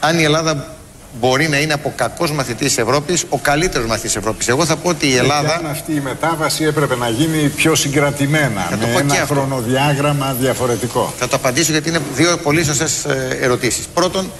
[0.00, 0.74] αν η Ελλάδα
[1.20, 4.48] μπορεί να είναι από κακός μαθητής τη Ευρώπης ο καλύτερος μαθητής τη Ευρώπης.
[4.48, 5.48] Εγώ θα πω ότι η Ελλάδα.
[5.48, 9.14] Και αν αυτή η μετάβαση έπρεπε να γίνει πιο συγκρατημένα, Θα το με πω ένα
[9.14, 9.34] και αυτό.
[9.34, 11.12] χρονοδιάγραμμα διαφορετικό.
[11.18, 13.04] Θα το απαντήσω γιατί είναι δύο πολύ σωστές
[13.40, 13.86] ερωτήσεις.
[13.94, 14.30] Πρώτον,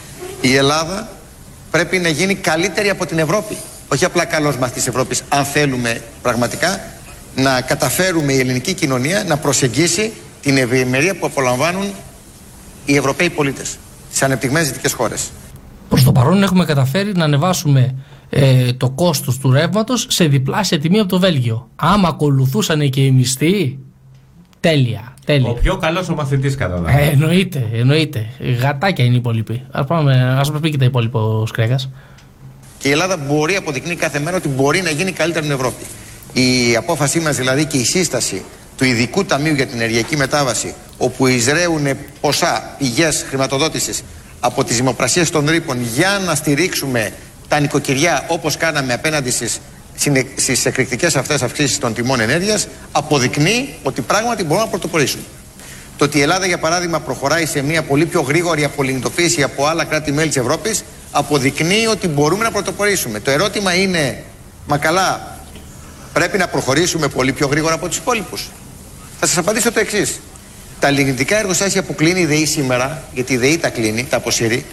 [0.40, 1.08] η Ελλάδα
[1.70, 3.56] πρέπει να γίνει καλύτερη από την Ευρώπη.
[3.88, 6.80] Όχι απλά καλός μαθητής τη Ευρώπης, αν θέλουμε πραγματικά
[7.34, 10.12] να καταφέρουμε η ελληνική κοινωνία να προσεγγίσει
[10.42, 11.94] την ευημερία που απολαμβάνουν
[12.84, 13.76] οι Ευρωπαίοι πολίτες
[14.12, 15.30] στι ανεπτυγμένες δυτικές χώρες.
[15.88, 17.94] Προς το παρόν έχουμε καταφέρει να ανεβάσουμε
[18.30, 21.68] ε, το κόστος του ρεύματος σε διπλάσια τιμή από το Βέλγιο.
[21.76, 23.78] Άμα ακολουθούσαν και οι μισθοί,
[24.60, 25.50] τέλεια, τέλεια.
[25.50, 28.26] Ο πιο καλός ο μαθητής κατά τα Ε, εννοείται, εννοείται.
[28.60, 29.62] Γατάκια είναι οι υπόλοιποι.
[29.70, 31.90] Ας, πάμε, ας μας πει και τα υπόλοιπα ο Σκρέγας.
[32.78, 35.84] Και η Ελλάδα μπορεί, αποδεικνύει κάθε μέρα ότι μπορεί να γίνει καλύτερη στην Ευρώπη.
[36.32, 38.42] Η απόφασή μας δηλαδή και η σύσταση
[38.76, 41.88] του ειδικού ταμείου για την ενεργειακή μετάβαση, όπου εισραίουν
[42.20, 44.02] ποσά, πηγέ χρηματοδότησης
[44.40, 47.12] από τις δημοπρασίες των ρήπων για να στηρίξουμε
[47.48, 49.60] τα νοικοκυριά όπως κάναμε απέναντι στις
[50.36, 55.22] στις εκρηκτικές αυτές αυξήσεις των τιμών ενέργειας αποδεικνύει ότι πράγματι μπορούμε να πρωτοπορήσουμε.
[55.98, 59.84] Το ότι η Ελλάδα, για παράδειγμα, προχωράει σε μια πολύ πιο γρήγορη απολιγνητοποίηση από άλλα
[59.84, 63.20] κράτη-μέλη της Ευρώπης, αποδεικνύει ότι μπορούμε να πρωτοπορήσουμε.
[63.20, 64.22] Το ερώτημα είναι,
[64.66, 65.38] μα καλά,
[66.12, 68.50] πρέπει να προχωρήσουμε πολύ πιο γρήγορα από τους υπόλοιπους.
[69.20, 70.20] Θα σας απαντήσω το εξής.
[70.82, 74.64] Τα λιγνητικά εργοστάσια που κλείνει η ΔΕΗ σήμερα, γιατί η ΔΕΗ τα κλείνει, τα αποσύρει,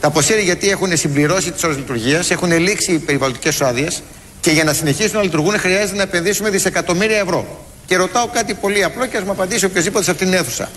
[0.00, 4.02] τα αποσύρει γιατί έχουν συμπληρώσει τις ώρες λειτουργίας, έχουν λήξει οι περιβαλλοντικές άδειες
[4.40, 7.64] και για να συνεχίσουν να λειτουργούν χρειάζεται να επενδύσουμε δισεκατομμύρια ευρώ.
[7.86, 10.70] Και ρωτάω κάτι πολύ απλό και ας μου απαντήσει οποιοδήποτε σε αυτήν την αίθουσα.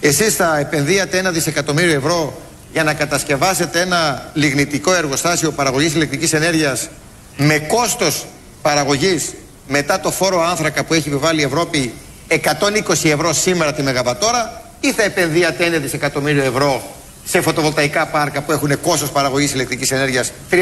[0.00, 6.88] Εσείς θα επενδύατε ένα δισεκατομμύριο ευρώ για να κατασκευάσετε ένα λιγνητικό εργοστάσιο παραγωγής ηλεκτρικής ενέργειας
[7.36, 8.26] με κόστος
[8.62, 9.34] παραγωγής
[9.68, 11.92] μετά το φόρο άνθρακα που έχει επιβάλει η Ευρώπη
[12.28, 16.82] 120 ευρώ σήμερα τη μεγαβατόρα ή θα επενδύατε ένα δισεκατομμύριο ευρώ
[17.24, 20.54] σε φωτοβολταϊκά πάρκα που έχουν κόστος παραγωγής ηλεκτρικής ενέργειας 35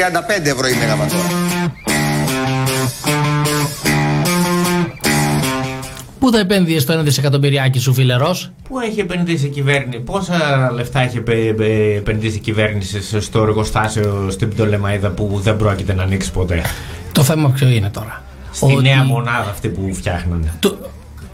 [0.43, 1.27] ευρώ η μεγαβατόρα.
[6.19, 8.35] Πού Πού θα επένδυε το ένα δισεκατομμυριάκι σου, φιλερό.
[8.67, 13.41] Πού έχει επενδύσει η κυβέρνηση, πόσα λεφτά έχει επε- επε- επενδύσει η κυβέρνηση σε- στο
[13.41, 16.61] εργοστάσιο στην Πτολεμαίδα που δεν πρόκειται να ανοίξει ποτέ;
[17.11, 20.53] Το θέμα ποιο είναι τώρα; Στη Ότι- νέα μονάδα αυτή που φτιάχνανε.
[20.59, 20.77] το,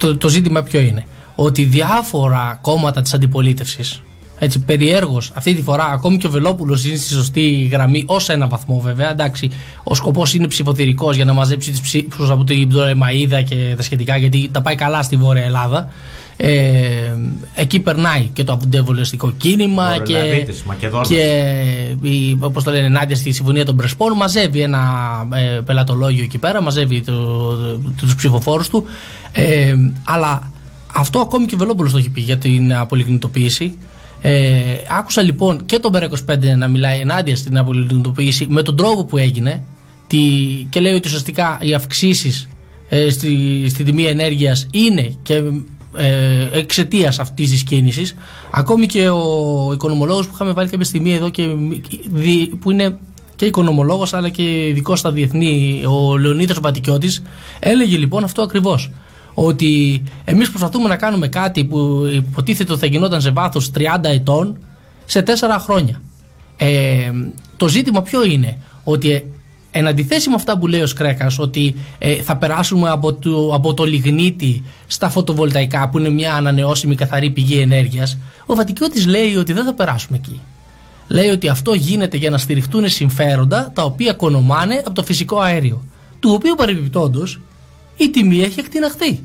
[0.03, 1.05] το, το ζήτημα ποιο είναι.
[1.35, 4.01] Ότι διάφορα κόμματα της αντιπολίτευσης,
[4.39, 8.47] έτσι περιέργως, αυτή τη φορά ακόμη και ο Βελόπουλος είναι στη σωστή γραμμή, ως ένα
[8.47, 9.11] βαθμό βέβαια.
[9.11, 9.49] Εντάξει,
[9.83, 14.17] ο σκοπός είναι ψηφοθυρικός για να μαζέψει τις ψήφου από την Πτολεμαίδα και τα σχετικά,
[14.17, 15.89] γιατί τα πάει καλά στη Βόρεια Ελλάδα.
[16.45, 17.15] Ε,
[17.55, 21.07] εκεί περνάει και το αντιβολιστικό κίνημα και, Βορειοελλαδίτης, Μακεδόνας.
[21.07, 21.55] και
[22.01, 24.81] η, όπως το λένε ενάντια στη Συμφωνία των Πρεσπών μαζεύει ένα
[25.33, 27.13] ε, πελατολόγιο εκεί πέρα μαζεύει το,
[27.55, 28.85] το, τους ψηφοφόρους του
[29.31, 30.51] ε, αλλά
[30.93, 33.77] αυτό ακόμη και ο Βελόπουλος το έχει πει για την απολιγνητοποίηση
[34.21, 34.61] ε,
[34.97, 39.63] άκουσα λοιπόν και τον ΠΕΡΑ25 να μιλάει ενάντια στην απολιγνητοποίηση με τον τρόπο που έγινε
[40.07, 40.19] τη,
[40.69, 42.47] και λέει ότι ουσιαστικά οι αυξήσεις
[42.89, 45.41] ε, στη, στη τιμή ενέργειας είναι και
[45.97, 48.15] ε, εξαιτίας αυτής της κίνησης.
[48.51, 51.47] Ακόμη και ο οικονομολόγος που είχαμε βάλει κάποια στιγμή εδώ και
[52.11, 52.97] δι- που είναι
[53.35, 57.21] και οικονομολόγος αλλά και ειδικός στα διεθνή, ο Λεωνίδας Βατικιώτης,
[57.59, 58.91] έλεγε λοιπόν αυτό ακριβώς.
[59.33, 64.57] Ότι εμείς προσπαθούμε να κάνουμε κάτι που υποτίθεται ότι θα γινόταν σε βάθος 30 ετών
[65.05, 66.01] σε 4 χρόνια.
[66.57, 67.11] Ε,
[67.57, 69.23] το ζήτημα ποιο είναι, ότι ε,
[69.75, 73.73] εν αντιθέσει με αυτά που λέει ο Σκρέκας ότι ε, θα περάσουμε από το, από
[73.73, 79.53] το λιγνίτη στα φωτοβολταϊκά που είναι μια ανανεώσιμη καθαρή πηγή ενέργειας ο Βατικιώτης λέει ότι
[79.53, 80.41] δεν θα περάσουμε εκεί.
[81.07, 85.83] Λέει ότι αυτό γίνεται για να στηριχτούν συμφέροντα τα οποία κονομάνε από το φυσικό αέριο
[86.19, 87.39] του οποίου παρεμπιπτόντως
[87.97, 89.23] η τιμή έχει εκτιναχθεί.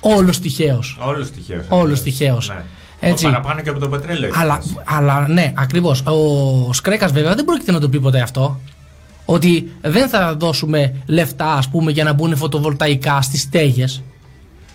[0.00, 0.98] Όλος τυχαίως.
[1.00, 1.64] Όλος τυχαίος.
[1.68, 2.48] Όλος τυχαίως.
[2.48, 2.64] Ναι.
[3.00, 3.24] Έτσι.
[3.24, 4.28] Το παραπάνω και από το πετρέλαιο.
[4.28, 4.76] έχει Αλλά, φτάσει.
[4.84, 6.02] αλλά ναι, ακριβώς.
[6.06, 8.60] Ο Σκρέκας βέβαια δεν πρόκειται να το πει ποτέ αυτό.
[9.24, 14.02] Ότι δεν θα δώσουμε λεφτά, ας πούμε, για να μπουν φωτοβολταϊκά στις στέγες.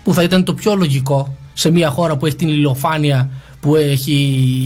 [0.03, 3.29] Που θα ήταν το πιο λογικό σε μια χώρα που έχει την ηλιοφάνεια
[3.59, 4.13] που έχει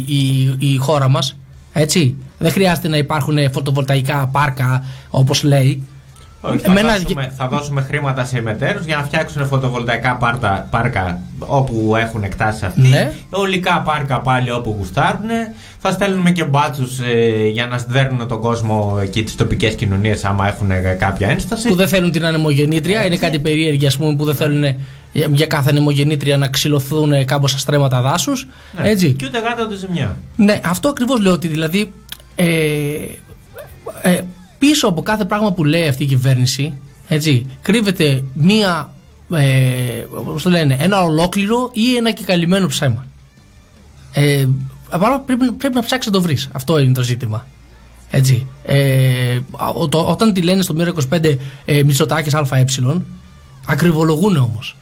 [0.07, 1.37] η, η χώρα μας.
[1.73, 2.15] Έτσι.
[2.37, 5.87] Δεν χρειάζεται να υπάρχουν φωτοβολταϊκά πάρκα, όπως λέει.
[6.41, 11.19] Όχι, θα, Εμένα- δώσουμε, θα δώσουμε χρήματα σε μετέρους για να φτιάξουν φωτοβολταϊκά πάρτα, πάρκα
[11.39, 12.81] όπου έχουν εκτάσεις αυτοί.
[12.81, 13.11] Ναι.
[13.29, 15.29] Ολικά πάρκα πάλι όπου γουστάρουν.
[15.79, 16.99] Θα στέλνουμε και μπάτσους
[17.51, 21.67] για να δέρνουν τον κόσμο εκεί τις τοπικές κοινωνίες άμα έχουν ε, κάποια ένσταση.
[21.67, 23.05] Που δεν θέλουν την ανεμογεννήτρια.
[23.05, 24.75] Είναι κάτι περίεργο, ας πούμε, που δεν θέλουν ε,
[25.11, 28.47] για κάθε ανεμογεννήτρια να ξυλωθούν κάπως στρέμματα δάσους.
[28.81, 28.89] Ναι.
[28.89, 29.11] Έτσι.
[29.13, 30.17] Και ούτε γάτα ούτε ζημιά.
[30.35, 31.91] Ναι, αυτό ακριβώς λέω ότι δηλαδή
[32.35, 32.45] ε,
[34.01, 34.19] ε,
[34.57, 36.73] πίσω από κάθε πράγμα που λέει αυτή η κυβέρνηση
[37.07, 38.93] έτσι, κρύβεται μία,
[39.33, 43.05] ε, πώς το λένε, ένα ολόκληρο ή ένα και καλυμμένο ψέμα.
[44.13, 44.47] Ε,
[44.89, 46.49] απλά πρέπει, πρέπει να ψάξεις να το βρεις.
[46.51, 47.47] Αυτό είναι το ζήτημα.
[48.11, 48.47] Έτσι.
[48.63, 49.39] Ε,
[49.73, 52.65] ο- το- όταν τη λένε στο Μοίρα 25 ε, Μητσοτάκης ΑΕ,
[53.65, 54.75] ακριβολογούν όμως.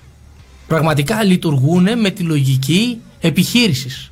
[0.67, 4.11] Πραγματικά λειτουργούν με τη λογική επιχείρησης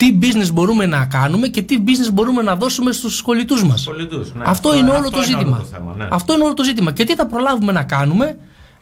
[0.00, 3.84] τι business μπορούμε να κάνουμε και τι business μπορούμε να δώσουμε στους σχολητούς μας.
[3.84, 4.42] Πολιτούς, ναι.
[4.46, 5.50] Αυτό είναι όλο αυτό το είναι ζήτημα.
[5.56, 6.08] όλο το θέμα, ναι.
[6.10, 6.92] Αυτό είναι όλο το ζήτημα.
[6.92, 8.36] Και τι θα προλάβουμε να κάνουμε,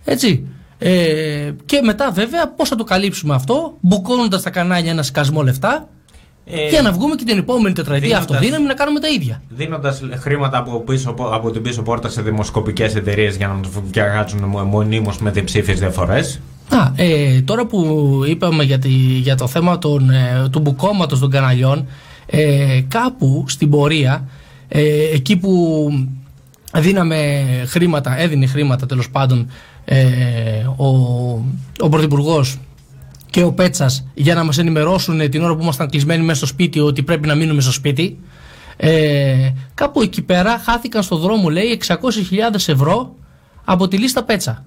[0.05, 0.47] έτσι.
[0.79, 5.89] Ε, και μετά βέβαια πώς θα το καλύψουμε αυτό, μπουκώνοντας τα κανάλια ένα σκασμό λεφτά,
[6.51, 9.43] Ε, για να βγούμε και την επόμενη τετραετία δίνοντας- αυτοδύναμη να κάνουμε τα ίδια.
[9.49, 14.45] Δίνοντας χρήματα από, πίσω, από την πίσω πόρτα σε δημοσκοπικές εταιρείες για να τους φτιάξουν
[14.45, 16.41] μονίμως με διψήφιες διαφορές.
[16.69, 21.31] Α, ε, τώρα που είπαμε για, τη, για το θέμα των, ε, του μπουκώματος των
[21.31, 21.87] καναλιών
[22.27, 24.29] ε, κάπου στην πορεία
[24.69, 24.83] ε,
[25.13, 25.89] εκεί που
[26.75, 29.51] δίναμε χρήματα, έδινε χρήματα τέλος πάντων
[29.85, 29.99] ε,
[30.77, 30.87] ο,
[31.81, 32.59] ο Πρωθυπουργός
[33.31, 36.81] και ο Πέτσας για να μας ενημερώσουν την ώρα που ήμασταν κλεισμένοι μέσα στο σπίτι
[36.81, 38.19] ότι πρέπει να μείνουμε στο σπίτι
[38.77, 41.95] ε, κάπου εκεί πέρα χάθηκαν στο δρόμο λέει 600.000
[42.55, 43.15] ευρώ
[43.65, 44.65] από τη λίστα Πέτσα.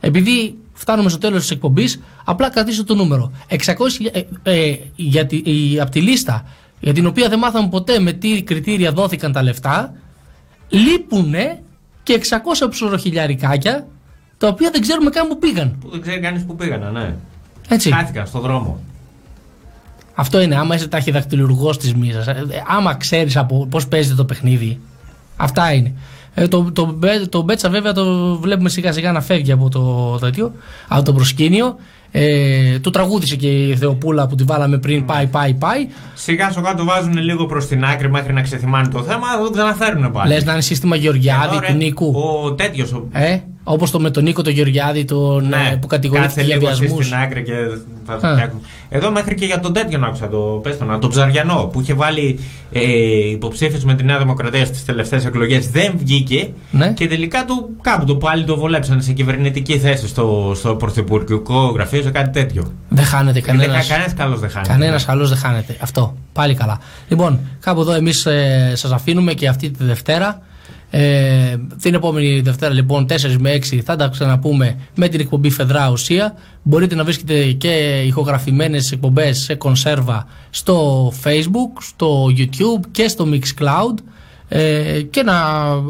[0.00, 3.32] Επειδή φτάνουμε στο τέλος της εκπομπής, απλά κρατήστε το νούμερο.
[3.48, 6.44] 600, ε, ε, για τη, η- από τη λίστα
[6.80, 9.92] για την οποία δεν μάθαμε ποτέ με τι κριτήρια δόθηκαν τα λεφτά,
[10.68, 11.62] λείπουνε
[12.02, 13.86] και 600 ψωροχιλιαρικάκια
[14.38, 15.76] τα οποία δεν ξέρουμε καν που πήγαν.
[15.80, 17.14] Που δεν ξέρει κανείς που πήγανε, ναι.
[17.68, 17.92] Έτσι.
[17.92, 18.80] Χάθηκαν στον δρόμο.
[20.14, 22.26] Αυτό είναι, άμα είσαι ταχυδακτηλουργός της μίζας,
[22.66, 23.38] άμα ξέρεις
[23.68, 24.80] πώς παίζεται το παιχνίδι.
[25.36, 25.92] Αυτά είναι.
[26.38, 30.16] Ε, το, το, Μπέ- το Μπέτσα βέβαια το βλέπουμε σιγά σιγά να φεύγει από το,
[30.20, 30.52] τέτοιο,
[30.88, 31.76] από το προσκήνιο.
[32.10, 35.88] Ε, το τραγούδισε και η Θεοπούλα που τη βάλαμε πριν πάει πάει πάει.
[36.14, 39.50] Σιγά σιγά το βάζουν λίγο προς την άκρη μέχρι να ξεθυμάνει το θέμα, θα το
[39.50, 40.32] ξαναφέρουν πάλι.
[40.32, 42.14] Λες να είναι σύστημα Γεωργιάδη Εδώ, ρε, του Νίκου.
[42.44, 43.02] Ο τέτοιος.
[43.12, 43.38] Ε,
[43.68, 46.68] Όπως το με τον Νίκο τον Γεωργιάδη τον, ε, που κατηγορήθηκε Ναι, Κάτσε για λίγο
[46.68, 47.02] εσύ βιασμού.
[47.02, 47.52] στην άκρη και
[48.06, 48.18] θα Α.
[48.20, 48.60] το φτιάχνω.
[48.88, 51.94] Εδώ μέχρι και για τον τέτοιον άκουσα το, πες το, να, τον Ψαριανό που είχε
[51.94, 52.38] βάλει
[52.72, 52.80] ε,
[53.30, 56.92] υποψήφιος με τη Νέα Δημοκρατία στις τελευταίες εκλογές δεν βγήκε Ναι.
[56.92, 62.02] και τελικά του κάπου το πάλι το βολέψανε σε κυβερνητική θέση στο, στο πρωθυπουργικό γραφείο
[62.02, 62.72] σε κάτι τέτοιο.
[62.88, 63.64] Δεν χάνεται κανένα.
[63.66, 64.72] Κανένας κανένας καλός δεν χάνεται.
[64.72, 65.76] Κανένας καλός δεν χάνεται.
[65.80, 66.16] Αυτό.
[66.32, 66.78] Πάλι καλά.
[67.08, 70.40] Λοιπόν, κάπου εδώ εμείς ε, σας αφήνουμε και αυτή τη Δευτέρα.
[70.90, 75.90] Ε, την επόμενη Δευτέρα λοιπόν 4 με 6 θα τα ξαναπούμε με την εκπομπή Φεδρά
[75.90, 76.34] Ουσία.
[76.62, 83.94] Μπορείτε να βρίσκετε και ηχογραφημένες εκπομπές σε κονσέρβα στο Facebook, στο YouTube και στο Mixcloud
[84.48, 85.34] ε, και να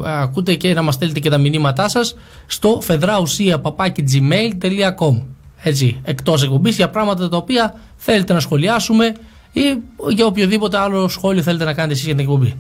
[0.05, 2.17] ακούτε και να μας στέλνετε και τα μηνύματά σας
[2.47, 5.23] στο φεδράουσία.gmail.com
[5.63, 9.15] Έτσι, εκτός εκπομπής για πράγματα τα οποία θέλετε να σχολιάσουμε
[9.53, 9.61] ή
[10.09, 12.55] για οποιοδήποτε άλλο σχόλιο θέλετε να κάνετε εσείς για την εκπομπή.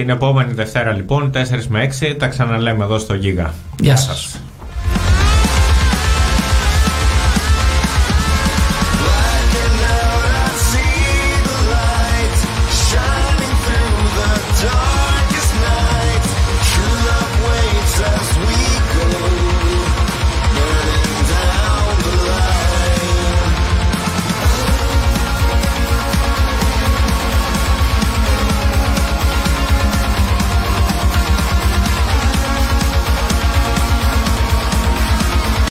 [0.00, 3.54] Την επόμενη Δευτέρα λοιπόν 4 με 6 τα ξαναλέμε εδώ στο Γίγα.
[3.80, 4.40] Γεια σας.